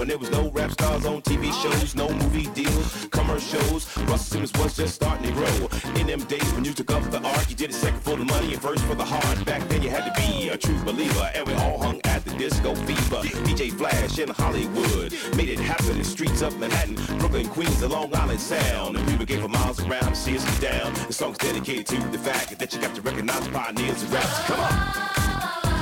when 0.00 0.08
there 0.08 0.16
was 0.16 0.30
no 0.30 0.50
rap 0.52 0.70
stars 0.70 1.04
on 1.04 1.20
TV 1.20 1.52
shows, 1.60 1.94
no 1.94 2.08
movie 2.08 2.46
deals, 2.54 3.06
commercials. 3.10 3.84
Russell 4.08 4.18
Simmons 4.18 4.52
was 4.54 4.74
just 4.74 4.94
starting 4.94 5.26
to 5.26 5.32
grow. 5.32 5.68
In 6.00 6.06
them 6.06 6.24
days 6.24 6.50
when 6.54 6.64
you 6.64 6.72
took 6.72 6.90
up 6.90 7.02
the 7.10 7.20
art, 7.20 7.50
you 7.50 7.54
did 7.54 7.68
it 7.68 7.74
second 7.74 8.00
for 8.00 8.16
the 8.16 8.24
money 8.24 8.54
and 8.54 8.62
first 8.62 8.82
for 8.84 8.94
the 8.94 9.04
heart. 9.04 9.44
Back 9.44 9.60
then 9.68 9.82
you 9.82 9.90
had 9.90 10.06
to 10.06 10.12
be 10.22 10.48
a 10.48 10.56
true 10.56 10.82
believer, 10.84 11.30
and 11.34 11.46
we 11.46 11.52
all 11.52 11.78
hung 11.78 12.00
at 12.04 12.24
the 12.24 12.30
disco 12.38 12.74
fever. 12.74 13.20
DJ 13.44 13.70
Flash 13.70 14.18
in 14.18 14.30
Hollywood 14.30 15.12
made 15.36 15.50
it 15.50 15.58
happen 15.58 15.98
in 15.98 16.04
streets 16.04 16.40
of 16.40 16.58
Manhattan, 16.58 16.94
Brooklyn, 17.18 17.46
Queens, 17.48 17.80
the 17.80 17.88
Long 17.88 18.08
Island 18.16 18.40
Sound. 18.40 18.96
And 18.96 19.06
people 19.06 19.26
came 19.26 19.42
for 19.42 19.48
miles 19.48 19.84
around 19.86 20.14
see 20.16 20.38
us 20.38 20.60
down. 20.60 20.94
The 21.08 21.12
song's 21.12 21.36
dedicated 21.36 21.86
to 21.88 21.96
the 22.08 22.18
fact 22.18 22.58
that 22.58 22.72
you 22.72 22.80
got 22.80 22.94
to 22.94 23.02
recognize 23.02 23.46
pioneers 23.48 24.02
of 24.02 24.14
rap. 24.14 24.24
Come 24.46 24.60
on. 24.60 25.10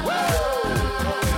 Yeah, 0.06 1.37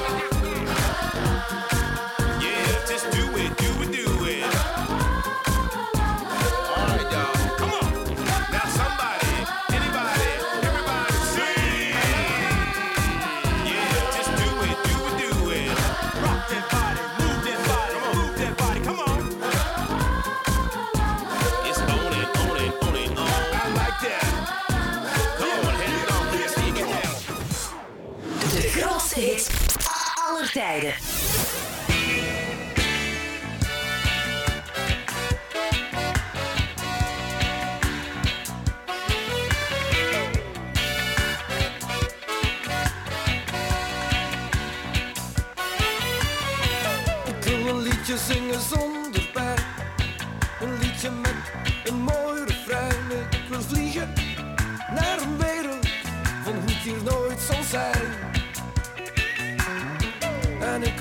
aller 30.71 31.10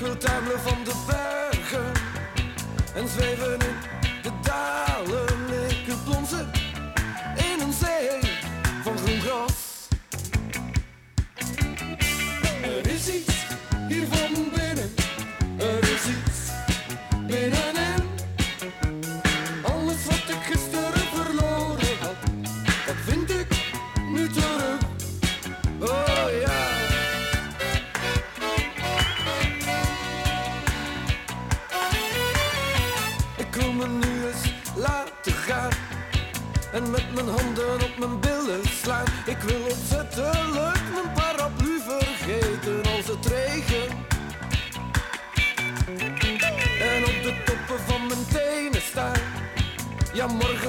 wil 0.00 0.16
tuimelen 0.16 0.60
van 0.60 0.84
de 0.84 0.92
bergen 1.06 1.92
en 2.94 3.08
zweven 3.08 3.59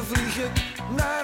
Ja, 0.01 0.07
morgen 0.07 0.17
vlieg 0.17 0.45
ik 0.45 0.95
naar 0.95 1.20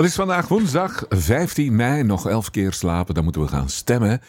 Het 0.00 0.08
is 0.08 0.14
vandaag 0.14 0.48
woensdag 0.48 1.04
15 1.08 1.76
mei, 1.76 2.02
nog 2.02 2.28
11 2.28 2.50
keer 2.50 2.72
slapen, 2.72 3.14
dan 3.14 3.24
moeten 3.24 3.42
we 3.42 3.48
gaan 3.48 3.68
stemmen. 3.68 4.20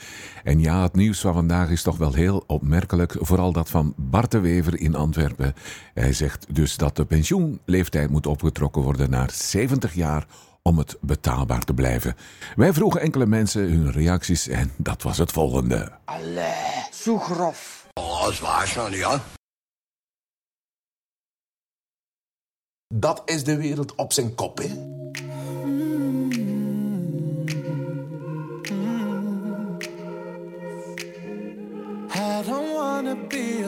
En 0.44 0.60
ja, 0.60 0.82
het 0.84 0.96
nieuws 0.96 1.20
van 1.20 1.34
vandaag 1.34 1.70
is 1.70 1.82
toch 1.82 1.98
wel 1.98 2.14
heel 2.14 2.44
opmerkelijk, 2.48 3.16
vooral 3.20 3.52
dat 3.52 3.70
van 3.70 3.94
Bart 3.98 4.32
de 4.32 4.40
Wever 4.40 4.80
in 4.80 4.96
Antwerpen. 4.96 5.54
Hij 5.94 6.14
zegt 6.14 6.46
dus 6.56 6.78
dat 6.78 6.96
de 6.96 7.06
pensioenleeftijd 7.06 8.10
moet 8.10 8.28
opgetrokken 8.28 8.82
worden 8.82 9.10
naar 9.10 9.32
70 9.34 9.94
jaar 9.94 10.26
om 10.62 10.78
het 10.78 10.98
betaalbaar 11.02 11.64
te 11.64 11.74
blijven. 11.74 12.16
Wij 12.56 12.74
vroegen 12.74 13.02
enkele 13.02 13.26
mensen 13.26 13.62
hun 13.62 13.92
reacties 13.92 14.48
en 14.48 14.72
dat 14.78 15.02
was 15.02 15.18
het 15.18 15.32
volgende. 15.32 15.92
Allee, 16.06 16.88
zo 16.94 17.18
grof. 17.18 17.88
Oh, 17.94 18.24
dat 18.24 18.32
is 18.32 18.40
waar, 18.40 19.06
aan. 19.06 19.22
Dat 22.94 23.22
is 23.26 23.44
de 23.44 23.58
wereld 23.58 23.96
op 23.96 24.14
zijn 24.14 24.36
kop, 24.36 24.58
hè? 24.58 24.91
Wanna 33.12 33.28
be 33.28 33.61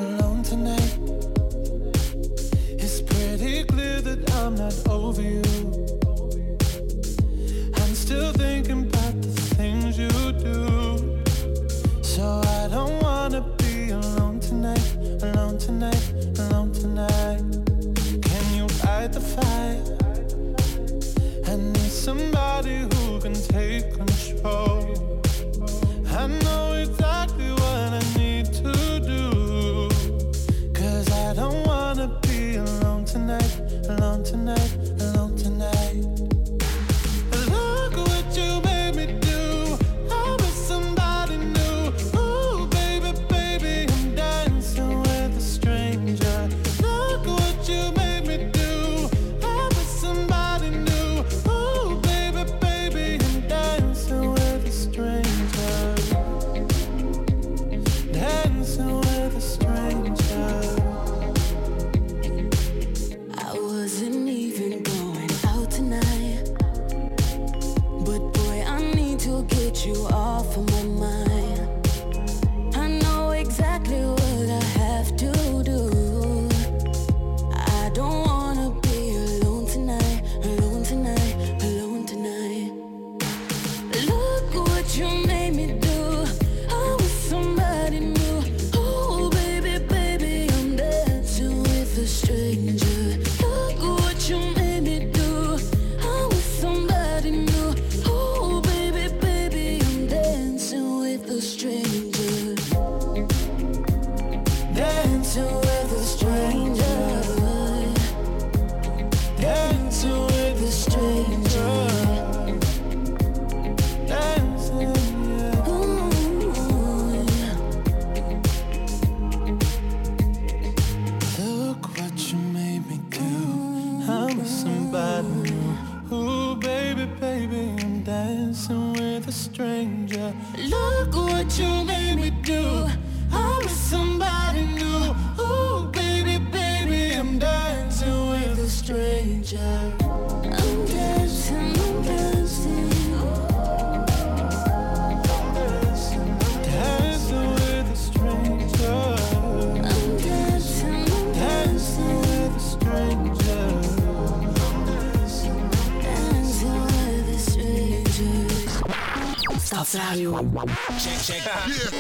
Stadsradio. 159.94 160.50
Check, 160.98 161.18
check. 161.22 161.42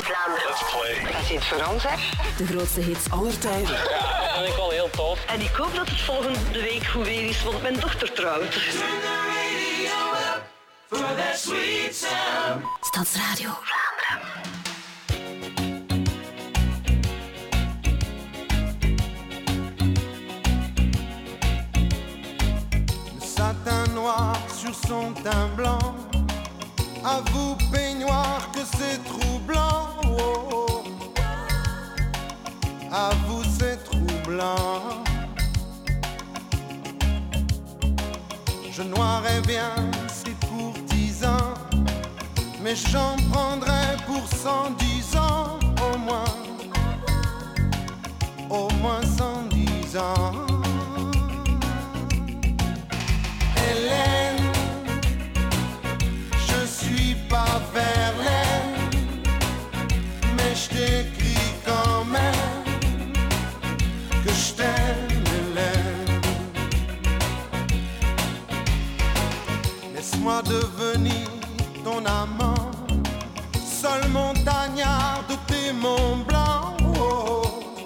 Vlaanderen. 0.03 0.47
Let's 0.47 0.63
play. 0.71 1.15
Als 1.17 1.27
je 1.27 1.33
het 1.33 1.43
Frans 1.43 1.83
hebt. 1.83 2.37
De 2.37 2.45
grootste 2.45 2.79
hits 2.81 3.09
aller 3.09 3.37
tijden. 3.37 3.73
Ja, 3.73 4.19
dat 4.19 4.35
vind 4.35 4.47
ik 4.47 4.55
wel 4.55 4.69
heel 4.69 4.89
tof. 4.89 5.25
En 5.25 5.41
ik 5.41 5.55
hoop 5.55 5.75
dat 5.75 5.89
het 5.89 6.01
volgende 6.01 6.39
week 6.51 6.85
goed 6.85 7.05
weer 7.05 7.29
is, 7.29 7.43
want 7.43 7.61
mijn 7.61 7.79
dochter 7.79 8.13
trouwt. 8.13 8.59
Stadsradio 12.81 13.49
Vlaanderen. 13.61 14.21
Satin 23.35 23.93
noir 23.93 24.35
sur 24.61 24.73
son 24.87 25.13
teint 25.23 25.55
blanc. 25.55 26.02
À 27.05 27.21
vous, 27.31 27.55
peignoir, 27.71 28.49
que 28.53 28.61
c'est 28.77 29.03
troublant. 29.03 29.89
Oh. 30.05 30.83
À 32.91 33.09
vous, 33.27 33.43
c'est 33.59 33.83
troublant. 33.83 35.03
Je 38.71 38.83
noirais 38.83 39.41
bien, 39.41 39.71
c'est 40.07 40.35
pour 40.47 40.73
dix 40.87 41.25
ans. 41.25 41.53
Mais 42.61 42.75
j'en 42.75 43.17
prendrais 43.31 43.97
pour 44.07 44.25
cent 44.27 44.71
dix 44.79 45.15
ans 45.17 45.59
au 45.93 45.97
moins. 45.97 46.35
Au 48.49 48.69
moins 48.81 49.03
cent 49.17 49.43
dix 49.51 49.97
ans. 49.97 50.31
Hélène, 53.57 54.22
je 54.22 54.22
seul 73.83 74.09
montagnard 74.09 75.25
de 75.27 75.35
tes 75.47 75.73
monts 75.73 76.25
blancs, 76.27 76.81
oh, 76.99 77.41
oh, 77.41 77.85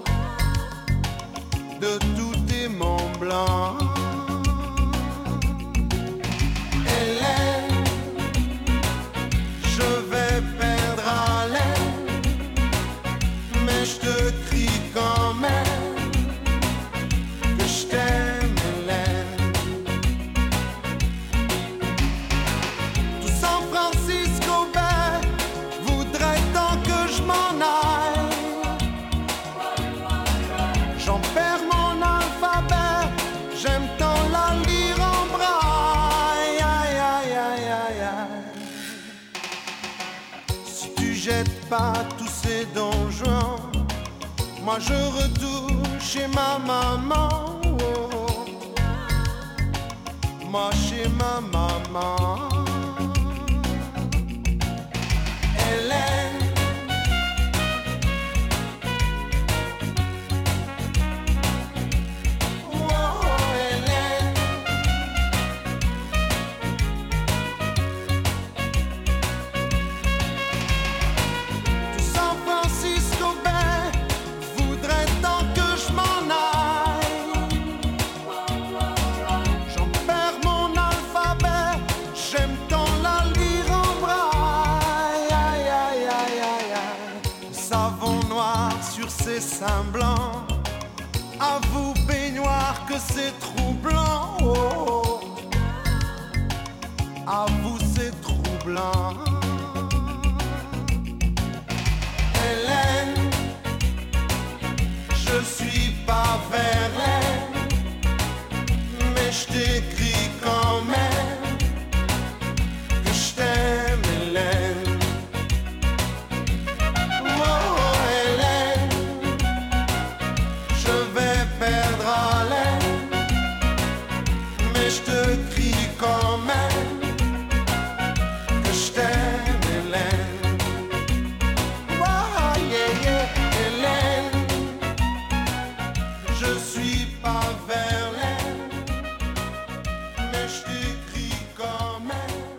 de 1.80 1.98
tous 2.16 2.38
tes 2.48 2.68
monts 2.68 3.20
blancs. 3.20 3.87
pas 41.70 41.94
tous 42.18 42.28
ces 42.28 42.66
donjons. 42.74 43.60
Moi 44.64 44.78
je 44.80 44.94
retourne 44.94 45.84
chez 46.00 46.28
ma 46.28 46.60
maman. 46.60 47.62
Moi 50.50 50.70
chez 50.72 51.08
ma 51.10 51.42
maman. 51.42 52.67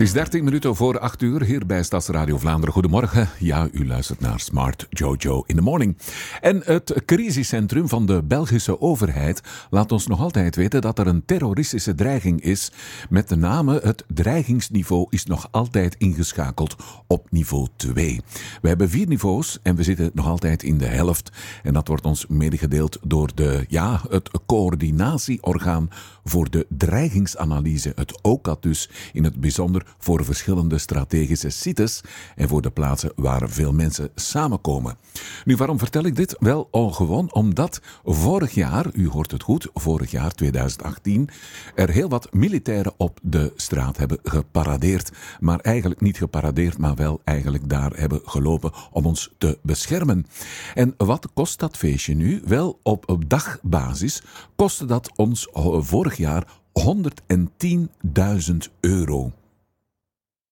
Is 0.08 0.14
13 0.14 0.44
minuten 0.44 0.76
voor 0.76 0.98
8 0.98 1.22
uur 1.22 1.42
hier 1.42 1.66
bij 1.66 1.82
Stadsradio 1.82 2.38
Vlaanderen. 2.38 2.72
Goedemorgen. 2.72 3.28
Ja, 3.38 3.68
u 3.72 3.86
luistert 3.86 4.20
naar 4.20 4.40
Smart 4.40 4.86
Jojo 4.90 5.42
in 5.46 5.56
the 5.56 5.62
Morning. 5.62 5.96
En 6.40 6.62
het 6.64 7.02
crisiscentrum 7.04 7.88
van 7.88 8.06
de 8.06 8.22
Belgische 8.22 8.80
overheid 8.80 9.42
laat 9.70 9.92
ons 9.92 10.06
nog 10.06 10.20
altijd 10.20 10.56
weten 10.56 10.80
dat 10.80 10.98
er 10.98 11.06
een 11.06 11.24
terroristische 11.24 11.94
dreiging 11.94 12.40
is. 12.40 12.72
Met 13.08 13.28
de 13.28 13.36
name 13.36 13.80
het 13.82 14.04
dreigingsniveau 14.06 15.06
is 15.10 15.24
nog 15.24 15.48
altijd 15.50 15.94
ingeschakeld 15.94 16.76
op 17.06 17.26
niveau 17.30 17.66
2. 17.76 18.20
We 18.62 18.68
hebben 18.68 18.90
vier 18.90 19.06
niveaus 19.08 19.58
en 19.62 19.76
we 19.76 19.82
zitten 19.82 20.10
nog 20.14 20.26
altijd 20.26 20.62
in 20.62 20.78
de 20.78 20.86
helft. 20.86 21.30
En 21.62 21.72
dat 21.72 21.88
wordt 21.88 22.06
ons 22.06 22.26
medegedeeld 22.26 22.98
door 23.02 23.30
de, 23.34 23.64
ja, 23.68 24.00
het 24.08 24.30
coördinatieorgaan 24.46 25.88
voor 26.28 26.50
de 26.50 26.66
dreigingsanalyse, 26.68 27.92
het 27.94 28.22
OCAT 28.22 28.62
dus, 28.62 28.90
in 29.12 29.24
het 29.24 29.40
bijzonder 29.40 29.86
voor 29.98 30.24
verschillende 30.24 30.78
strategische 30.78 31.50
sites 31.50 32.00
en 32.36 32.48
voor 32.48 32.62
de 32.62 32.70
plaatsen 32.70 33.12
waar 33.16 33.48
veel 33.48 33.72
mensen 33.72 34.10
samenkomen. 34.14 34.96
Nu, 35.44 35.56
waarom 35.56 35.78
vertel 35.78 36.04
ik 36.04 36.16
dit? 36.16 36.36
Wel, 36.38 36.68
al 36.70 36.90
gewoon 36.90 37.32
omdat 37.32 37.80
vorig 38.04 38.54
jaar, 38.54 38.86
u 38.92 39.08
hoort 39.08 39.30
het 39.30 39.42
goed, 39.42 39.68
vorig 39.74 40.10
jaar 40.10 40.32
2018, 40.34 41.28
er 41.74 41.90
heel 41.90 42.08
wat 42.08 42.32
militairen 42.32 42.92
op 42.96 43.18
de 43.22 43.52
straat 43.56 43.96
hebben 43.96 44.18
geparadeerd. 44.22 45.10
Maar 45.40 45.60
eigenlijk 45.60 46.00
niet 46.00 46.16
geparadeerd, 46.16 46.78
maar 46.78 46.94
wel 46.94 47.20
eigenlijk 47.24 47.68
daar 47.68 47.92
hebben 47.94 48.20
gelopen 48.24 48.72
om 48.90 49.06
ons 49.06 49.34
te 49.38 49.58
beschermen. 49.62 50.26
En 50.74 50.94
wat 50.96 51.28
kost 51.34 51.58
dat 51.58 51.76
feestje 51.76 52.14
nu? 52.14 52.42
Wel, 52.44 52.78
op, 52.82 53.08
op 53.08 53.28
dagbasis 53.28 54.22
kostte 54.56 54.84
dat 54.84 55.10
ons 55.16 55.48
vorig 55.78 56.16
jaar 56.18 56.46
110.000 56.72 58.56
euro. 58.80 59.32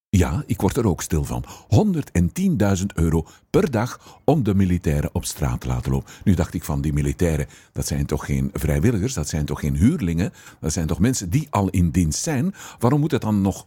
Ja, 0.09 0.43
ik 0.47 0.60
word 0.60 0.76
er 0.76 0.86
ook 0.86 1.02
stil 1.02 1.24
van. 1.24 1.44
110.000 2.78 2.86
euro 2.94 3.26
per 3.51 3.70
dag 3.70 4.20
om 4.24 4.43
de 4.43 4.55
militairen 4.55 5.10
op 5.12 5.24
straat 5.24 5.60
te 5.60 5.66
laten 5.66 5.93
lopen. 5.93 6.12
Nu 6.24 6.34
dacht 6.34 6.55
ik 6.55 6.64
van 6.64 6.80
die 6.80 6.93
militairen, 6.93 7.47
dat 7.72 7.86
zijn 7.86 8.06
toch 8.06 8.24
geen 8.26 8.51
vrijwilligers, 8.52 9.14
dat 9.14 9.28
zijn 9.28 9.44
toch 9.44 9.60
geen 9.60 9.76
huurlingen, 9.76 10.32
dat 10.60 10.72
zijn 10.72 10.86
toch 10.86 10.98
mensen 10.98 11.30
die 11.30 11.47
al 11.51 11.68
in 11.68 11.90
dienst 11.90 12.22
zijn. 12.22 12.55
Waarom 12.78 13.01
moet 13.01 13.10
het 13.10 13.20
dan 13.20 13.40
nog 13.40 13.64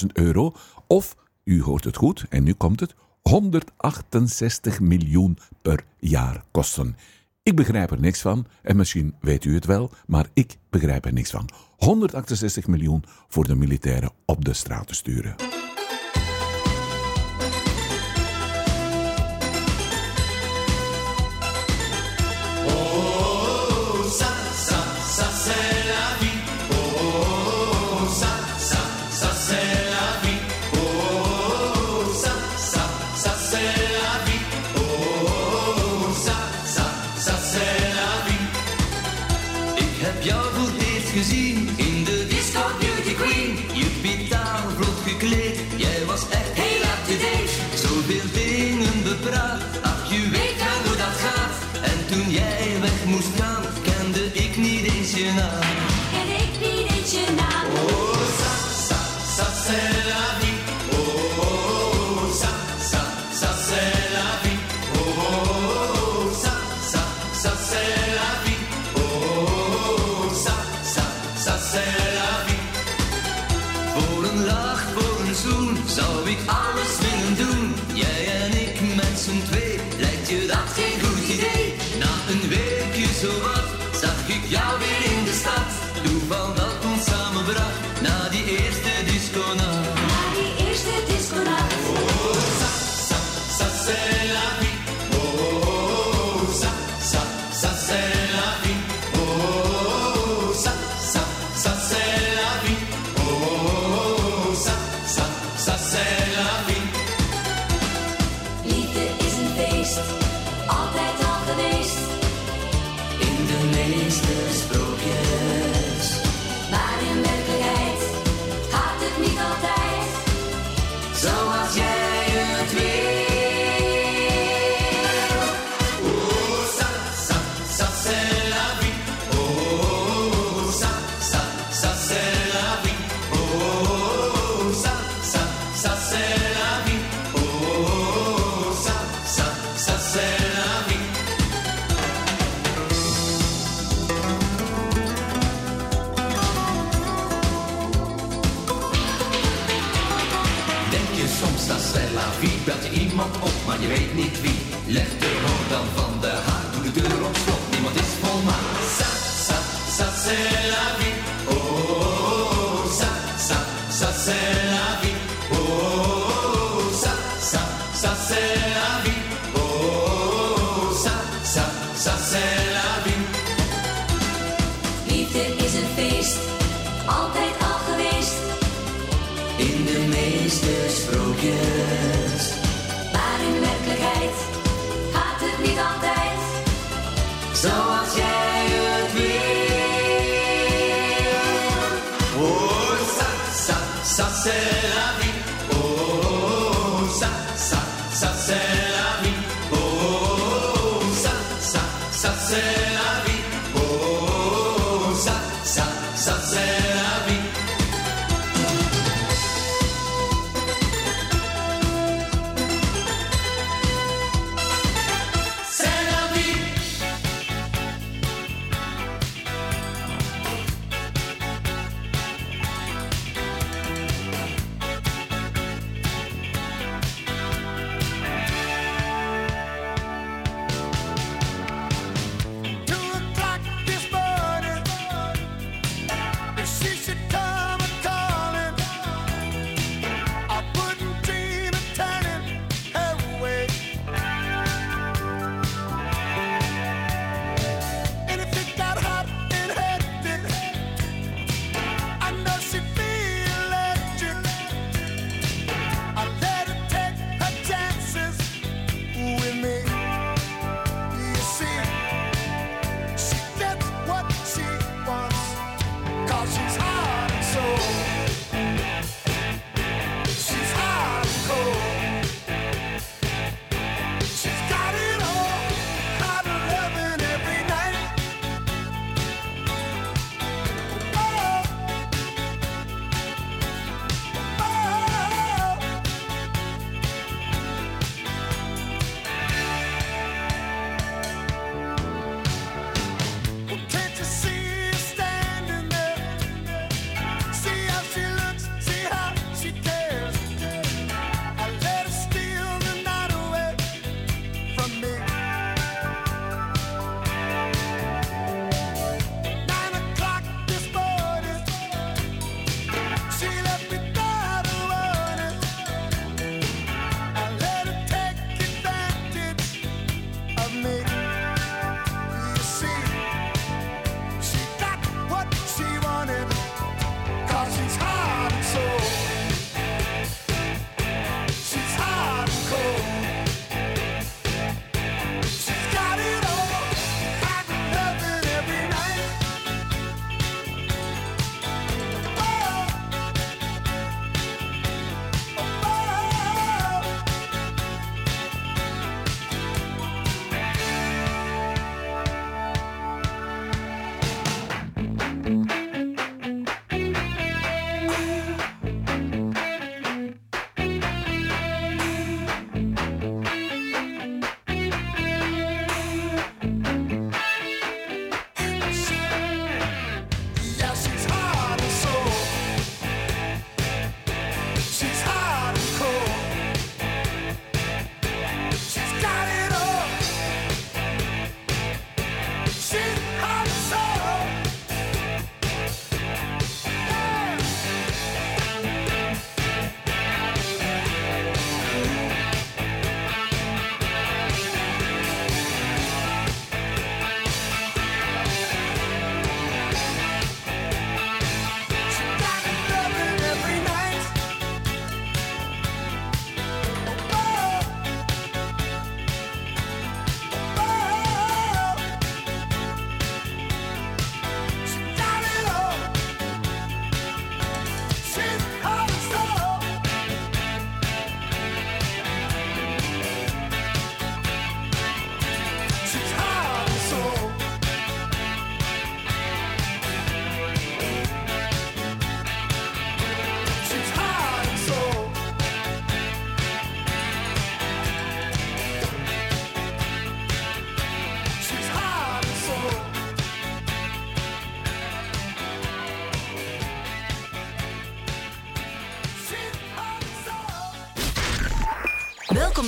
110.000 0.00 0.06
euro? 0.12 0.52
Of, 0.86 1.16
u 1.44 1.62
hoort 1.62 1.84
het 1.84 1.96
goed, 1.96 2.24
en 2.28 2.42
nu 2.42 2.52
komt 2.52 2.80
het, 2.80 2.94
168 3.22 4.80
miljoen 4.80 5.38
per 5.62 5.84
jaar 5.98 6.44
kosten. 6.50 6.96
Ik 7.48 7.56
begrijp 7.56 7.90
er 7.90 8.00
niks 8.00 8.20
van, 8.20 8.46
en 8.62 8.76
misschien 8.76 9.14
weet 9.20 9.44
u 9.44 9.54
het 9.54 9.64
wel, 9.66 9.90
maar 10.06 10.26
ik 10.34 10.56
begrijp 10.70 11.04
er 11.04 11.12
niks 11.12 11.30
van. 11.30 11.48
168 11.76 12.66
miljoen 12.66 13.04
voor 13.28 13.46
de 13.46 13.54
militairen 13.54 14.10
op 14.24 14.44
de 14.44 14.52
straat 14.52 14.86
te 14.86 14.94
sturen. 14.94 15.34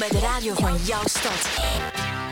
Bij 0.01 0.09
de 0.09 0.19
radio 0.19 0.55
van 0.55 0.77
jouw 0.77 1.03
stad. 1.05 2.30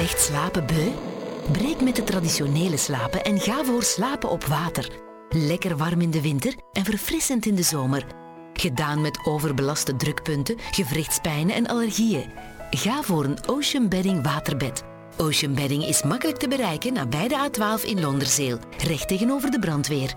Slecht 0.00 0.20
slapen 0.20 0.66
beu? 0.66 0.92
Breek 1.52 1.80
met 1.80 1.96
de 1.96 2.04
traditionele 2.04 2.76
slapen 2.76 3.24
en 3.24 3.40
ga 3.40 3.64
voor 3.64 3.82
slapen 3.82 4.30
op 4.30 4.44
water. 4.44 4.88
Lekker 5.28 5.76
warm 5.76 6.00
in 6.00 6.10
de 6.10 6.20
winter 6.20 6.54
en 6.72 6.84
verfrissend 6.84 7.46
in 7.46 7.54
de 7.54 7.62
zomer. 7.62 8.06
Gedaan 8.52 9.00
met 9.00 9.20
overbelaste 9.24 9.96
drukpunten, 9.96 10.56
gewrichtspijnen 10.70 11.54
en 11.54 11.66
allergieën. 11.66 12.30
Ga 12.70 13.02
voor 13.02 13.24
een 13.24 13.38
Ocean 13.46 13.88
Bedding 13.88 14.22
waterbed. 14.22 14.82
Ocean 15.16 15.54
Bedding 15.54 15.84
is 15.84 16.02
makkelijk 16.02 16.38
te 16.38 16.48
bereiken 16.48 16.92
nabij 16.92 17.28
de 17.28 17.48
A12 17.50 17.84
in 17.84 18.00
Londerzeel, 18.00 18.58
recht 18.78 19.08
tegenover 19.08 19.50
de 19.50 19.58
brandweer 19.58 20.12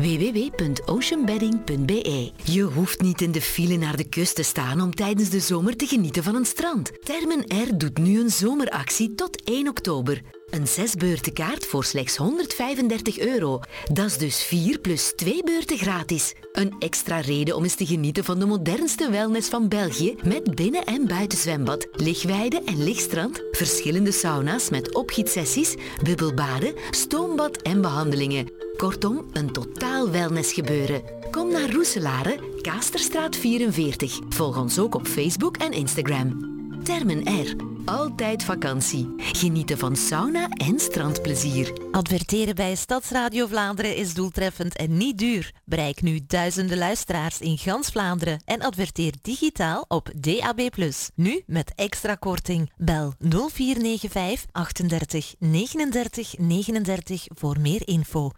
www.oceanbedding.be 0.00 2.32
Je 2.44 2.62
hoeft 2.62 3.00
niet 3.00 3.20
in 3.20 3.32
de 3.32 3.40
file 3.40 3.76
naar 3.76 3.96
de 3.96 4.08
kust 4.08 4.34
te 4.34 4.42
staan 4.42 4.80
om 4.80 4.94
tijdens 4.94 5.30
de 5.30 5.40
zomer 5.40 5.76
te 5.76 5.86
genieten 5.86 6.22
van 6.22 6.34
een 6.34 6.46
strand. 6.46 7.04
Termen 7.04 7.46
Air 7.46 7.78
doet 7.78 7.98
nu 7.98 8.20
een 8.20 8.30
zomeractie 8.30 9.14
tot 9.14 9.42
1 9.42 9.68
oktober. 9.68 10.22
Een 10.50 10.66
zesbeurtenkaart 10.66 11.66
voor 11.66 11.84
slechts 11.84 12.16
135 12.16 13.18
euro. 13.18 13.60
Dat 13.92 14.06
is 14.06 14.18
dus 14.18 14.42
4 14.42 14.78
plus 14.78 15.12
2 15.16 15.44
beurten 15.44 15.78
gratis. 15.78 16.34
Een 16.52 16.74
extra 16.78 17.20
reden 17.20 17.56
om 17.56 17.62
eens 17.62 17.74
te 17.74 17.86
genieten 17.86 18.24
van 18.24 18.38
de 18.38 18.46
modernste 18.46 19.10
wellness 19.10 19.48
van 19.48 19.68
België 19.68 20.14
met 20.24 20.54
binnen- 20.54 20.84
en 20.84 21.06
buitenzwembad, 21.06 21.86
lichtweide 21.92 22.62
en 22.64 22.82
lichtstrand, 22.82 23.42
verschillende 23.52 24.12
sauna's 24.12 24.70
met 24.70 24.94
opgietsessies, 24.94 25.74
bubbelbaden, 26.02 26.74
stoombad 26.90 27.56
en 27.56 27.80
behandelingen. 27.80 28.50
Kortom, 28.76 29.26
een 29.32 29.52
totaal 29.52 30.10
wellnessgebeuren. 30.10 31.02
Kom 31.30 31.52
naar 31.52 31.70
Roeselare, 31.70 32.38
Kaasterstraat 32.60 33.36
44. 33.36 34.18
Volg 34.28 34.58
ons 34.58 34.78
ook 34.78 34.94
op 34.94 35.06
Facebook 35.06 35.56
en 35.56 35.72
Instagram. 35.72 36.59
Termen 36.82 37.22
R. 37.24 37.56
Altijd 37.84 38.44
vakantie. 38.44 39.14
Genieten 39.16 39.78
van 39.78 39.96
sauna 39.96 40.48
en 40.48 40.78
strandplezier. 40.78 41.72
Adverteren 41.90 42.54
bij 42.54 42.74
Stadsradio 42.74 43.46
Vlaanderen 43.46 43.96
is 43.96 44.14
doeltreffend 44.14 44.76
en 44.76 44.96
niet 44.96 45.18
duur. 45.18 45.52
Bereik 45.64 46.02
nu 46.02 46.20
duizenden 46.26 46.78
luisteraars 46.78 47.40
in 47.40 47.58
gans 47.58 47.88
Vlaanderen 47.88 48.42
en 48.44 48.60
adverteer 48.60 49.14
digitaal 49.22 49.84
op 49.88 50.10
DAB+. 50.16 50.68
Nu 51.14 51.42
met 51.46 51.72
extra 51.74 52.14
korting. 52.14 52.72
Bel 52.76 53.14
0495 53.18 54.46
38 54.52 55.34
39 55.38 56.38
39 56.38 57.24
voor 57.28 57.60
meer 57.60 57.82
info. 57.84 58.30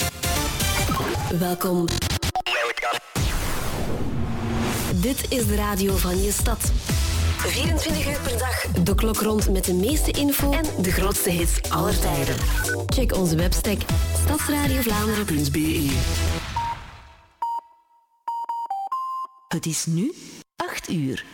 Welkom. 1.38 1.86
Dit 5.00 5.26
is 5.28 5.46
de 5.46 5.54
radio 5.54 5.96
van 5.96 6.22
je 6.22 6.32
stad. 6.32 6.72
24 7.46 8.06
uur 8.06 8.20
per 8.20 8.38
dag, 8.38 8.66
de 8.66 8.94
klok 8.94 9.20
rond 9.20 9.50
met 9.50 9.64
de 9.64 9.74
meeste 9.74 10.10
info 10.10 10.52
en 10.52 10.82
de 10.82 10.92
grootste 10.92 11.30
hits 11.30 11.70
aller 11.70 11.98
tijden. 11.98 12.34
Check 12.86 13.16
onze 13.16 13.36
webstack 13.36 13.78
stadsradiovlaanderen.be 14.24 15.90
Het 19.48 19.66
is 19.66 19.86
nu 19.86 20.12
8 20.56 20.88
uur. 20.88 21.24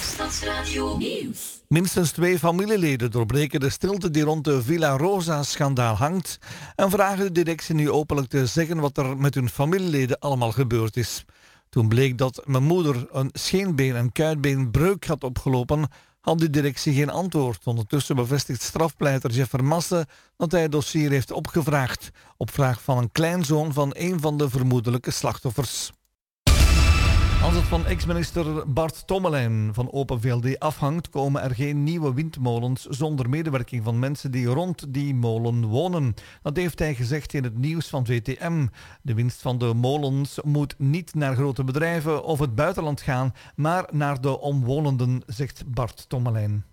Stadsradio 0.00 0.96
Nieuws. 0.96 1.55
Minstens 1.68 2.10
twee 2.10 2.38
familieleden 2.38 3.10
doorbreken 3.10 3.60
de 3.60 3.70
stilte 3.70 4.10
die 4.10 4.22
rond 4.22 4.44
de 4.44 4.62
Villa 4.62 4.96
Rosa-schandaal 4.96 5.94
hangt 5.94 6.38
en 6.74 6.90
vragen 6.90 7.24
de 7.24 7.32
directie 7.32 7.74
nu 7.74 7.90
openlijk 7.90 8.28
te 8.28 8.46
zeggen 8.46 8.80
wat 8.80 8.98
er 8.98 9.16
met 9.16 9.34
hun 9.34 9.48
familieleden 9.48 10.18
allemaal 10.18 10.52
gebeurd 10.52 10.96
is. 10.96 11.24
Toen 11.68 11.88
bleek 11.88 12.18
dat 12.18 12.42
mijn 12.44 12.62
moeder 12.62 13.08
een 13.12 13.30
scheenbeen- 13.32 13.96
en 13.96 14.12
kuitbeenbreuk 14.12 15.06
had 15.06 15.24
opgelopen, 15.24 15.88
had 16.20 16.38
de 16.38 16.50
directie 16.50 16.94
geen 16.94 17.10
antwoord. 17.10 17.66
Ondertussen 17.66 18.16
bevestigt 18.16 18.62
strafpleiter 18.62 19.30
Jeffer 19.30 19.64
Masse 19.64 20.06
dat 20.36 20.52
hij 20.52 20.62
het 20.62 20.72
dossier 20.72 21.10
heeft 21.10 21.30
opgevraagd 21.30 22.10
op 22.36 22.50
vraag 22.50 22.82
van 22.82 22.98
een 22.98 23.12
kleinzoon 23.12 23.72
van 23.72 23.90
een 23.96 24.20
van 24.20 24.38
de 24.38 24.50
vermoedelijke 24.50 25.10
slachtoffers. 25.10 25.92
Als 27.42 27.54
het 27.54 27.64
van 27.64 27.86
ex-minister 27.86 28.72
Bart 28.72 29.06
Tommelijn 29.06 29.70
van 29.72 29.92
Open 29.92 30.20
VLD 30.20 30.58
afhangt, 30.58 31.08
komen 31.10 31.42
er 31.42 31.54
geen 31.54 31.82
nieuwe 31.82 32.14
windmolens 32.14 32.82
zonder 32.84 33.28
medewerking 33.28 33.84
van 33.84 33.98
mensen 33.98 34.30
die 34.30 34.46
rond 34.46 34.94
die 34.94 35.14
molen 35.14 35.64
wonen. 35.64 36.14
Dat 36.42 36.56
heeft 36.56 36.78
hij 36.78 36.94
gezegd 36.94 37.34
in 37.34 37.44
het 37.44 37.58
nieuws 37.58 37.88
van 37.88 38.06
VTM. 38.06 38.66
De 39.02 39.14
winst 39.14 39.42
van 39.42 39.58
de 39.58 39.74
molens 39.74 40.38
moet 40.44 40.74
niet 40.78 41.14
naar 41.14 41.34
grote 41.34 41.64
bedrijven 41.64 42.24
of 42.24 42.38
het 42.38 42.54
buitenland 42.54 43.00
gaan, 43.00 43.34
maar 43.54 43.88
naar 43.90 44.20
de 44.20 44.40
omwonenden, 44.40 45.22
zegt 45.26 45.64
Bart 45.66 46.08
Tommelijn. 46.08 46.64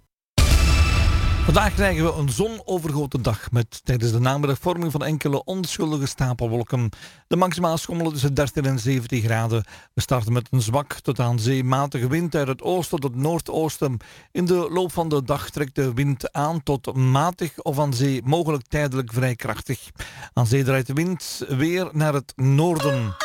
Vandaag 1.44 1.74
krijgen 1.74 2.04
we 2.04 2.14
een 2.14 2.30
zonovergoten 2.30 3.22
dag 3.22 3.52
met 3.52 3.86
tijdens 3.86 4.12
de 4.12 4.20
namiddagvorming 4.20 4.92
van 4.92 5.04
enkele 5.04 5.44
onschuldige 5.44 6.06
stapelwolken. 6.06 6.90
De 7.28 7.36
maximaal 7.36 7.78
schommelen 7.78 8.12
tussen 8.12 8.34
13 8.34 8.66
en 8.66 8.80
17 8.80 9.22
graden. 9.22 9.64
We 9.94 10.02
starten 10.02 10.34
met 10.34 10.48
een 10.52 10.62
zwak 10.62 10.94
tot 10.94 11.20
aan 11.20 11.40
zee 11.40 11.64
matige 11.64 12.08
wind 12.08 12.36
uit 12.36 12.48
het 12.48 12.62
oosten 12.62 13.00
tot 13.00 13.16
noordoosten. 13.16 13.98
In 14.32 14.46
de 14.46 14.68
loop 14.72 14.92
van 14.92 15.10
de 15.10 15.24
dag 15.24 15.50
trekt 15.50 15.76
de 15.76 15.94
wind 15.94 16.32
aan 16.32 16.64
tot 16.64 16.96
matig 16.96 17.60
of 17.60 17.80
aan 17.80 17.94
zee 17.94 18.22
mogelijk 18.24 18.68
tijdelijk 18.68 19.14
vrij 19.14 19.36
krachtig. 19.36 19.90
Aan 20.34 20.48
zee 20.48 20.64
draait 20.64 20.88
de 20.88 20.94
wind 20.94 21.46
weer 21.48 21.90
naar 21.92 22.14
het 22.14 22.34
noorden. 22.36 23.16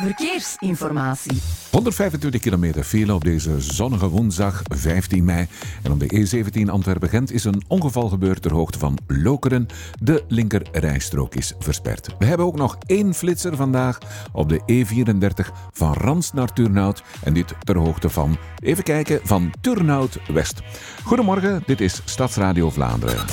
Verkeersinformatie. 0.00 1.40
125 1.70 2.40
kilometer 2.40 2.84
file 2.84 3.14
op 3.14 3.24
deze 3.24 3.60
zonnige 3.60 4.08
woensdag 4.08 4.62
15 4.64 5.24
mei. 5.24 5.46
En 5.82 5.92
op 5.92 6.00
de 6.00 6.42
E17 6.66 6.70
Antwerpen-Gent 6.70 7.32
is 7.32 7.44
een 7.44 7.62
ongeval 7.68 8.08
gebeurd 8.08 8.42
ter 8.42 8.52
hoogte 8.52 8.78
van 8.78 8.98
Lokeren. 9.06 9.66
De 10.00 10.24
linker 10.28 10.62
rijstrook 10.72 11.34
is 11.34 11.52
versperd. 11.58 12.14
We 12.18 12.24
hebben 12.24 12.46
ook 12.46 12.56
nog 12.56 12.78
één 12.86 13.14
flitser 13.14 13.56
vandaag 13.56 13.98
op 14.32 14.48
de 14.48 14.60
E34 14.60 15.52
van 15.72 15.92
Rans 15.92 16.32
naar 16.32 16.52
Turnhout. 16.52 17.02
En 17.22 17.34
dit 17.34 17.54
ter 17.60 17.76
hoogte 17.76 18.08
van, 18.08 18.36
even 18.58 18.84
kijken, 18.84 19.20
van 19.22 19.52
Turnhout 19.60 20.18
West. 20.32 20.60
Goedemorgen, 21.02 21.62
dit 21.66 21.80
is 21.80 22.00
Stadsradio 22.04 22.70
Vlaanderen. 22.70 23.24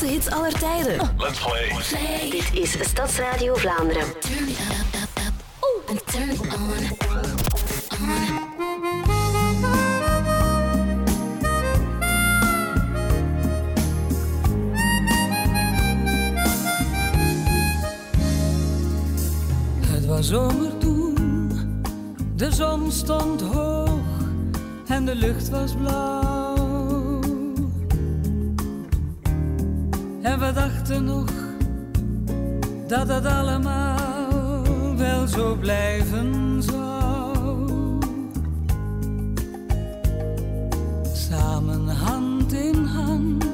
De 0.00 0.06
grootste 0.06 0.28
hits 0.28 0.36
aller 0.36 0.52
tijden. 0.52 1.14
Let's 1.16 1.38
play. 1.38 2.30
Dit 2.30 2.50
is 2.52 2.88
Stadsradio 2.88 3.54
Vlaanderen. 3.54 4.04
Het 19.86 20.06
was 20.06 20.26
zomer 20.26 20.78
toen, 20.78 21.82
de 22.36 22.52
zon 22.52 22.92
stond 22.92 23.40
hoog 23.40 23.88
en 24.86 25.04
de 25.04 25.14
lucht 25.14 25.48
was 25.48 25.74
blauw. 25.74 26.29
En 30.22 30.38
we 30.38 30.52
dachten 30.52 31.04
nog 31.04 31.28
dat 32.86 33.08
het 33.08 33.26
allemaal 33.26 34.96
wel 34.96 35.26
zo 35.26 35.56
blijven 35.56 36.62
zou. 36.62 37.98
Samen 41.12 41.88
hand 41.88 42.52
in 42.52 42.84
hand 42.84 43.44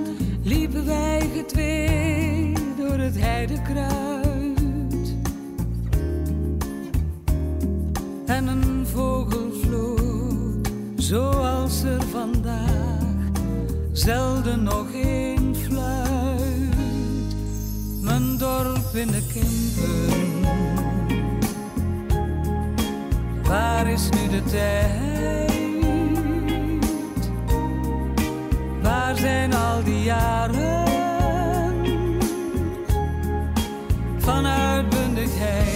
liepen 0.43 0.87
wij 0.87 1.31
getwee 1.37 2.53
door 2.77 2.99
het 2.99 3.21
heidekruid. 3.21 5.15
En 8.27 8.47
een 8.47 8.87
vogel 8.87 9.53
vloot 9.63 10.69
zoals 10.97 11.83
er 11.83 12.03
vandaag 12.03 13.07
zelden 13.93 14.63
nog 14.63 14.96
waar 23.43 23.87
is 23.87 24.09
nu 24.09 24.29
de 24.29 24.43
tijd? 24.43 25.51
Waar 28.83 29.17
zijn 29.17 29.55
al 29.55 29.85
die 29.85 30.03
jaren 30.03 30.85
van 34.19 34.47
uitbundigheid? 34.47 35.76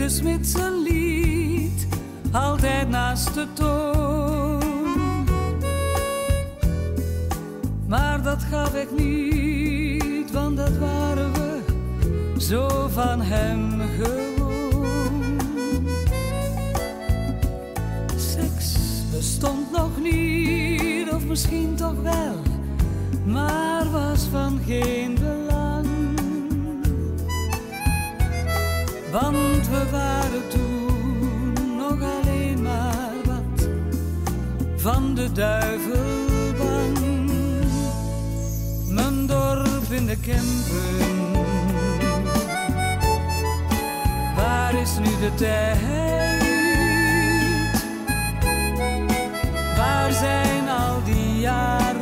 De 0.00 0.08
smid 0.08 0.46
zijn 0.46 0.82
lied 0.82 1.86
altijd 2.32 2.88
naast 2.88 3.34
de 3.34 3.46
toon. 3.52 5.24
Maar 7.86 8.22
dat 8.22 8.42
gaf 8.42 8.74
ik 8.74 8.88
niet, 8.96 10.32
want 10.32 10.56
dat 10.56 10.78
waren 10.78 11.32
we 11.32 11.60
zo 12.38 12.88
van 12.88 13.20
hem 13.22 13.80
gewoon. 14.00 15.38
Seks 18.16 18.74
bestond 19.12 19.72
nog 19.72 20.00
niet, 20.02 21.12
of 21.12 21.24
misschien 21.26 21.74
toch 21.74 22.02
wel, 22.02 22.36
maar 23.24 23.90
was 23.90 24.24
van 24.30 24.60
geen 24.66 25.19
Want 29.12 29.68
we 29.68 29.90
waren 29.90 30.48
toen 30.48 31.76
nog 31.76 31.98
alleen 32.02 32.62
maar 32.62 33.14
wat 33.24 33.68
van 34.76 35.14
de 35.14 35.32
duivel 35.32 36.28
bang. 36.58 36.98
Mijn 38.88 39.26
dorp 39.26 39.90
in 39.90 40.06
de 40.06 40.16
Kempen, 40.16 41.34
waar 44.36 44.74
is 44.74 44.98
nu 44.98 45.04
de 45.04 45.34
tijd? 45.34 46.48
Waar 49.76 50.12
zijn 50.12 50.68
al 50.68 51.04
die 51.04 51.40
jaren 51.40 51.99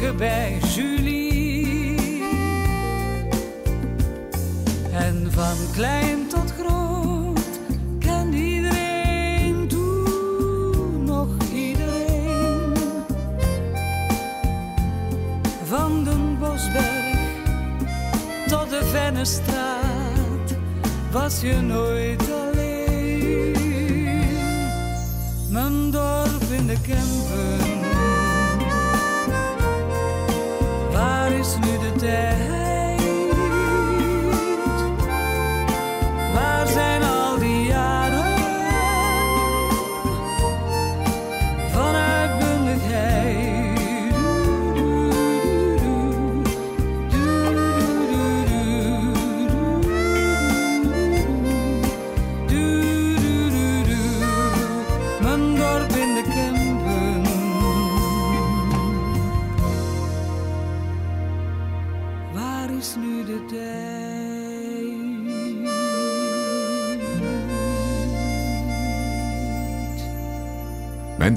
bij 0.00 0.58
Julie. 0.74 1.98
En 4.92 5.32
van 5.32 5.56
klein 5.72 6.26
tot 6.28 6.52
groot 6.52 7.60
kende 7.98 8.36
iedereen 8.36 9.68
toen 9.68 11.04
nog 11.04 11.28
iedereen. 11.52 12.72
Van 15.64 16.04
den 16.04 16.38
Bosberg 16.38 17.18
tot 18.46 18.70
de 18.70 18.84
Vennestraat 18.84 20.56
was 21.10 21.40
je 21.40 21.60
nooit 21.60 22.29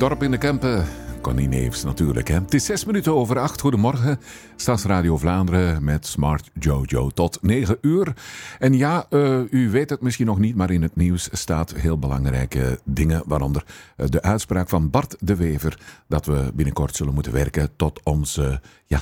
dorp 0.03 0.23
in 0.23 0.31
de 0.31 0.37
Kempen. 0.37 0.85
Connie 1.21 1.71
natuurlijk. 1.83 2.27
Hè. 2.27 2.33
Het 2.33 2.53
is 2.53 2.65
zes 2.65 2.85
minuten 2.85 3.15
over 3.15 3.39
acht. 3.39 3.61
Goedemorgen. 3.61 4.19
Stadsradio 4.55 5.17
Vlaanderen 5.17 5.83
met 5.83 6.05
Smart 6.05 6.49
Jojo 6.59 7.09
tot 7.09 7.37
negen 7.41 7.77
uur. 7.81 8.13
En 8.59 8.77
ja, 8.77 9.05
eh, 9.09 9.39
u 9.51 9.69
weet 9.69 9.89
het 9.89 10.01
misschien 10.01 10.25
nog 10.25 10.39
niet, 10.39 10.55
maar 10.55 10.71
in 10.71 10.81
het 10.81 10.95
nieuws 10.95 11.29
staat 11.31 11.73
heel 11.73 11.99
belangrijke 11.99 12.79
dingen. 12.83 13.23
Waaronder 13.25 13.63
eh, 13.95 14.07
de 14.09 14.21
uitspraak 14.21 14.69
van 14.69 14.89
Bart 14.89 15.15
de 15.19 15.35
Wever 15.35 15.79
dat 16.07 16.25
we 16.25 16.51
binnenkort 16.53 16.95
zullen 16.95 17.13
moeten 17.13 17.33
werken 17.33 17.69
tot 17.75 17.99
onze 18.03 18.61
ja, 18.93 19.01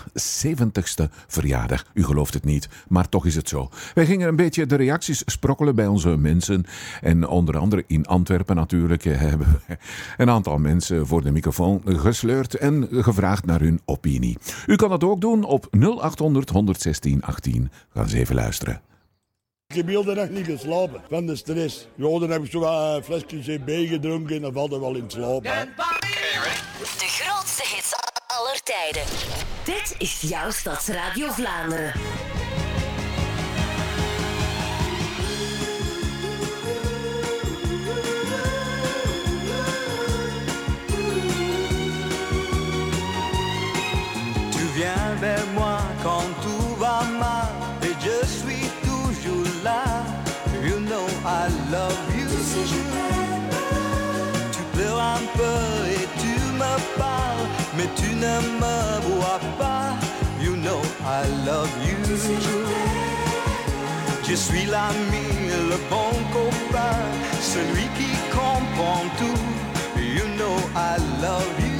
70ste 0.53 1.09
verjaardag. 1.27 1.85
U 1.93 2.03
gelooft 2.03 2.33
het 2.33 2.45
niet, 2.45 2.69
maar 2.87 3.09
toch 3.09 3.25
is 3.25 3.35
het 3.35 3.49
zo. 3.49 3.69
Wij 3.93 4.05
gingen 4.05 4.27
een 4.27 4.35
beetje 4.35 4.65
de 4.65 4.75
reacties 4.75 5.21
sprokkelen 5.25 5.75
bij 5.75 5.87
onze 5.87 6.17
mensen. 6.17 6.65
En 7.01 7.27
onder 7.27 7.57
andere 7.57 7.83
in 7.87 8.05
Antwerpen 8.05 8.55
natuurlijk 8.55 9.05
eh, 9.05 9.19
hebben 9.19 9.47
we 9.67 9.77
een 10.17 10.29
aantal 10.29 10.57
mensen 10.57 11.07
voor 11.07 11.23
de 11.23 11.31
microfoon 11.31 11.81
gesleurd 11.85 12.55
en 12.55 12.87
gevraagd 12.91 13.45
naar 13.45 13.59
hun 13.59 13.81
opinie. 13.85 14.37
U 14.65 14.75
kan 14.75 14.89
dat 14.89 15.03
ook 15.03 15.21
doen 15.21 15.43
op 15.43 15.67
0800 15.71 16.49
116 16.49 17.21
18. 17.21 17.71
Ga 17.93 18.01
eens 18.01 18.13
even 18.13 18.35
luisteren. 18.35 18.81
Ik 19.67 19.75
heb 19.75 19.87
heel 19.87 20.03
de 20.03 20.13
nacht 20.13 20.29
niet 20.29 20.45
geslapen 20.45 21.01
van 21.09 21.25
de 21.25 21.35
stress. 21.35 21.87
Ja, 21.95 22.19
dan 22.19 22.29
heb 22.29 22.43
ik 22.43 22.51
zo 22.51 22.59
wat 22.59 22.95
een 22.95 23.03
flesje 23.03 23.57
CB 23.57 23.87
gedronken 23.89 24.35
en 24.35 24.41
dan 24.41 24.53
valt 24.53 24.73
er 24.73 24.79
wel 24.79 24.95
in 24.95 25.05
slaap. 25.07 25.43
hè. 25.43 25.65
De 26.79 26.85
aller 28.37 28.63
tijden. 28.63 29.03
Dit 29.63 29.95
is 29.97 30.21
jouw 30.21 30.51
Stadsradio 30.51 31.31
Vlaanderen. 31.31 31.93
Ne 58.21 58.35
me 58.61 58.77
vois 59.07 59.41
pas. 59.57 59.89
You 60.39 60.55
know 60.55 60.81
I 61.03 61.21
love 61.45 61.71
you. 61.87 61.97
Je 64.27 64.35
suis 64.35 64.65
l'ami, 64.65 65.27
le 65.71 65.77
bon 65.89 66.11
copain, 66.31 66.97
celui 67.41 67.87
qui 67.97 68.11
comprend 68.31 69.03
tout. 69.19 69.43
You 70.17 70.25
know 70.37 70.55
I 70.75 70.97
love 71.21 71.53
you. 71.59 71.71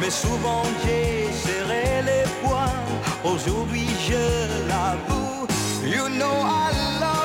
Mais 0.00 0.10
souvent 0.10 0.64
j'ai 0.82 1.30
serré 1.44 2.02
les 2.10 2.24
poings, 2.42 2.84
aujourd'hui 3.24 3.88
je 4.08 4.24
l'avoue. 4.68 5.46
You 5.84 6.08
know 6.18 6.36
I 6.44 6.70
love 7.00 7.14
you. 7.14 7.19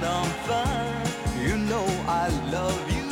Enfin. 0.00 0.70
You 1.44 1.56
know 1.56 1.86
I 2.08 2.28
love 2.50 2.80
you. 2.88 3.02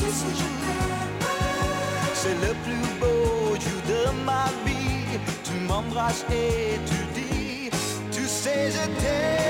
C'est 2.15 2.35
le 2.35 2.52
plus 2.65 2.86
beau 3.01 3.55
jour 3.59 3.81
de 3.89 4.24
ma 4.24 4.44
vie. 4.66 5.19
Tu 5.43 5.55
m'embrasses 5.66 6.24
et 6.31 6.78
tu 6.86 6.98
dis, 7.19 7.70
tu 8.12 8.27
sais, 8.27 8.70
je 8.70 8.85
t'aime. 9.01 9.50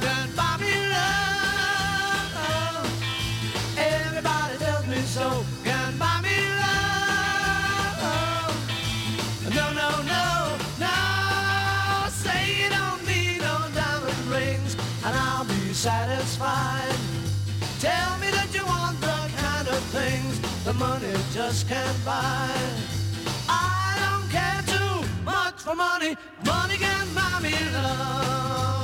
the 20.73 20.85
that 20.85 21.25
just 21.33 21.67
can't 21.67 22.05
buy. 22.05 22.49
I 23.49 23.97
don't 24.03 24.29
care 24.29 24.61
too 24.67 25.07
much 25.23 25.55
for 25.55 25.75
money. 25.75 26.15
Money 26.45 26.77
can 26.77 27.07
buy 27.13 27.39
me 27.41 27.53
love. 27.73 28.80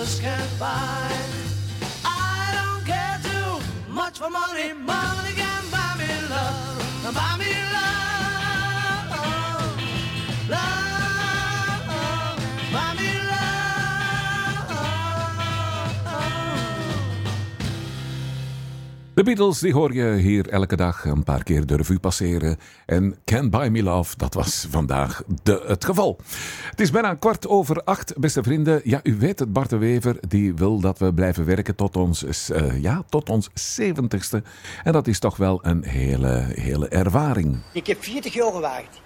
Just 0.00 0.22
can't 0.22 0.58
buy. 0.58 1.12
I 2.06 2.56
don't 2.56 2.86
care 2.86 3.20
too 3.22 3.92
much 3.92 4.18
for 4.18 4.30
money. 4.30 4.72
Money 4.72 5.29
De 19.20 19.26
Beatles 19.26 19.58
die 19.58 19.72
hoor 19.72 19.94
je 19.94 20.12
hier 20.12 20.48
elke 20.48 20.76
dag 20.76 21.04
een 21.04 21.24
paar 21.24 21.42
keer 21.42 21.66
de 21.66 21.76
revue 21.76 21.98
passeren. 21.98 22.58
En 22.86 23.16
Can't 23.24 23.50
Buy 23.50 23.68
Me 23.68 23.82
Love, 23.82 24.16
dat 24.16 24.34
was 24.34 24.66
vandaag 24.70 25.22
de, 25.42 25.64
het 25.66 25.84
geval. 25.84 26.18
Het 26.70 26.80
is 26.80 26.90
bijna 26.90 27.14
kwart 27.14 27.48
over 27.48 27.82
acht, 27.84 28.18
beste 28.18 28.42
vrienden. 28.42 28.80
Ja, 28.84 29.00
u 29.02 29.16
weet 29.18 29.38
het, 29.38 29.52
Bart 29.52 29.70
de 29.70 29.76
Wever 29.76 30.16
die 30.28 30.54
wil 30.54 30.80
dat 30.80 30.98
we 30.98 31.14
blijven 31.14 31.44
werken 31.44 31.74
tot 31.74 31.96
ons, 31.96 32.50
eh, 32.50 32.82
ja, 32.82 33.02
tot 33.08 33.28
ons 33.28 33.48
zeventigste. 33.54 34.42
En 34.84 34.92
dat 34.92 35.06
is 35.06 35.18
toch 35.18 35.36
wel 35.36 35.58
een 35.62 35.84
hele, 35.84 36.46
hele 36.54 36.88
ervaring. 36.88 37.58
Ik 37.72 37.86
heb 37.86 38.04
40 38.04 38.34
jaar 38.34 38.52
gewaagd. 38.52 39.00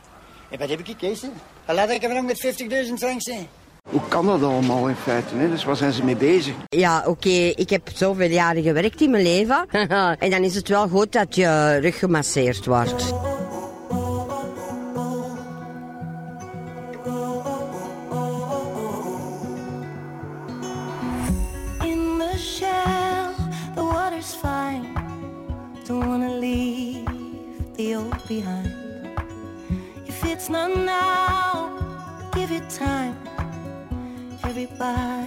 En 0.51 0.59
wat 0.59 0.69
heb 0.69 0.79
ik 0.79 0.87
gekozen? 0.87 1.31
Laat 1.67 1.91
ik 1.91 2.09
nog 2.09 2.25
met 2.25 2.41
50.000 2.89 2.99
frank 2.99 3.23
zijn. 3.23 3.47
Hoe 3.91 4.01
kan 4.09 4.27
dat 4.27 4.43
allemaal 4.43 4.89
in 4.89 4.95
feite? 4.95 5.35
Hè? 5.35 5.51
Dus 5.51 5.65
waar 5.65 5.77
zijn 5.77 5.93
ze 5.93 6.05
mee 6.05 6.17
bezig? 6.17 6.55
Ja, 6.69 7.05
oké, 7.07 7.53
ik 7.55 7.71
heb 7.71 7.89
zoveel 7.95 8.31
jaren 8.31 8.63
gewerkt 8.63 9.01
in 9.01 9.11
mijn 9.11 9.23
leven. 9.23 9.67
en 10.25 10.31
dan 10.31 10.43
is 10.43 10.55
het 10.55 10.69
wel 10.69 10.89
goed 10.89 11.13
dat 11.13 11.35
je 11.35 11.79
rug 11.81 11.99
gemasseerd 11.99 12.67
wordt. 12.67 13.13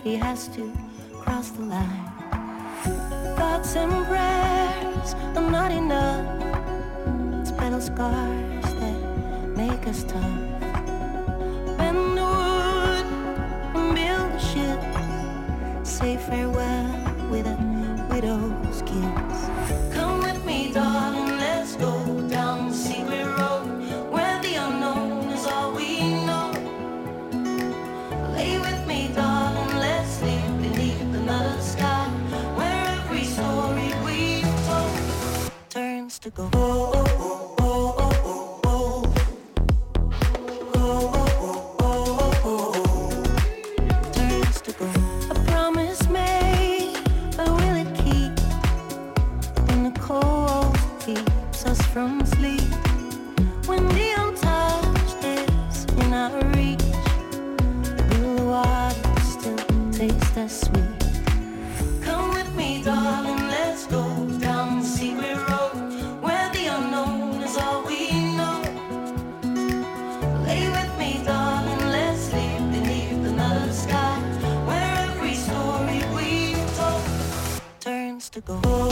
Everybody 0.07 0.25
has 0.25 0.47
to 0.55 0.71
cross 1.19 1.49
the 1.49 1.63
line. 1.63 2.11
Thoughts 3.35 3.75
and 3.75 3.91
prayers 4.05 5.13
are 5.35 5.51
not 5.51 5.69
enough. 5.69 6.23
It's 7.41 7.51
battle 7.51 7.81
scars 7.81 8.73
that 8.79 9.57
make 9.57 9.85
us 9.85 10.03
tough. 10.03 10.39
Bend 11.77 12.17
the 12.17 12.23
wood 12.23 13.05
and 13.75 13.95
build 13.95 14.31
a 14.31 14.39
ship. 14.39 15.85
Say 15.85 16.15
farewell 16.15 16.87
with 17.29 17.45
a 17.45 17.57
widow's 18.09 18.81
kiss. 18.83 19.26
oh 36.39 36.93
Oh. 78.49 78.86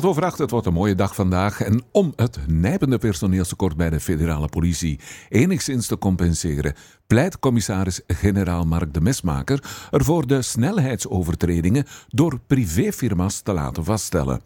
Kwart 0.00 0.38
het 0.38 0.50
wordt 0.50 0.66
een 0.66 0.72
mooie 0.72 0.94
dag 0.94 1.14
vandaag. 1.14 1.60
En 1.60 1.82
om 1.92 2.12
het 2.16 2.38
nijpende 2.46 2.98
personeelstekort 2.98 3.76
bij 3.76 3.90
de 3.90 4.00
federale 4.00 4.48
politie 4.48 5.00
enigszins 5.28 5.86
te 5.86 5.98
compenseren, 5.98 6.74
pleit 7.06 7.38
commissaris-generaal 7.38 8.64
Mark 8.64 8.94
de 8.94 9.00
Mesmaker 9.00 9.64
ervoor 9.90 10.26
de 10.26 10.42
snelheidsovertredingen 10.42 11.86
door 12.08 12.40
privéfirma's 12.46 13.40
te 13.40 13.52
laten 13.52 13.84
vaststellen. 13.84 14.40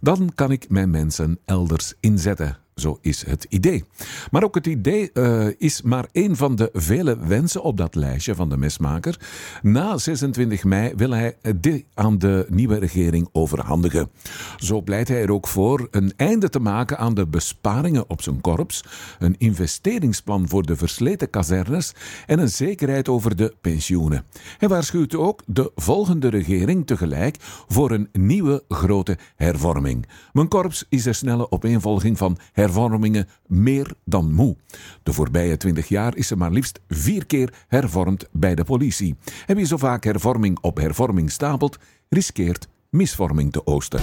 Dan 0.00 0.32
kan 0.34 0.50
ik 0.50 0.70
mijn 0.70 0.90
mensen 0.90 1.38
elders 1.44 1.94
inzetten. 2.00 2.58
Zo 2.78 2.98
is 3.00 3.26
het 3.26 3.46
idee. 3.48 3.84
Maar 4.30 4.44
ook 4.44 4.54
het 4.54 4.66
idee 4.66 5.12
eh, 5.12 5.46
is 5.58 5.82
maar 5.82 6.08
één 6.12 6.36
van 6.36 6.56
de 6.56 6.70
vele 6.72 7.18
wensen 7.18 7.62
op 7.62 7.76
dat 7.76 7.94
lijstje 7.94 8.34
van 8.34 8.48
de 8.48 8.56
mesmaker. 8.56 9.20
Na 9.62 9.98
26 9.98 10.64
mei 10.64 10.92
wil 10.96 11.10
hij 11.10 11.36
dit 11.56 11.84
aan 11.94 12.18
de 12.18 12.46
nieuwe 12.48 12.78
regering 12.78 13.28
overhandigen. 13.32 14.10
Zo 14.56 14.82
pleit 14.82 15.08
hij 15.08 15.22
er 15.22 15.32
ook 15.32 15.48
voor 15.48 15.88
een 15.90 16.12
einde 16.16 16.48
te 16.48 16.60
maken 16.60 16.98
aan 16.98 17.14
de 17.14 17.26
besparingen 17.26 18.10
op 18.10 18.22
zijn 18.22 18.40
korps, 18.40 18.84
een 19.18 19.34
investeringsplan 19.38 20.48
voor 20.48 20.66
de 20.66 20.76
versleten 20.76 21.30
kazernes 21.30 21.94
en 22.26 22.38
een 22.38 22.48
zekerheid 22.48 23.08
over 23.08 23.36
de 23.36 23.54
pensioenen. 23.60 24.24
Hij 24.58 24.68
waarschuwt 24.68 25.14
ook 25.14 25.42
de 25.46 25.72
volgende 25.74 26.28
regering 26.28 26.86
tegelijk 26.86 27.36
voor 27.68 27.90
een 27.90 28.08
nieuwe 28.12 28.64
grote 28.68 29.18
hervorming. 29.36 30.06
Mijn 30.32 30.48
korps 30.48 30.84
is 30.88 31.02
de 31.02 31.12
snelle 31.12 31.50
opeenvolging 31.50 32.18
van 32.18 32.38
hervormingen 32.52 32.66
meer 33.46 33.92
dan 34.04 34.32
moe. 34.32 34.56
De 35.02 35.12
voorbije 35.12 35.56
twintig 35.56 35.88
jaar 35.88 36.16
is 36.16 36.30
er 36.30 36.38
maar 36.38 36.50
liefst 36.50 36.80
vier 36.88 37.26
keer 37.26 37.54
hervormd 37.68 38.28
bij 38.32 38.54
de 38.54 38.64
politie. 38.64 39.16
En 39.46 39.56
wie 39.56 39.66
zo 39.66 39.76
vaak 39.76 40.04
hervorming 40.04 40.58
op 40.60 40.76
hervorming 40.76 41.30
stapelt, 41.30 41.78
riskeert 42.08 42.68
misvorming 42.90 43.52
te 43.52 43.66
oosten. 43.66 44.00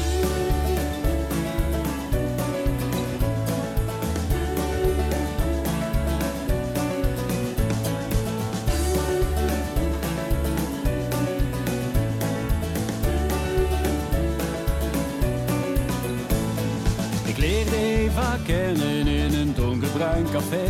In 18.47 19.33
een 19.33 19.53
donkerbruin 19.55 20.25
café. 20.31 20.65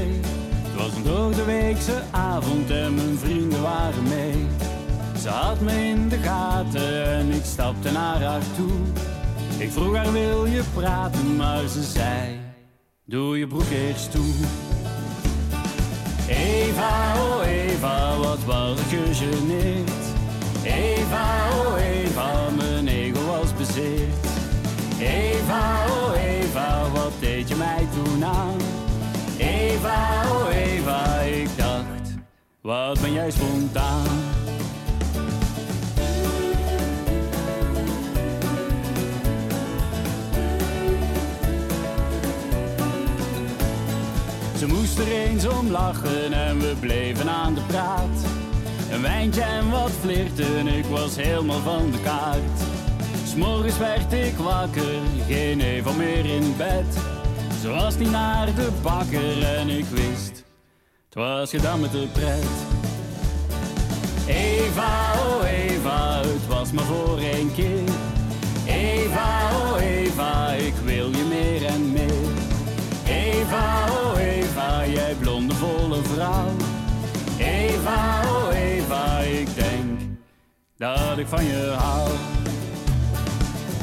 Het 0.62 0.76
was 0.76 0.96
een 0.96 1.04
doordeweekse 1.04 2.02
avond 2.12 2.70
en 2.70 2.94
mijn 2.94 3.18
vrienden 3.18 3.62
waren 3.62 4.04
mee. 4.04 4.46
Ze 5.22 5.30
had 5.30 5.62
me 5.62 5.72
in 5.72 6.10
de 6.10 6.18
gaten 6.18 7.06
en 7.06 7.32
ik 7.32 7.44
stapte 7.44 7.92
naar 7.92 8.22
haar 8.22 8.42
toe. 8.56 8.72
Ik 9.58 9.72
vroeg 9.72 9.96
haar 9.96 10.12
wil 10.12 10.46
je 10.46 10.64
praten, 10.74 11.36
maar 11.36 11.68
ze 11.68 11.84
zei, 11.84 12.40
doe 13.06 13.38
je 13.38 13.48
broek 13.48 13.70
eerst 13.72 14.12
toe. 14.12 14.34
Eva, 16.28 17.14
oh 17.16 17.48
Eva, 17.48 18.18
wat 18.18 18.44
was 18.44 18.80
ik 18.80 18.86
gegeneerd. 18.88 20.04
Eva, 20.64 21.50
oh 21.58 21.80
Eva, 21.80 22.50
mijn 22.58 22.88
ego 22.88 23.26
was 23.26 23.56
bezeerd. 23.58 24.28
Eva, 25.00 25.86
oh 25.86 26.16
Eva, 26.16 26.35
wat 26.94 27.12
deed 27.20 27.48
je 27.48 27.56
mij 27.56 27.88
toen 27.94 28.26
aan? 28.26 28.58
Eva, 29.38 30.24
oh 30.32 30.56
Eva, 30.56 31.20
ik 31.20 31.50
dacht, 31.58 32.16
wat 32.62 33.02
ben 33.02 33.14
jij 33.14 33.32
spontaan? 33.32 34.06
Ze 44.58 44.68
moest 44.68 45.00
er 45.00 45.08
eens 45.08 45.48
om 45.48 45.72
lachen 45.72 46.34
en 46.34 46.60
we 46.60 46.76
bleven 46.80 47.30
aan 47.30 47.54
de 47.54 47.62
praat. 47.62 48.26
Een 48.92 49.02
wijntje 49.02 49.42
en 49.42 49.70
wat 49.70 49.92
flirten, 49.92 50.68
ik 50.68 50.86
was 50.86 51.16
helemaal 51.16 51.60
van 51.60 51.92
de 51.92 52.00
kaart. 52.00 52.85
S'morgens 53.36 53.78
werd 53.78 54.14
ik 54.14 54.38
wakker, 54.38 55.02
geen 55.28 55.62
Eva 55.62 55.92
meer 55.92 56.26
in 56.26 56.54
bed. 56.58 56.86
Ze 57.62 57.70
was 57.70 57.98
niet 57.98 58.12
naar 58.12 58.46
de 58.56 58.70
bakker 58.82 59.44
en 59.44 59.70
ik 59.70 59.86
wist, 59.86 60.44
het 61.06 61.14
was 61.14 61.50
gedaan 61.50 61.80
met 61.80 61.92
de 61.92 62.08
pret. 62.14 62.48
Eva, 64.28 65.14
oh 65.14 65.50
Eva, 65.50 66.20
het 66.20 66.48
was 66.48 66.72
maar 66.72 66.84
voor 66.84 67.18
één 67.18 67.54
keer. 67.54 67.84
Eva, 68.66 69.50
oh 69.56 69.82
Eva, 69.82 70.52
ik 70.52 70.74
wil 70.84 71.10
je 71.10 71.26
meer 71.30 71.66
en 71.66 71.92
meer. 71.92 72.32
Eva, 73.08 73.86
oh 73.90 74.20
Eva, 74.20 74.88
jij 74.88 75.16
blonde 75.20 75.54
volle 75.54 76.04
vrouw. 76.04 76.52
Eva, 77.38 78.22
oh 78.22 78.56
Eva, 78.56 79.20
ik 79.20 79.56
denk 79.56 80.00
dat 80.78 81.18
ik 81.18 81.28
van 81.28 81.46
je 81.46 81.74
hou. 81.78 82.10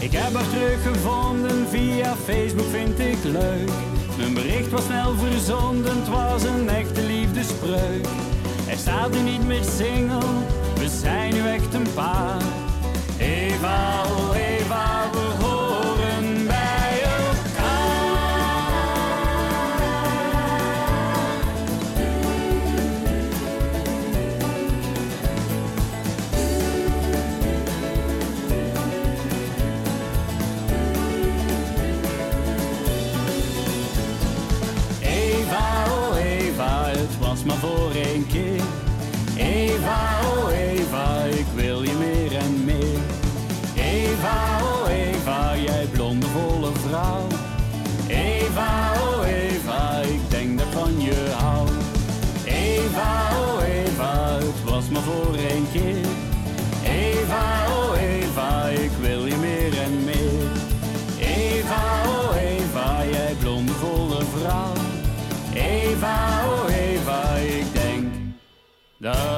Ik 0.02 0.12
heb 0.12 0.34
haar 0.34 0.48
teruggevonden 0.48 1.68
via 1.68 2.14
Facebook, 2.24 2.66
vind 2.70 2.98
ik 2.98 3.24
leuk. 3.24 3.70
Mijn 4.16 4.34
bericht 4.34 4.70
was 4.70 4.84
snel 4.84 5.14
verzonden, 5.14 5.98
het 5.98 6.08
was 6.08 6.42
een 6.42 6.68
echte 6.68 7.02
liefdespreuk. 7.02 8.06
Er 8.68 8.76
staat 8.76 9.10
nu 9.10 9.20
niet 9.20 9.46
meer 9.46 9.64
single, 9.64 10.28
we 10.74 10.88
zijn 10.88 11.34
nu 11.34 11.48
echt 11.48 11.74
een 11.74 11.92
paar. 11.94 12.42
Eva, 13.18 14.04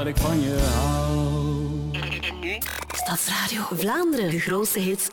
dat 0.05 0.17
ik 0.17 0.23
van 0.23 0.41
je 0.41 0.59
hou. 0.59 1.05
Stadsradio 2.93 3.63
Vlaanderen. 3.71 4.31
De 4.31 4.41
grootste 4.41 4.79
hits 4.79 5.09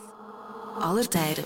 aller 0.79 1.07
tijden. 1.07 1.43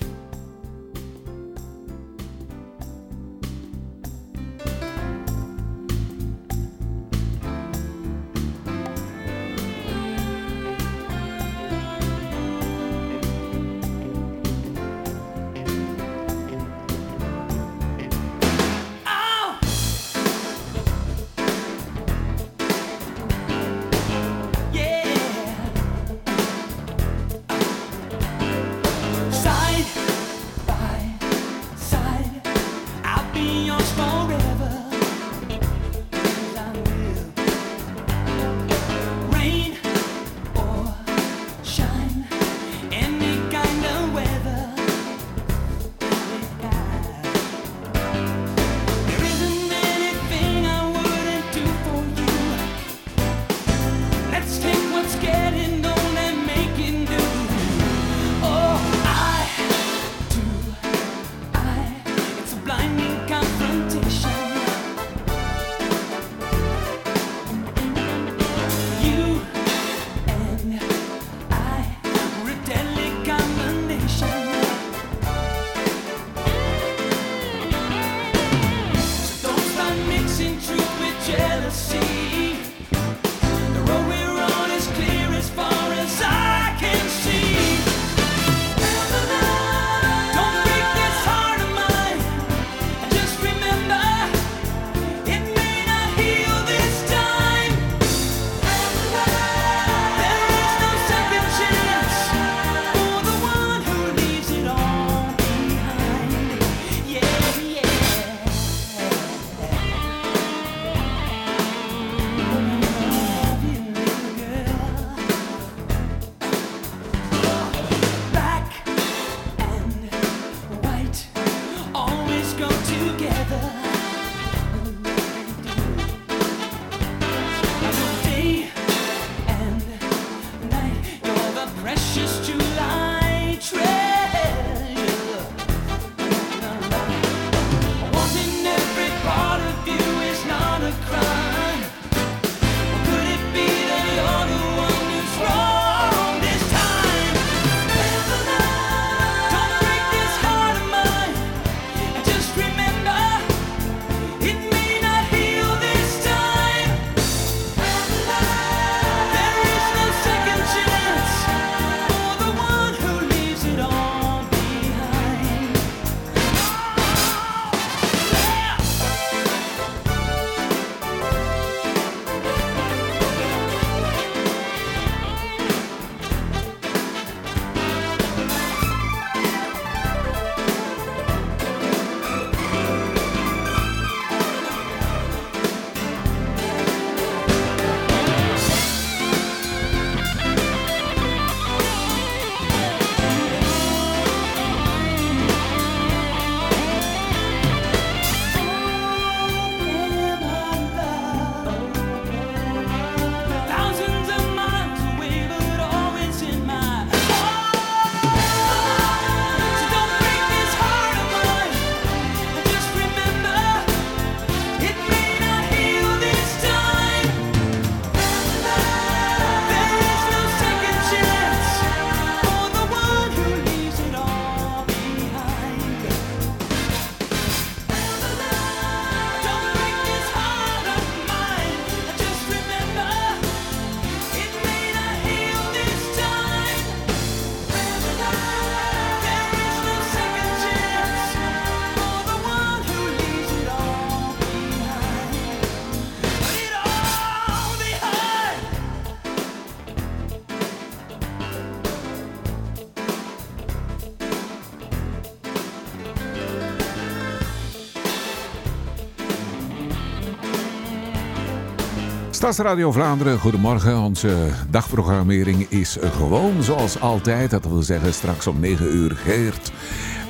Stadsradio 262.46 262.92
Vlaanderen, 262.92 263.38
goedemorgen. 263.38 263.98
Onze 263.98 264.48
dagprogrammering 264.70 265.66
is 265.68 265.96
gewoon 266.00 266.62
zoals 266.62 267.00
altijd. 267.00 267.50
Dat 267.50 267.66
wil 267.66 267.82
zeggen 267.82 268.14
straks 268.14 268.46
om 268.46 268.60
9 268.60 268.96
uur 268.96 269.16
Geert 269.16 269.72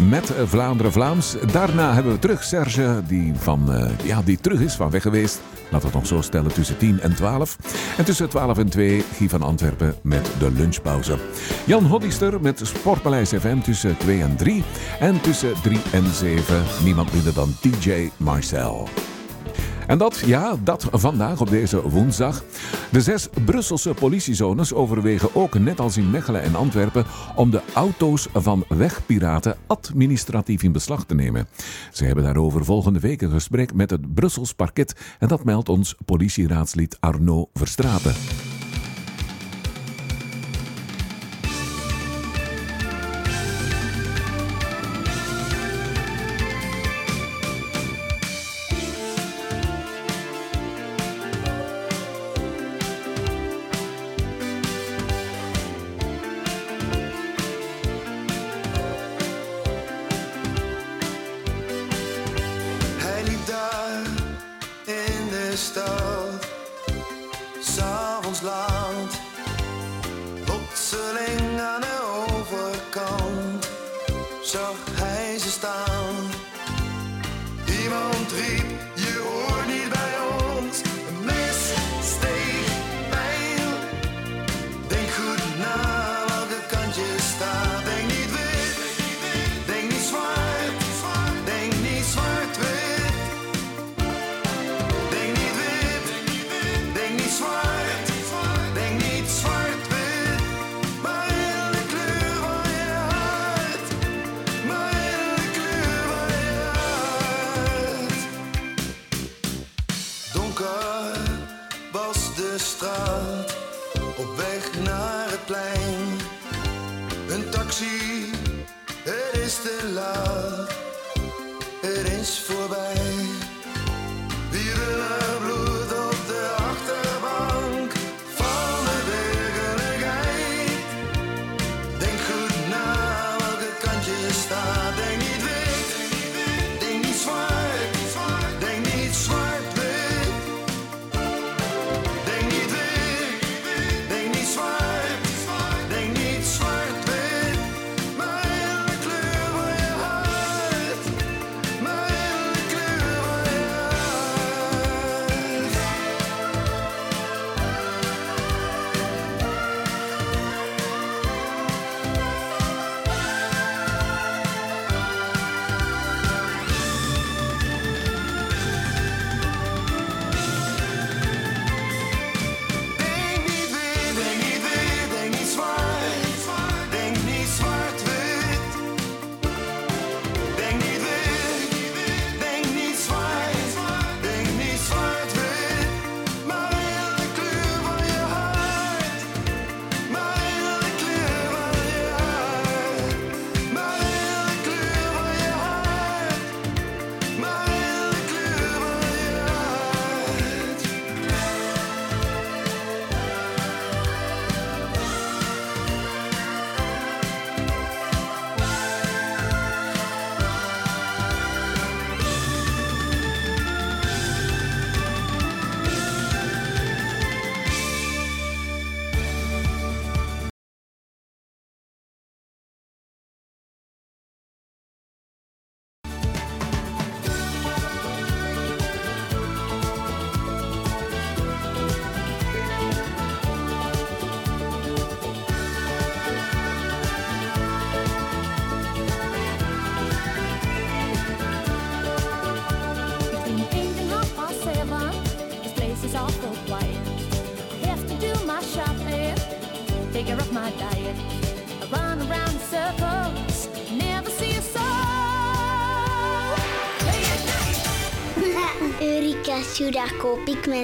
met 0.08 0.32
Vlaanderen 0.44 0.92
Vlaams. 0.92 1.36
Daarna 1.52 1.94
hebben 1.94 2.12
we 2.12 2.18
terug 2.18 2.44
Serge, 2.44 3.02
die, 3.06 3.32
van, 3.34 3.72
eh, 3.72 3.90
ja, 4.02 4.22
die 4.22 4.40
terug 4.40 4.60
is 4.60 4.74
van 4.74 4.90
weg 4.90 5.02
geweest. 5.02 5.40
Laten 5.62 5.78
we 5.78 5.84
het 5.84 5.94
nog 5.94 6.06
zo 6.06 6.20
stellen, 6.20 6.52
tussen 6.52 6.76
10 6.76 7.00
en 7.00 7.14
12. 7.14 7.56
En 7.96 8.04
tussen 8.04 8.28
12 8.28 8.58
en 8.58 8.68
2 8.68 9.04
Guy 9.16 9.28
van 9.28 9.42
Antwerpen 9.42 9.94
met 10.02 10.30
de 10.38 10.50
lunchpauze. 10.50 11.18
Jan 11.66 11.86
Hoddister 11.86 12.40
met 12.40 12.60
Sportpaleis 12.62 13.28
FM 13.28 13.58
tussen 13.58 13.96
2 13.96 14.22
en 14.22 14.36
3. 14.36 14.64
En 15.00 15.20
tussen 15.20 15.52
3 15.62 15.78
en 15.92 16.14
7 16.14 16.62
niemand 16.84 17.12
minder 17.12 17.34
dan 17.34 17.54
DJ 17.60 18.10
Marcel. 18.16 18.88
En 19.86 19.98
dat, 19.98 20.22
ja, 20.26 20.56
dat 20.64 20.88
vandaag 20.90 21.40
op 21.40 21.50
deze 21.50 21.88
woensdag. 21.88 22.44
De 22.92 23.00
zes 23.00 23.28
Brusselse 23.44 23.94
politiezones 23.94 24.74
overwegen 24.74 25.34
ook, 25.34 25.58
net 25.58 25.80
als 25.80 25.96
in 25.96 26.10
Mechelen 26.10 26.42
en 26.42 26.54
Antwerpen, 26.54 27.04
om 27.34 27.50
de 27.50 27.60
auto's 27.74 28.28
van 28.32 28.64
wegpiraten 28.68 29.56
administratief 29.66 30.62
in 30.62 30.72
beslag 30.72 31.04
te 31.04 31.14
nemen. 31.14 31.48
Ze 31.92 32.04
hebben 32.04 32.24
daarover 32.24 32.64
volgende 32.64 33.00
week 33.00 33.22
een 33.22 33.30
gesprek 33.30 33.74
met 33.74 33.90
het 33.90 34.14
Brussels 34.14 34.52
parket 34.52 35.16
en 35.18 35.28
dat 35.28 35.44
meldt 35.44 35.68
ons 35.68 35.94
politieraadslid 36.04 36.96
Arno 37.00 37.48
Verstraten. 37.52 38.14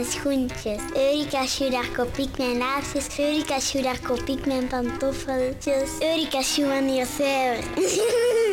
Mijn 0.03 0.15
schoentjes. 0.15 0.81
Eureka 0.95 1.47
Shoe, 1.47 1.71
daar 1.71 1.89
koop 1.97 2.17
ik 2.17 2.39
mijn 2.39 2.57
laarsjes. 2.57 3.19
Eureka 3.19 3.61
Shoe, 3.61 3.83
daar 3.83 4.01
koop 4.03 4.23
ik 4.27 4.47
mijn 4.47 4.67
pantoffeltjes. 4.67 5.91
Eureka 6.01 6.43
Shoe 6.43 6.67
van 6.67 6.95
Jezever. 6.95 8.52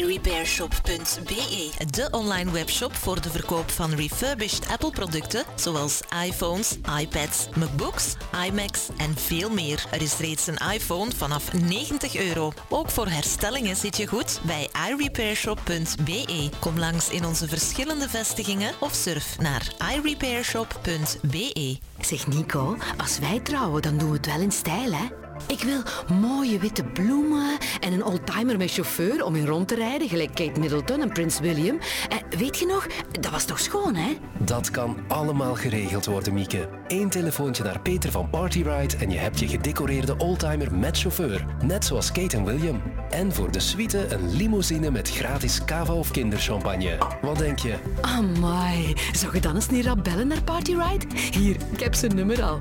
iRepairshop.be, 0.00 1.70
de 1.90 2.08
online 2.10 2.50
webshop 2.50 2.94
voor 2.94 3.20
de 3.20 3.30
verkoop 3.30 3.70
van 3.70 3.94
refurbished 3.94 4.68
Apple-producten 4.68 5.44
zoals 5.54 6.00
iPhones, 6.24 6.76
iPads, 7.00 7.48
MacBooks, 7.56 8.14
iMacs 8.46 8.88
en 8.96 9.16
veel 9.16 9.50
meer. 9.50 9.84
Er 9.90 10.02
is 10.02 10.16
reeds 10.16 10.46
een 10.46 10.58
iPhone 10.72 11.10
vanaf 11.16 11.52
90 11.52 12.16
euro. 12.16 12.52
Ook 12.68 12.90
voor 12.90 13.06
herstellingen 13.06 13.76
zit 13.76 13.96
je 13.96 14.06
goed 14.06 14.40
bij 14.42 14.68
iRepairshop.be. 14.90 16.50
Kom 16.58 16.78
langs 16.78 17.10
in 17.10 17.24
onze 17.24 17.48
verschillende 17.48 18.08
vestigingen 18.08 18.74
of 18.78 18.94
surf 18.94 19.38
naar 19.38 19.72
iRepairshop.be. 19.94 21.78
Zeg 22.00 22.26
Nico, 22.26 22.76
als 22.96 23.18
wij 23.18 23.40
trouwen, 23.40 23.82
dan 23.82 23.98
doen 23.98 24.10
we 24.10 24.16
het 24.16 24.26
wel 24.26 24.40
in 24.40 24.52
stijl, 24.52 24.92
hè? 24.92 25.29
Ik 25.50 25.62
wil 25.62 25.82
mooie 26.20 26.58
witte 26.58 26.84
bloemen 26.84 27.58
en 27.80 27.92
een 27.92 28.04
oldtimer 28.04 28.56
met 28.56 28.72
chauffeur 28.72 29.24
om 29.24 29.34
in 29.34 29.46
rond 29.46 29.68
te 29.68 29.74
rijden, 29.74 30.08
gelijk 30.08 30.34
Kate 30.34 30.60
Middleton 30.60 31.00
en 31.00 31.12
Prins 31.12 31.40
William. 31.40 31.78
En 32.08 32.38
weet 32.38 32.58
je 32.58 32.66
nog, 32.66 32.86
dat 33.20 33.30
was 33.30 33.44
toch 33.44 33.58
schoon, 33.60 33.94
hè? 33.94 34.16
Dat 34.38 34.70
kan 34.70 34.96
allemaal 35.08 35.54
geregeld 35.54 36.06
worden, 36.06 36.34
Mieke. 36.34 36.68
Eén 36.88 37.08
telefoontje 37.08 37.62
naar 37.62 37.80
Peter 37.80 38.10
van 38.10 38.30
Partyride 38.30 38.96
en 38.96 39.10
je 39.10 39.18
hebt 39.18 39.38
je 39.38 39.48
gedecoreerde 39.48 40.16
oldtimer 40.16 40.74
met 40.74 40.98
chauffeur. 40.98 41.44
Net 41.64 41.84
zoals 41.84 42.12
Kate 42.12 42.36
en 42.36 42.44
William. 42.44 42.82
En 43.10 43.32
voor 43.32 43.50
de 43.50 43.60
suite 43.60 44.06
een 44.14 44.36
limousine 44.36 44.90
met 44.90 45.10
gratis 45.10 45.64
cava 45.64 45.92
of 45.92 46.10
kinderchampagne. 46.10 46.98
Wat 47.22 47.38
denk 47.38 47.58
je? 47.58 47.74
Amai, 48.00 48.94
zou 49.12 49.34
je 49.34 49.40
dan 49.40 49.54
eens 49.54 49.68
niet 49.68 49.84
rap 49.84 50.04
bellen 50.04 50.28
naar 50.28 50.42
Partyride? 50.42 51.06
Hier, 51.30 51.56
ik 51.72 51.80
heb 51.80 51.94
zijn 51.94 52.14
nummer 52.14 52.42
al. 52.42 52.56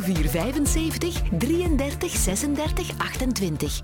0475 0.00 1.20
33 1.38 2.18
36 2.20 2.92
28. 2.98 3.80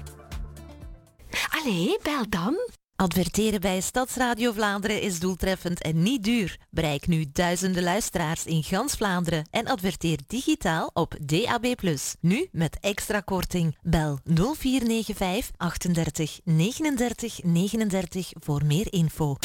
Allee, 1.50 1.98
bel 2.02 2.28
dan. 2.28 2.56
Adverteren 2.96 3.60
bij 3.60 3.80
Stadsradio 3.80 4.52
Vlaanderen 4.52 5.00
is 5.00 5.20
doeltreffend 5.20 5.82
en 5.82 6.02
niet 6.02 6.24
duur. 6.24 6.56
Bereik 6.70 7.06
nu 7.06 7.24
duizenden 7.32 7.82
luisteraars 7.82 8.46
in 8.46 8.62
gans 8.62 8.94
Vlaanderen 8.94 9.48
en 9.50 9.66
adverteer 9.66 10.18
digitaal 10.26 10.90
op 10.92 11.14
DAB+. 11.20 11.74
Nu 12.20 12.48
met 12.52 12.78
extra 12.80 13.20
korting. 13.20 13.76
Bel 13.82 14.18
0495 14.24 15.50
38 15.56 16.40
39 16.44 17.42
39 17.42 18.30
voor 18.40 18.64
meer 18.64 18.92
info. 18.92 19.36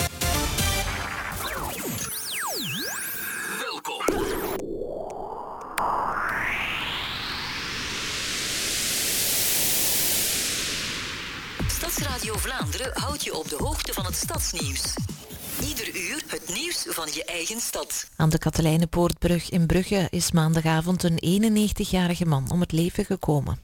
Stadsradio 12.02 12.38
Vlaanderen 12.38 12.92
houdt 12.94 13.24
je 13.24 13.38
op 13.38 13.50
de 13.50 13.56
hoogte 13.56 13.94
van 13.94 14.06
het 14.06 14.16
stadsnieuws. 14.16 14.94
Ieder 15.64 15.96
uur 15.96 16.24
het 16.28 16.54
nieuws 16.54 16.86
van 16.88 17.08
je 17.14 17.26
eigen 17.26 17.60
stad. 17.60 18.08
Aan 18.16 18.30
de 18.30 18.38
Katelijnenpoortbrug 18.38 19.50
in 19.50 19.66
Brugge 19.66 20.08
is 20.10 20.32
maandagavond 20.32 21.04
een 21.04 21.44
91-jarige 21.78 22.26
man 22.26 22.52
om 22.52 22.60
het 22.60 22.72
leven 22.72 23.06
gekomen. 23.06 23.60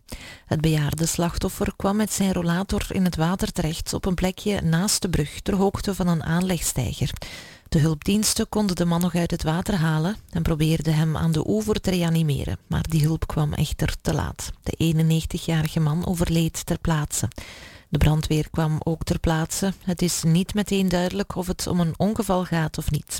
Het 0.45 0.61
bejaarde 0.61 1.05
slachtoffer 1.05 1.73
kwam 1.75 1.95
met 1.95 2.13
zijn 2.13 2.33
rollator 2.33 2.85
in 2.89 3.03
het 3.03 3.15
water 3.15 3.51
terecht 3.51 3.93
op 3.93 4.05
een 4.05 4.15
plekje 4.15 4.61
naast 4.61 5.01
de 5.01 5.09
brug 5.09 5.39
ter 5.41 5.55
hoogte 5.55 5.95
van 5.95 6.07
een 6.07 6.23
aanlegsteiger. 6.23 7.09
De 7.69 7.79
hulpdiensten 7.79 8.49
konden 8.49 8.75
de 8.75 8.85
man 8.85 9.01
nog 9.01 9.15
uit 9.15 9.31
het 9.31 9.43
water 9.43 9.75
halen 9.75 10.17
en 10.31 10.41
probeerden 10.41 10.95
hem 10.95 11.17
aan 11.17 11.31
de 11.31 11.47
oever 11.47 11.81
te 11.81 11.89
reanimeren, 11.89 12.57
maar 12.67 12.85
die 12.89 13.03
hulp 13.03 13.27
kwam 13.27 13.53
echter 13.53 13.95
te 14.01 14.13
laat. 14.13 14.51
De 14.63 14.93
91-jarige 14.95 15.79
man 15.79 16.05
overleed 16.05 16.65
ter 16.65 16.79
plaatse. 16.79 17.27
De 17.89 17.97
brandweer 17.97 18.49
kwam 18.49 18.77
ook 18.83 19.03
ter 19.03 19.19
plaatse. 19.19 19.73
Het 19.83 20.01
is 20.01 20.23
niet 20.23 20.53
meteen 20.53 20.89
duidelijk 20.89 21.35
of 21.35 21.47
het 21.47 21.67
om 21.67 21.79
een 21.79 21.93
ongeval 21.97 22.45
gaat 22.45 22.77
of 22.77 22.91
niet. 22.91 23.19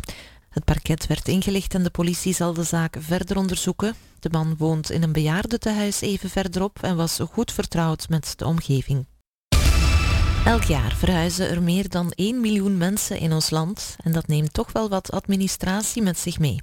Het 0.49 0.65
parket 0.65 1.07
werd 1.07 1.27
ingelicht 1.27 1.73
en 1.73 1.83
de 1.83 1.89
politie 1.89 2.33
zal 2.33 2.53
de 2.53 2.63
zaak 2.63 2.95
verder 2.99 3.37
onderzoeken. 3.37 3.95
De 4.19 4.29
man 4.29 4.55
woont 4.57 4.91
in 4.91 5.03
een 5.03 5.11
bejaardentehuis 5.11 6.01
even 6.01 6.29
verderop 6.29 6.77
en 6.81 6.95
was 6.95 7.19
goed 7.31 7.51
vertrouwd 7.51 8.09
met 8.09 8.33
de 8.35 8.45
omgeving. 8.45 9.05
Elk 10.45 10.63
jaar 10.63 10.95
verhuizen 10.95 11.49
er 11.49 11.63
meer 11.63 11.89
dan 11.89 12.11
1 12.11 12.41
miljoen 12.41 12.77
mensen 12.77 13.19
in 13.19 13.33
ons 13.33 13.49
land 13.49 13.95
en 14.03 14.11
dat 14.11 14.27
neemt 14.27 14.53
toch 14.53 14.71
wel 14.71 14.89
wat 14.89 15.11
administratie 15.11 16.01
met 16.01 16.19
zich 16.19 16.39
mee. 16.39 16.61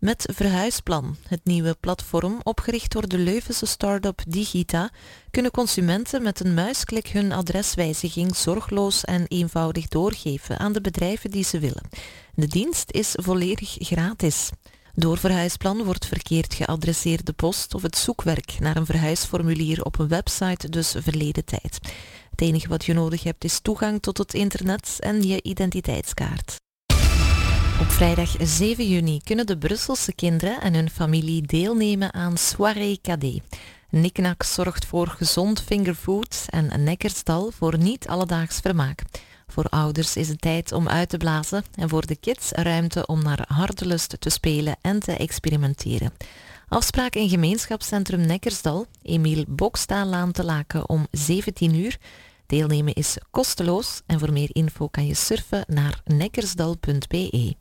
Met 0.00 0.28
Verhuisplan, 0.32 1.16
het 1.28 1.40
nieuwe 1.44 1.76
platform 1.80 2.40
opgericht 2.42 2.92
door 2.92 3.08
de 3.08 3.18
Leuvense 3.18 3.66
start-up 3.66 4.22
Digita, 4.28 4.90
kunnen 5.30 5.50
consumenten 5.50 6.22
met 6.22 6.40
een 6.40 6.54
muisklik 6.54 7.06
hun 7.08 7.32
adreswijziging 7.32 8.36
zorgloos 8.36 9.04
en 9.04 9.24
eenvoudig 9.28 9.88
doorgeven 9.88 10.58
aan 10.58 10.72
de 10.72 10.80
bedrijven 10.80 11.30
die 11.30 11.44
ze 11.44 11.58
willen. 11.58 11.88
De 12.34 12.46
dienst 12.46 12.90
is 12.90 13.12
volledig 13.12 13.76
gratis. 13.78 14.50
Door 14.94 15.18
Verhuisplan 15.18 15.84
wordt 15.84 16.06
verkeerd 16.06 16.54
geadresseerde 16.54 17.32
post 17.32 17.74
of 17.74 17.82
het 17.82 17.96
zoekwerk 17.96 18.56
naar 18.58 18.76
een 18.76 18.86
verhuisformulier 18.86 19.84
op 19.84 19.98
een 19.98 20.08
website 20.08 20.68
dus 20.68 20.94
verleden 20.98 21.44
tijd. 21.44 21.78
Het 22.30 22.40
enige 22.40 22.68
wat 22.68 22.84
je 22.84 22.92
nodig 22.92 23.22
hebt 23.22 23.44
is 23.44 23.60
toegang 23.60 24.02
tot 24.02 24.18
het 24.18 24.34
internet 24.34 24.96
en 24.98 25.22
je 25.22 25.42
identiteitskaart. 25.42 26.60
Op 27.80 27.90
vrijdag 27.90 28.34
7 28.38 28.88
juni 28.88 29.20
kunnen 29.24 29.46
de 29.46 29.58
Brusselse 29.58 30.12
kinderen 30.12 30.60
en 30.60 30.74
hun 30.74 30.90
familie 30.90 31.42
deelnemen 31.42 32.14
aan 32.14 32.36
Soirée 32.36 32.98
Cadet. 33.02 33.42
Niknak 33.90 34.42
zorgt 34.42 34.84
voor 34.84 35.06
gezond 35.06 35.62
fingerfood 35.62 36.46
en 36.48 36.84
Nekkersdal 36.84 37.50
voor 37.50 37.78
niet 37.78 38.08
alledaags 38.08 38.60
vermaak. 38.60 39.02
Voor 39.46 39.64
ouders 39.64 40.16
is 40.16 40.28
het 40.28 40.40
tijd 40.40 40.72
om 40.72 40.88
uit 40.88 41.08
te 41.08 41.16
blazen 41.16 41.64
en 41.74 41.88
voor 41.88 42.06
de 42.06 42.16
kids 42.16 42.50
ruimte 42.50 43.06
om 43.06 43.22
naar 43.22 43.44
hartelust 43.48 44.20
te 44.20 44.30
spelen 44.30 44.76
en 44.80 45.00
te 45.00 45.12
experimenteren. 45.12 46.12
Afspraak 46.68 47.14
in 47.14 47.28
gemeenschapscentrum 47.28 48.20
Nekkersdal, 48.20 48.86
Emiel 49.02 49.44
Bokstaalaan 49.48 50.32
te 50.32 50.44
Laken 50.44 50.88
om 50.88 51.06
17 51.10 51.74
uur. 51.74 51.96
Deelnemen 52.46 52.94
is 52.94 53.16
kosteloos 53.30 54.02
en 54.06 54.18
voor 54.18 54.32
meer 54.32 54.50
info 54.52 54.88
kan 54.88 55.06
je 55.06 55.14
surfen 55.14 55.64
naar 55.66 56.00
nekkersdal.be. 56.04 57.59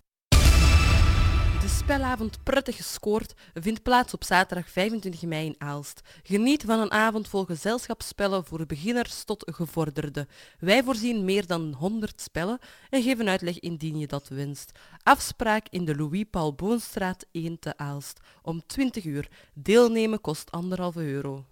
De 1.70 1.76
spelavond 1.76 2.44
Prettig 2.44 2.76
Gescoord 2.76 3.34
vindt 3.54 3.84
plaats 3.84 4.14
op 4.14 4.24
zaterdag 4.24 4.70
25 4.70 5.22
mei 5.22 5.46
in 5.46 5.56
Aalst. 5.58 6.02
Geniet 6.24 6.64
van 6.66 6.80
een 6.80 6.92
avond 6.92 7.28
vol 7.28 7.46
gezelschapsspellen 7.46 8.46
voor 8.46 8.66
beginners 8.66 9.24
tot 9.24 9.52
gevorderden. 9.56 10.28
Wij 10.60 10.84
voorzien 10.84 11.26
meer 11.26 11.48
dan 11.48 11.74
100 11.74 12.22
spellen 12.22 12.60
en 12.90 13.04
geven 13.04 13.30
uitleg 13.30 13.60
indien 13.60 13.98
je 13.98 14.08
dat 14.08 14.28
wenst. 14.28 14.72
Afspraak 15.04 15.68
in 15.70 15.86
de 15.86 15.96
Louis-Paul 15.96 16.54
Boonstraat 16.54 17.26
1 17.32 17.60
te 17.60 17.78
Aalst 17.78 18.20
om 18.42 18.66
20 18.66 19.06
uur. 19.06 19.28
Deelnemen 19.54 20.22
kost 20.22 20.52
anderhalve 20.52 21.02
euro. 21.02 21.46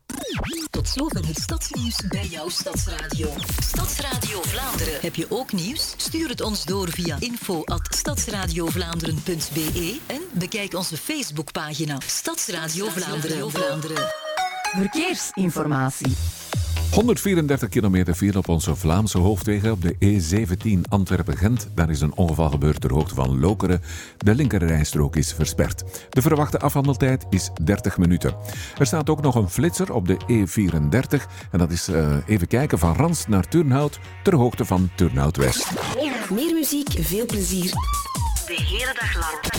Tot 0.69 0.89
zover 0.89 1.27
het 1.27 1.39
stadsnieuws 1.39 1.95
bij 2.07 2.25
jouw 2.25 2.49
Stadsradio. 2.49 3.33
Stadsradio 3.59 4.41
Vlaanderen. 4.41 4.99
Heb 5.01 5.15
je 5.15 5.25
ook 5.29 5.51
nieuws? 5.51 5.93
Stuur 5.97 6.29
het 6.29 6.41
ons 6.41 6.65
door 6.65 6.89
via 6.89 7.17
info@stadsradiovlaanderen.be 7.19 9.99
en 10.07 10.21
bekijk 10.31 10.73
onze 10.73 10.97
Facebookpagina 10.97 11.97
Stadsradio 12.05 12.89
Vlaanderen. 12.89 13.51
Vlaanderen. 13.51 14.13
Verkeersinformatie. 14.75 16.15
134 16.91 17.69
kilometer 17.69 18.13
file 18.13 18.37
op 18.37 18.47
onze 18.47 18.75
Vlaamse 18.75 19.17
hoofdwegen 19.17 19.71
op 19.71 19.81
de 19.81 19.95
E17 19.95 20.89
Antwerpen-Gent. 20.89 21.67
Daar 21.75 21.89
is 21.89 22.01
een 22.01 22.15
ongeval 22.15 22.49
gebeurd 22.49 22.81
ter 22.81 22.93
hoogte 22.93 23.15
van 23.15 23.39
Lokeren. 23.39 23.81
De 24.17 24.35
linkerrijstrook 24.35 25.15
is 25.15 25.33
versperd. 25.33 25.83
De 26.09 26.21
verwachte 26.21 26.59
afhandeltijd 26.59 27.25
is 27.29 27.49
30 27.63 27.97
minuten. 27.97 28.35
Er 28.77 28.85
staat 28.85 29.09
ook 29.09 29.21
nog 29.21 29.35
een 29.35 29.49
flitser 29.49 29.93
op 29.93 30.07
de 30.07 30.17
E34. 30.17 31.49
En 31.51 31.59
dat 31.59 31.71
is 31.71 31.87
eh, 31.87 32.17
even 32.25 32.47
kijken 32.47 32.79
van 32.79 32.95
Rans 32.95 33.27
naar 33.27 33.47
Turnhout 33.47 33.99
ter 34.23 34.35
hoogte 34.35 34.65
van 34.65 34.89
Turnhout 34.95 35.37
West. 35.37 35.71
Meer 36.31 36.53
muziek, 36.53 36.89
veel 36.99 37.25
plezier. 37.25 37.71
De 38.45 38.63
hele 38.63 38.95
dag 38.99 39.13
lang. 39.15 39.57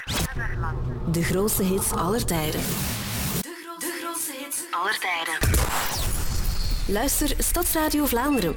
De 1.12 1.23
grootste 1.23 1.62
hits 1.62 1.92
aller 1.92 2.24
tijden. 2.24 2.60
De 2.60 3.98
grootste 4.00 4.32
hits 4.39 4.58
aller 4.70 4.98
tijden. 4.98 5.98
Luister 6.91 7.34
Stadsradio 7.39 8.07
Vlaanderen. 8.07 8.57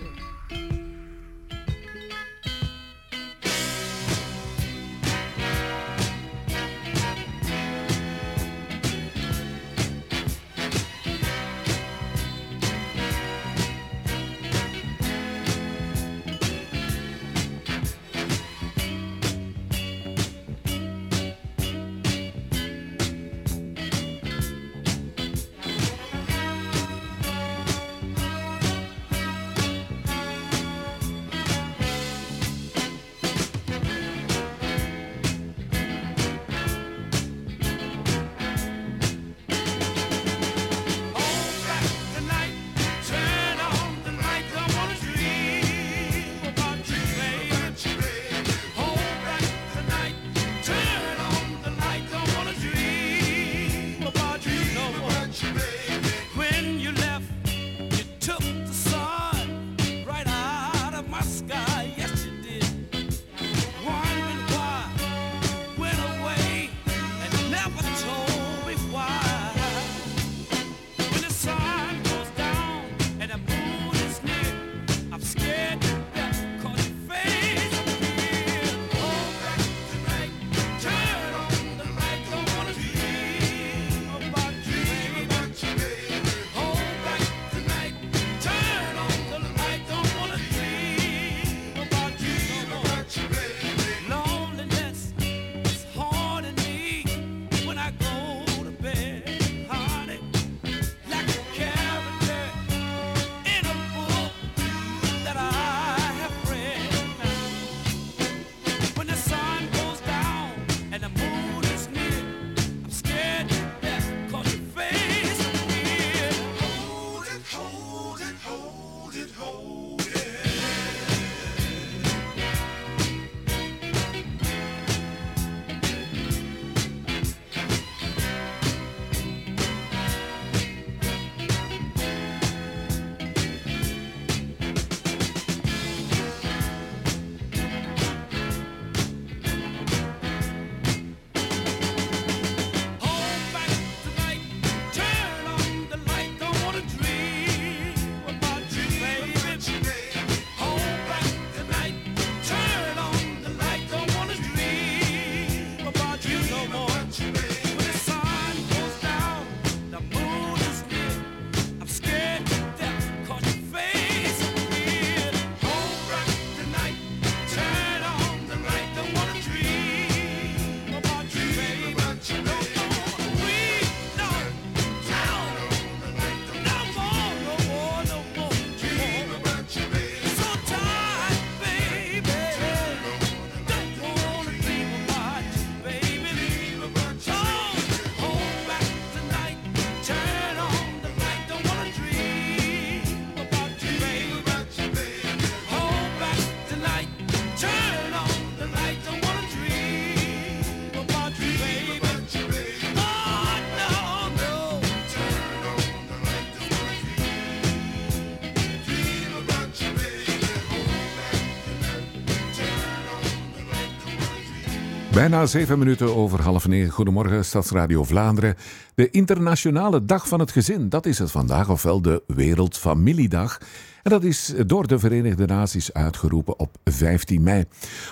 Bijna 215.21 215.45
zeven 215.45 215.79
minuten 215.79 216.15
over 216.15 216.41
half 216.41 216.67
negen. 216.67 216.91
Goedemorgen, 216.91 217.45
Stadsradio 217.45 218.03
Vlaanderen. 218.03 218.55
De 218.95 219.09
Internationale 219.09 220.05
Dag 220.05 220.27
van 220.27 220.39
het 220.39 220.51
Gezin, 220.51 220.89
dat 220.89 221.05
is 221.05 221.19
het 221.19 221.31
vandaag, 221.31 221.69
ofwel 221.69 222.01
de 222.01 222.23
Wereldfamiliedag. 222.27 223.57
En 224.03 224.11
dat 224.11 224.23
is 224.23 224.53
door 224.65 224.87
de 224.87 224.99
Verenigde 224.99 225.45
Naties 225.45 225.93
uitgeroepen 225.93 226.59
op 226.59 226.77
15 226.83 227.43
mei. 227.43 227.65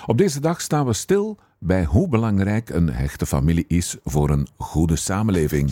Op 0.05 0.17
deze 0.17 0.39
dag 0.39 0.61
staan 0.61 0.85
we 0.85 0.93
stil 0.93 1.37
bij 1.59 1.85
hoe 1.85 2.07
belangrijk 2.07 2.69
een 2.69 2.89
hechte 2.89 3.25
familie 3.25 3.65
is 3.67 3.97
voor 4.03 4.29
een 4.29 4.47
goede 4.57 4.95
samenleving. 4.95 5.71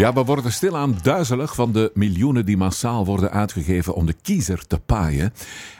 Ja, 0.00 0.12
we 0.12 0.24
worden 0.24 0.52
stilaan 0.52 0.98
duizelig 1.02 1.54
van 1.54 1.72
de 1.72 1.90
miljoenen 1.94 2.46
die 2.46 2.56
massaal 2.56 3.04
worden 3.04 3.30
uitgegeven 3.30 3.94
om 3.94 4.06
de 4.06 4.14
kiezer 4.22 4.66
te 4.66 4.78
paaien. 4.78 5.32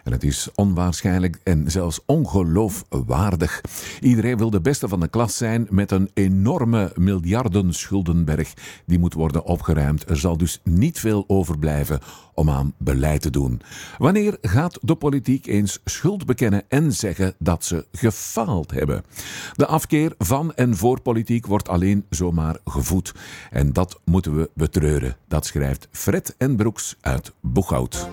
En 0.04 0.12
het 0.12 0.24
is 0.24 0.48
onwaarschijnlijk 0.54 1.38
en 1.42 1.70
zelfs 1.70 2.00
ongeloofwaardig. 2.06 3.60
Iedereen 4.00 4.36
wil 4.36 4.50
de 4.50 4.60
beste 4.60 4.88
van 4.88 5.00
de 5.00 5.08
klas 5.08 5.36
zijn 5.36 5.66
met 5.70 5.90
een 5.90 6.10
enorme 6.14 6.92
miljarden 6.94 7.74
schuldenberg 7.74 8.54
die 8.86 8.98
moet 8.98 9.14
worden 9.14 9.44
opgeruimd. 9.44 10.10
Er 10.10 10.16
zal 10.16 10.36
dus 10.36 10.60
niet 10.64 11.00
veel 11.00 11.24
overblijven 11.26 12.00
om 12.34 12.50
aan 12.50 12.74
beleid 12.78 13.22
te 13.22 13.30
doen. 13.30 13.60
Wanneer 13.98 14.38
gaat 14.42 14.78
de 14.82 14.94
politiek 14.94 15.46
eens 15.46 15.80
schuld 15.84 16.26
bekennen 16.26 16.62
en 16.68 16.92
zeggen 16.92 17.34
dat 17.38 17.64
ze 17.64 17.86
gefaald 17.92 18.70
hebben? 18.70 19.04
De 19.52 19.66
afkeer 19.66 20.14
van 20.18 20.54
en 20.54 20.76
voor 20.76 21.00
politiek 21.00 21.46
wordt 21.46 21.68
alleen 21.68 22.04
zomaar 22.10 22.56
gevoed. 22.64 23.14
En 23.50 23.72
dat 23.72 24.00
moeten 24.04 24.36
we 24.36 24.50
betreuren. 24.54 25.16
Dat 25.28 25.46
schrijft 25.46 25.88
Fred 25.90 26.34
en 26.38 26.56
Broeks 26.56 26.96
uit 27.00 27.32
Boeghout. 27.40 28.08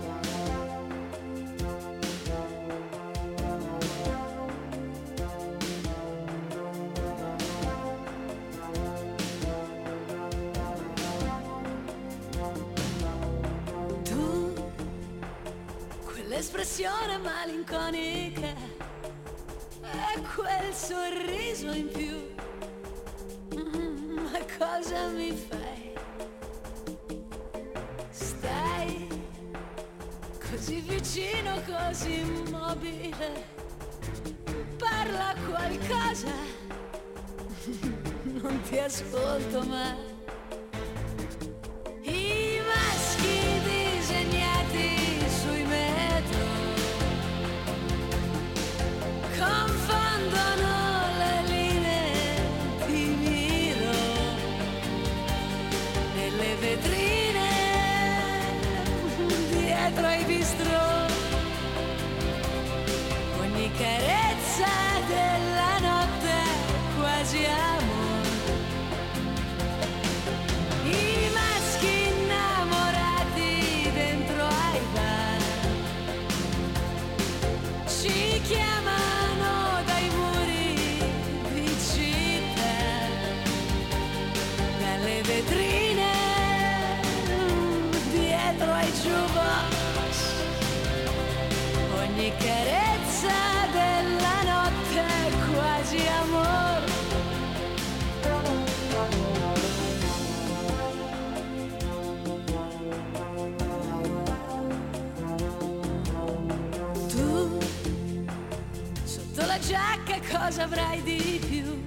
Sorriso 21.67 21.73
in 21.73 21.87
più. 21.91 22.35
Mm, 23.59 24.19
Ma 24.19 24.39
cosa 24.57 25.07
mi 25.09 25.31
fai? 25.31 25.93
Stai 28.09 29.07
così 30.49 30.79
vicino, 30.81 31.61
così 31.65 32.19
immobile. 32.19 33.55
Parla 34.77 35.35
qualcosa, 35.47 36.33
non 38.23 38.61
ti 38.61 38.77
ascolto 38.77 39.61
mai. 39.63 40.16
registro 60.47 60.79
con 63.37 63.53
mi. 63.53 64.16
Cosa 110.47 110.63
avrai 110.63 111.03
di 111.03 111.41
più? 111.45 111.83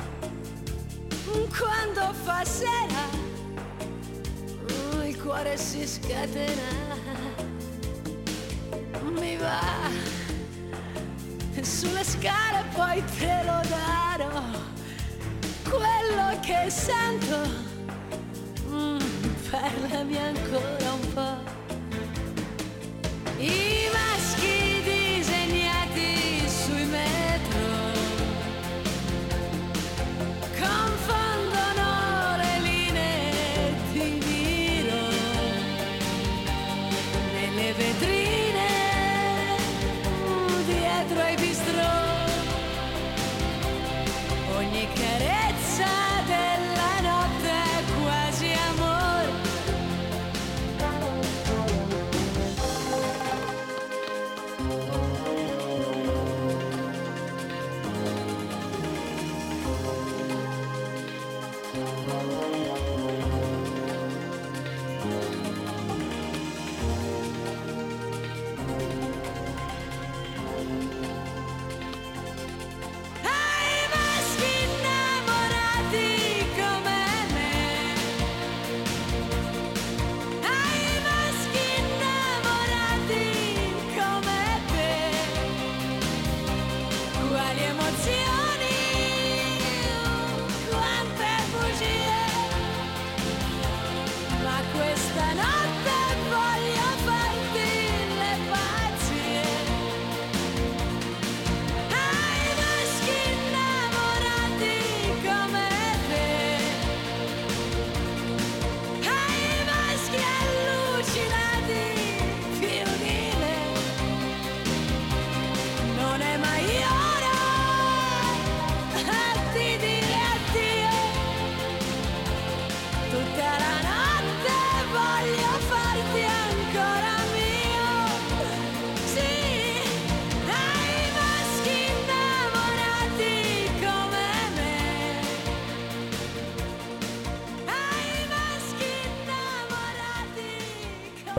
Quando 1.59 2.13
fa 2.25 2.45
sera 2.45 3.09
il 5.03 5.19
cuore 5.19 5.57
si 5.57 5.87
scatena. 5.87 6.99
Mi 9.13 9.37
va 9.37 9.89
sulle 11.63 12.05
scale 12.05 12.65
poi 12.75 13.03
te 13.19 13.43
lo 13.47 13.63
darò. 13.67 14.43
Quello 15.63 16.39
che 16.43 16.69
sento 16.69 17.39
mm, 18.69 18.99
parlami 19.51 20.19
ancora 20.19 20.93
un 20.93 21.13
po' 21.15 21.39
i 23.39 23.89
maschi 23.91 24.50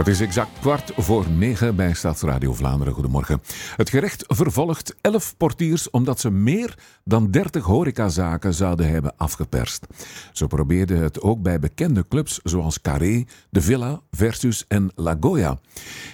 Het 0.01 0.09
is 0.09 0.19
exact 0.19 0.59
kwart 0.59 0.91
voor 0.97 1.29
negen 1.29 1.75
bij 1.75 1.93
Stadsradio 1.93 2.53
Vlaanderen. 2.53 2.93
Goedemorgen. 2.93 3.41
Het 3.75 3.89
gerecht 3.89 4.23
vervolgt 4.27 4.95
elf 5.01 5.37
portiers 5.37 5.89
omdat 5.89 6.19
ze 6.19 6.31
meer 6.31 6.77
dan 7.03 7.31
30 7.31 7.63
horecazaken 7.65 8.53
zouden 8.53 8.89
hebben 8.89 9.13
afgeperst. 9.17 9.87
Ze 10.31 10.47
probeerden 10.47 10.97
het 10.97 11.21
ook 11.21 11.41
bij 11.41 11.59
bekende 11.59 12.07
clubs 12.07 12.39
zoals 12.43 12.81
Carré, 12.81 13.25
De 13.49 13.61
Villa, 13.61 14.01
Versus 14.11 14.65
en 14.67 14.91
La 14.95 15.17
Goya. 15.19 15.59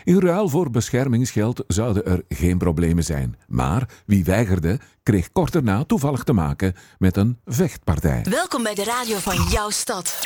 In 0.04 0.20
ruil 0.20 0.50
voor 0.50 0.70
beschermingsgeld 0.70 1.64
zouden 1.68 2.06
er 2.06 2.24
geen 2.30 2.58
problemen 2.58 3.04
zijn. 3.04 3.36
Maar 3.48 3.90
wie 4.06 4.24
weigerde, 4.24 4.80
kreeg 5.04 5.32
kort 5.32 5.52
daarna 5.52 5.84
toevallig 5.84 6.24
te 6.24 6.34
maken 6.34 6.76
met 6.98 7.18
een 7.18 7.40
vechtpartij. 7.46 8.26
Welkom 8.30 8.64
bij 8.64 8.76
de 8.76 8.84
radio 8.84 9.18
van 9.18 9.44
jouw 9.50 9.70
stad. 9.70 10.20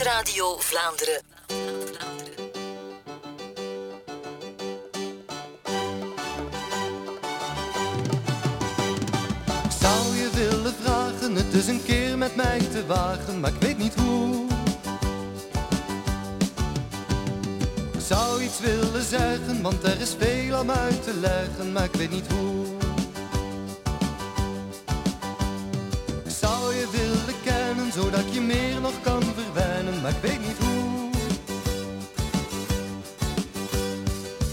Stadsradio 0.00 0.56
Vlaanderen. 0.58 1.22
Zou 9.80 10.16
je 10.16 10.30
willen 10.34 10.74
vragen 10.82 11.34
het 11.34 11.52
dus 11.52 11.66
een 11.66 11.84
keer 11.84 12.18
met 12.18 12.36
mij 12.36 12.58
te 12.58 12.86
wagen, 12.86 13.40
maar 13.40 13.50
ik 13.50 13.60
weet 13.60 13.78
niet 13.78 13.94
hoe. 13.94 14.46
Zou 17.98 18.42
iets 18.42 18.60
willen 18.60 19.04
zeggen, 19.04 19.62
want 19.62 19.82
er 19.82 20.00
is 20.00 20.14
veel 20.18 20.60
om 20.60 20.70
uit 20.70 21.02
te 21.02 21.14
leggen, 21.14 21.72
maar 21.72 21.84
ik 21.84 21.94
weet 21.94 22.10
niet 22.10 22.26
hoe. 22.32 22.79
Zodat 28.02 28.34
je 28.34 28.40
meer 28.40 28.80
nog 28.80 29.00
kan 29.02 29.22
verwennen, 29.22 30.00
maar 30.00 30.10
ik 30.10 30.20
weet 30.20 30.40
niet 30.40 30.58
hoe. 30.58 31.10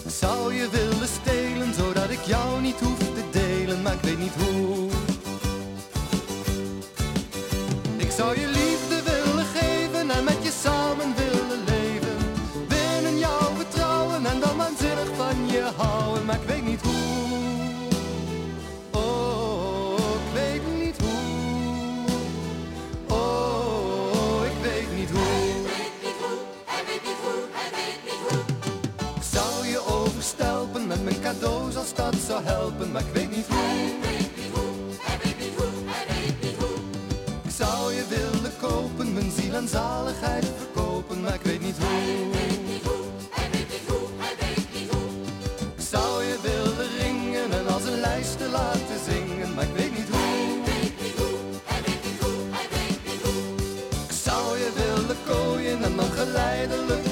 Zou 0.07 0.53
je 0.53 0.69
willen 0.69 1.07
stelen, 1.21 1.73
zodat 1.73 2.09
ik 2.09 2.21
jou 2.21 2.61
niet 2.61 2.79
hoef 2.79 2.97
te 2.97 3.23
delen, 3.31 3.81
maar 3.81 3.93
ik 3.93 4.01
weet 4.01 4.19
niet 4.19 4.33
hoe. 4.33 4.89
Ik 7.97 8.11
zou 8.11 8.39
je 8.39 8.56
als 31.87 31.95
dat 31.95 32.15
zou 32.27 32.43
helpen, 32.43 32.91
maar 32.91 33.01
ik 33.01 33.13
weet 33.13 33.29
niet 33.35 33.45
hoe. 33.47 33.57
Ik 37.43 37.51
zou 37.57 37.93
je 37.93 38.05
willen 38.09 38.51
kopen, 38.61 39.13
mijn 39.13 39.31
ziel 39.31 39.53
en 39.53 39.67
zaligheid 39.67 40.45
verkopen, 40.57 41.21
maar 41.21 41.33
ik 41.33 41.41
weet 41.41 41.61
niet 41.61 41.75
hoe. 41.77 42.31
Ik 45.77 45.83
zou 45.89 46.23
je 46.23 46.37
willen 46.41 46.87
ringen 46.99 47.51
en 47.51 47.67
als 47.73 47.83
een 47.83 47.99
lijst 47.99 48.39
laten 48.51 48.99
zingen, 49.09 49.53
maar 49.53 49.63
ik 49.63 49.75
weet 49.75 49.97
niet 49.97 50.09
hoe. 50.09 50.19
Ik 54.07 54.13
zou 54.23 54.57
je 54.57 54.71
willen 54.75 55.17
kooien 55.25 55.83
en 55.83 55.95
dan 55.95 56.11
geleidelijk 56.11 57.06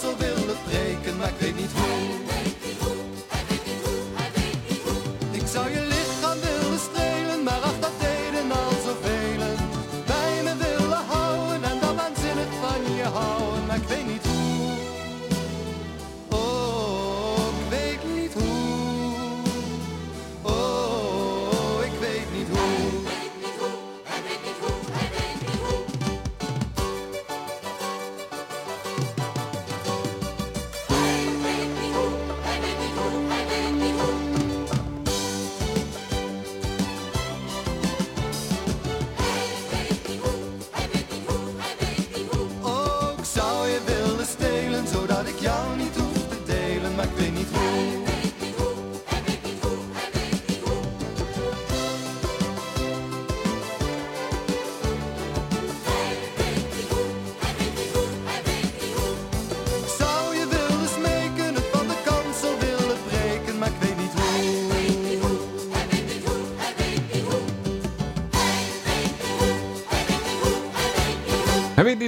van 0.00 0.10
de 0.10 0.16
kansel 0.16 0.36
willen 0.36 0.56
breken, 0.64 1.16
maar 1.16 1.28
ik 1.28 1.38
weet 1.38 1.57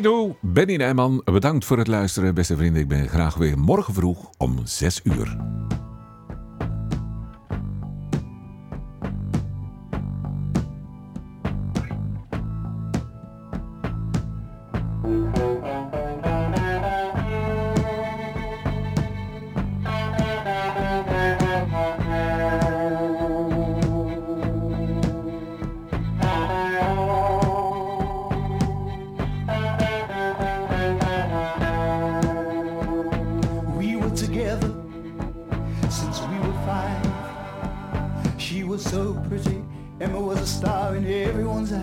Hoe. 0.06 0.34
Benny 0.40 0.76
Nijman, 0.76 1.22
bedankt 1.24 1.64
voor 1.64 1.78
het 1.78 1.86
luisteren, 1.86 2.34
beste 2.34 2.56
vrienden. 2.56 2.82
Ik 2.82 2.88
ben 2.88 3.08
graag 3.08 3.34
weer 3.34 3.58
morgen 3.58 3.94
vroeg 3.94 4.30
om 4.38 4.60
6 4.64 5.00
uur. 5.04 5.49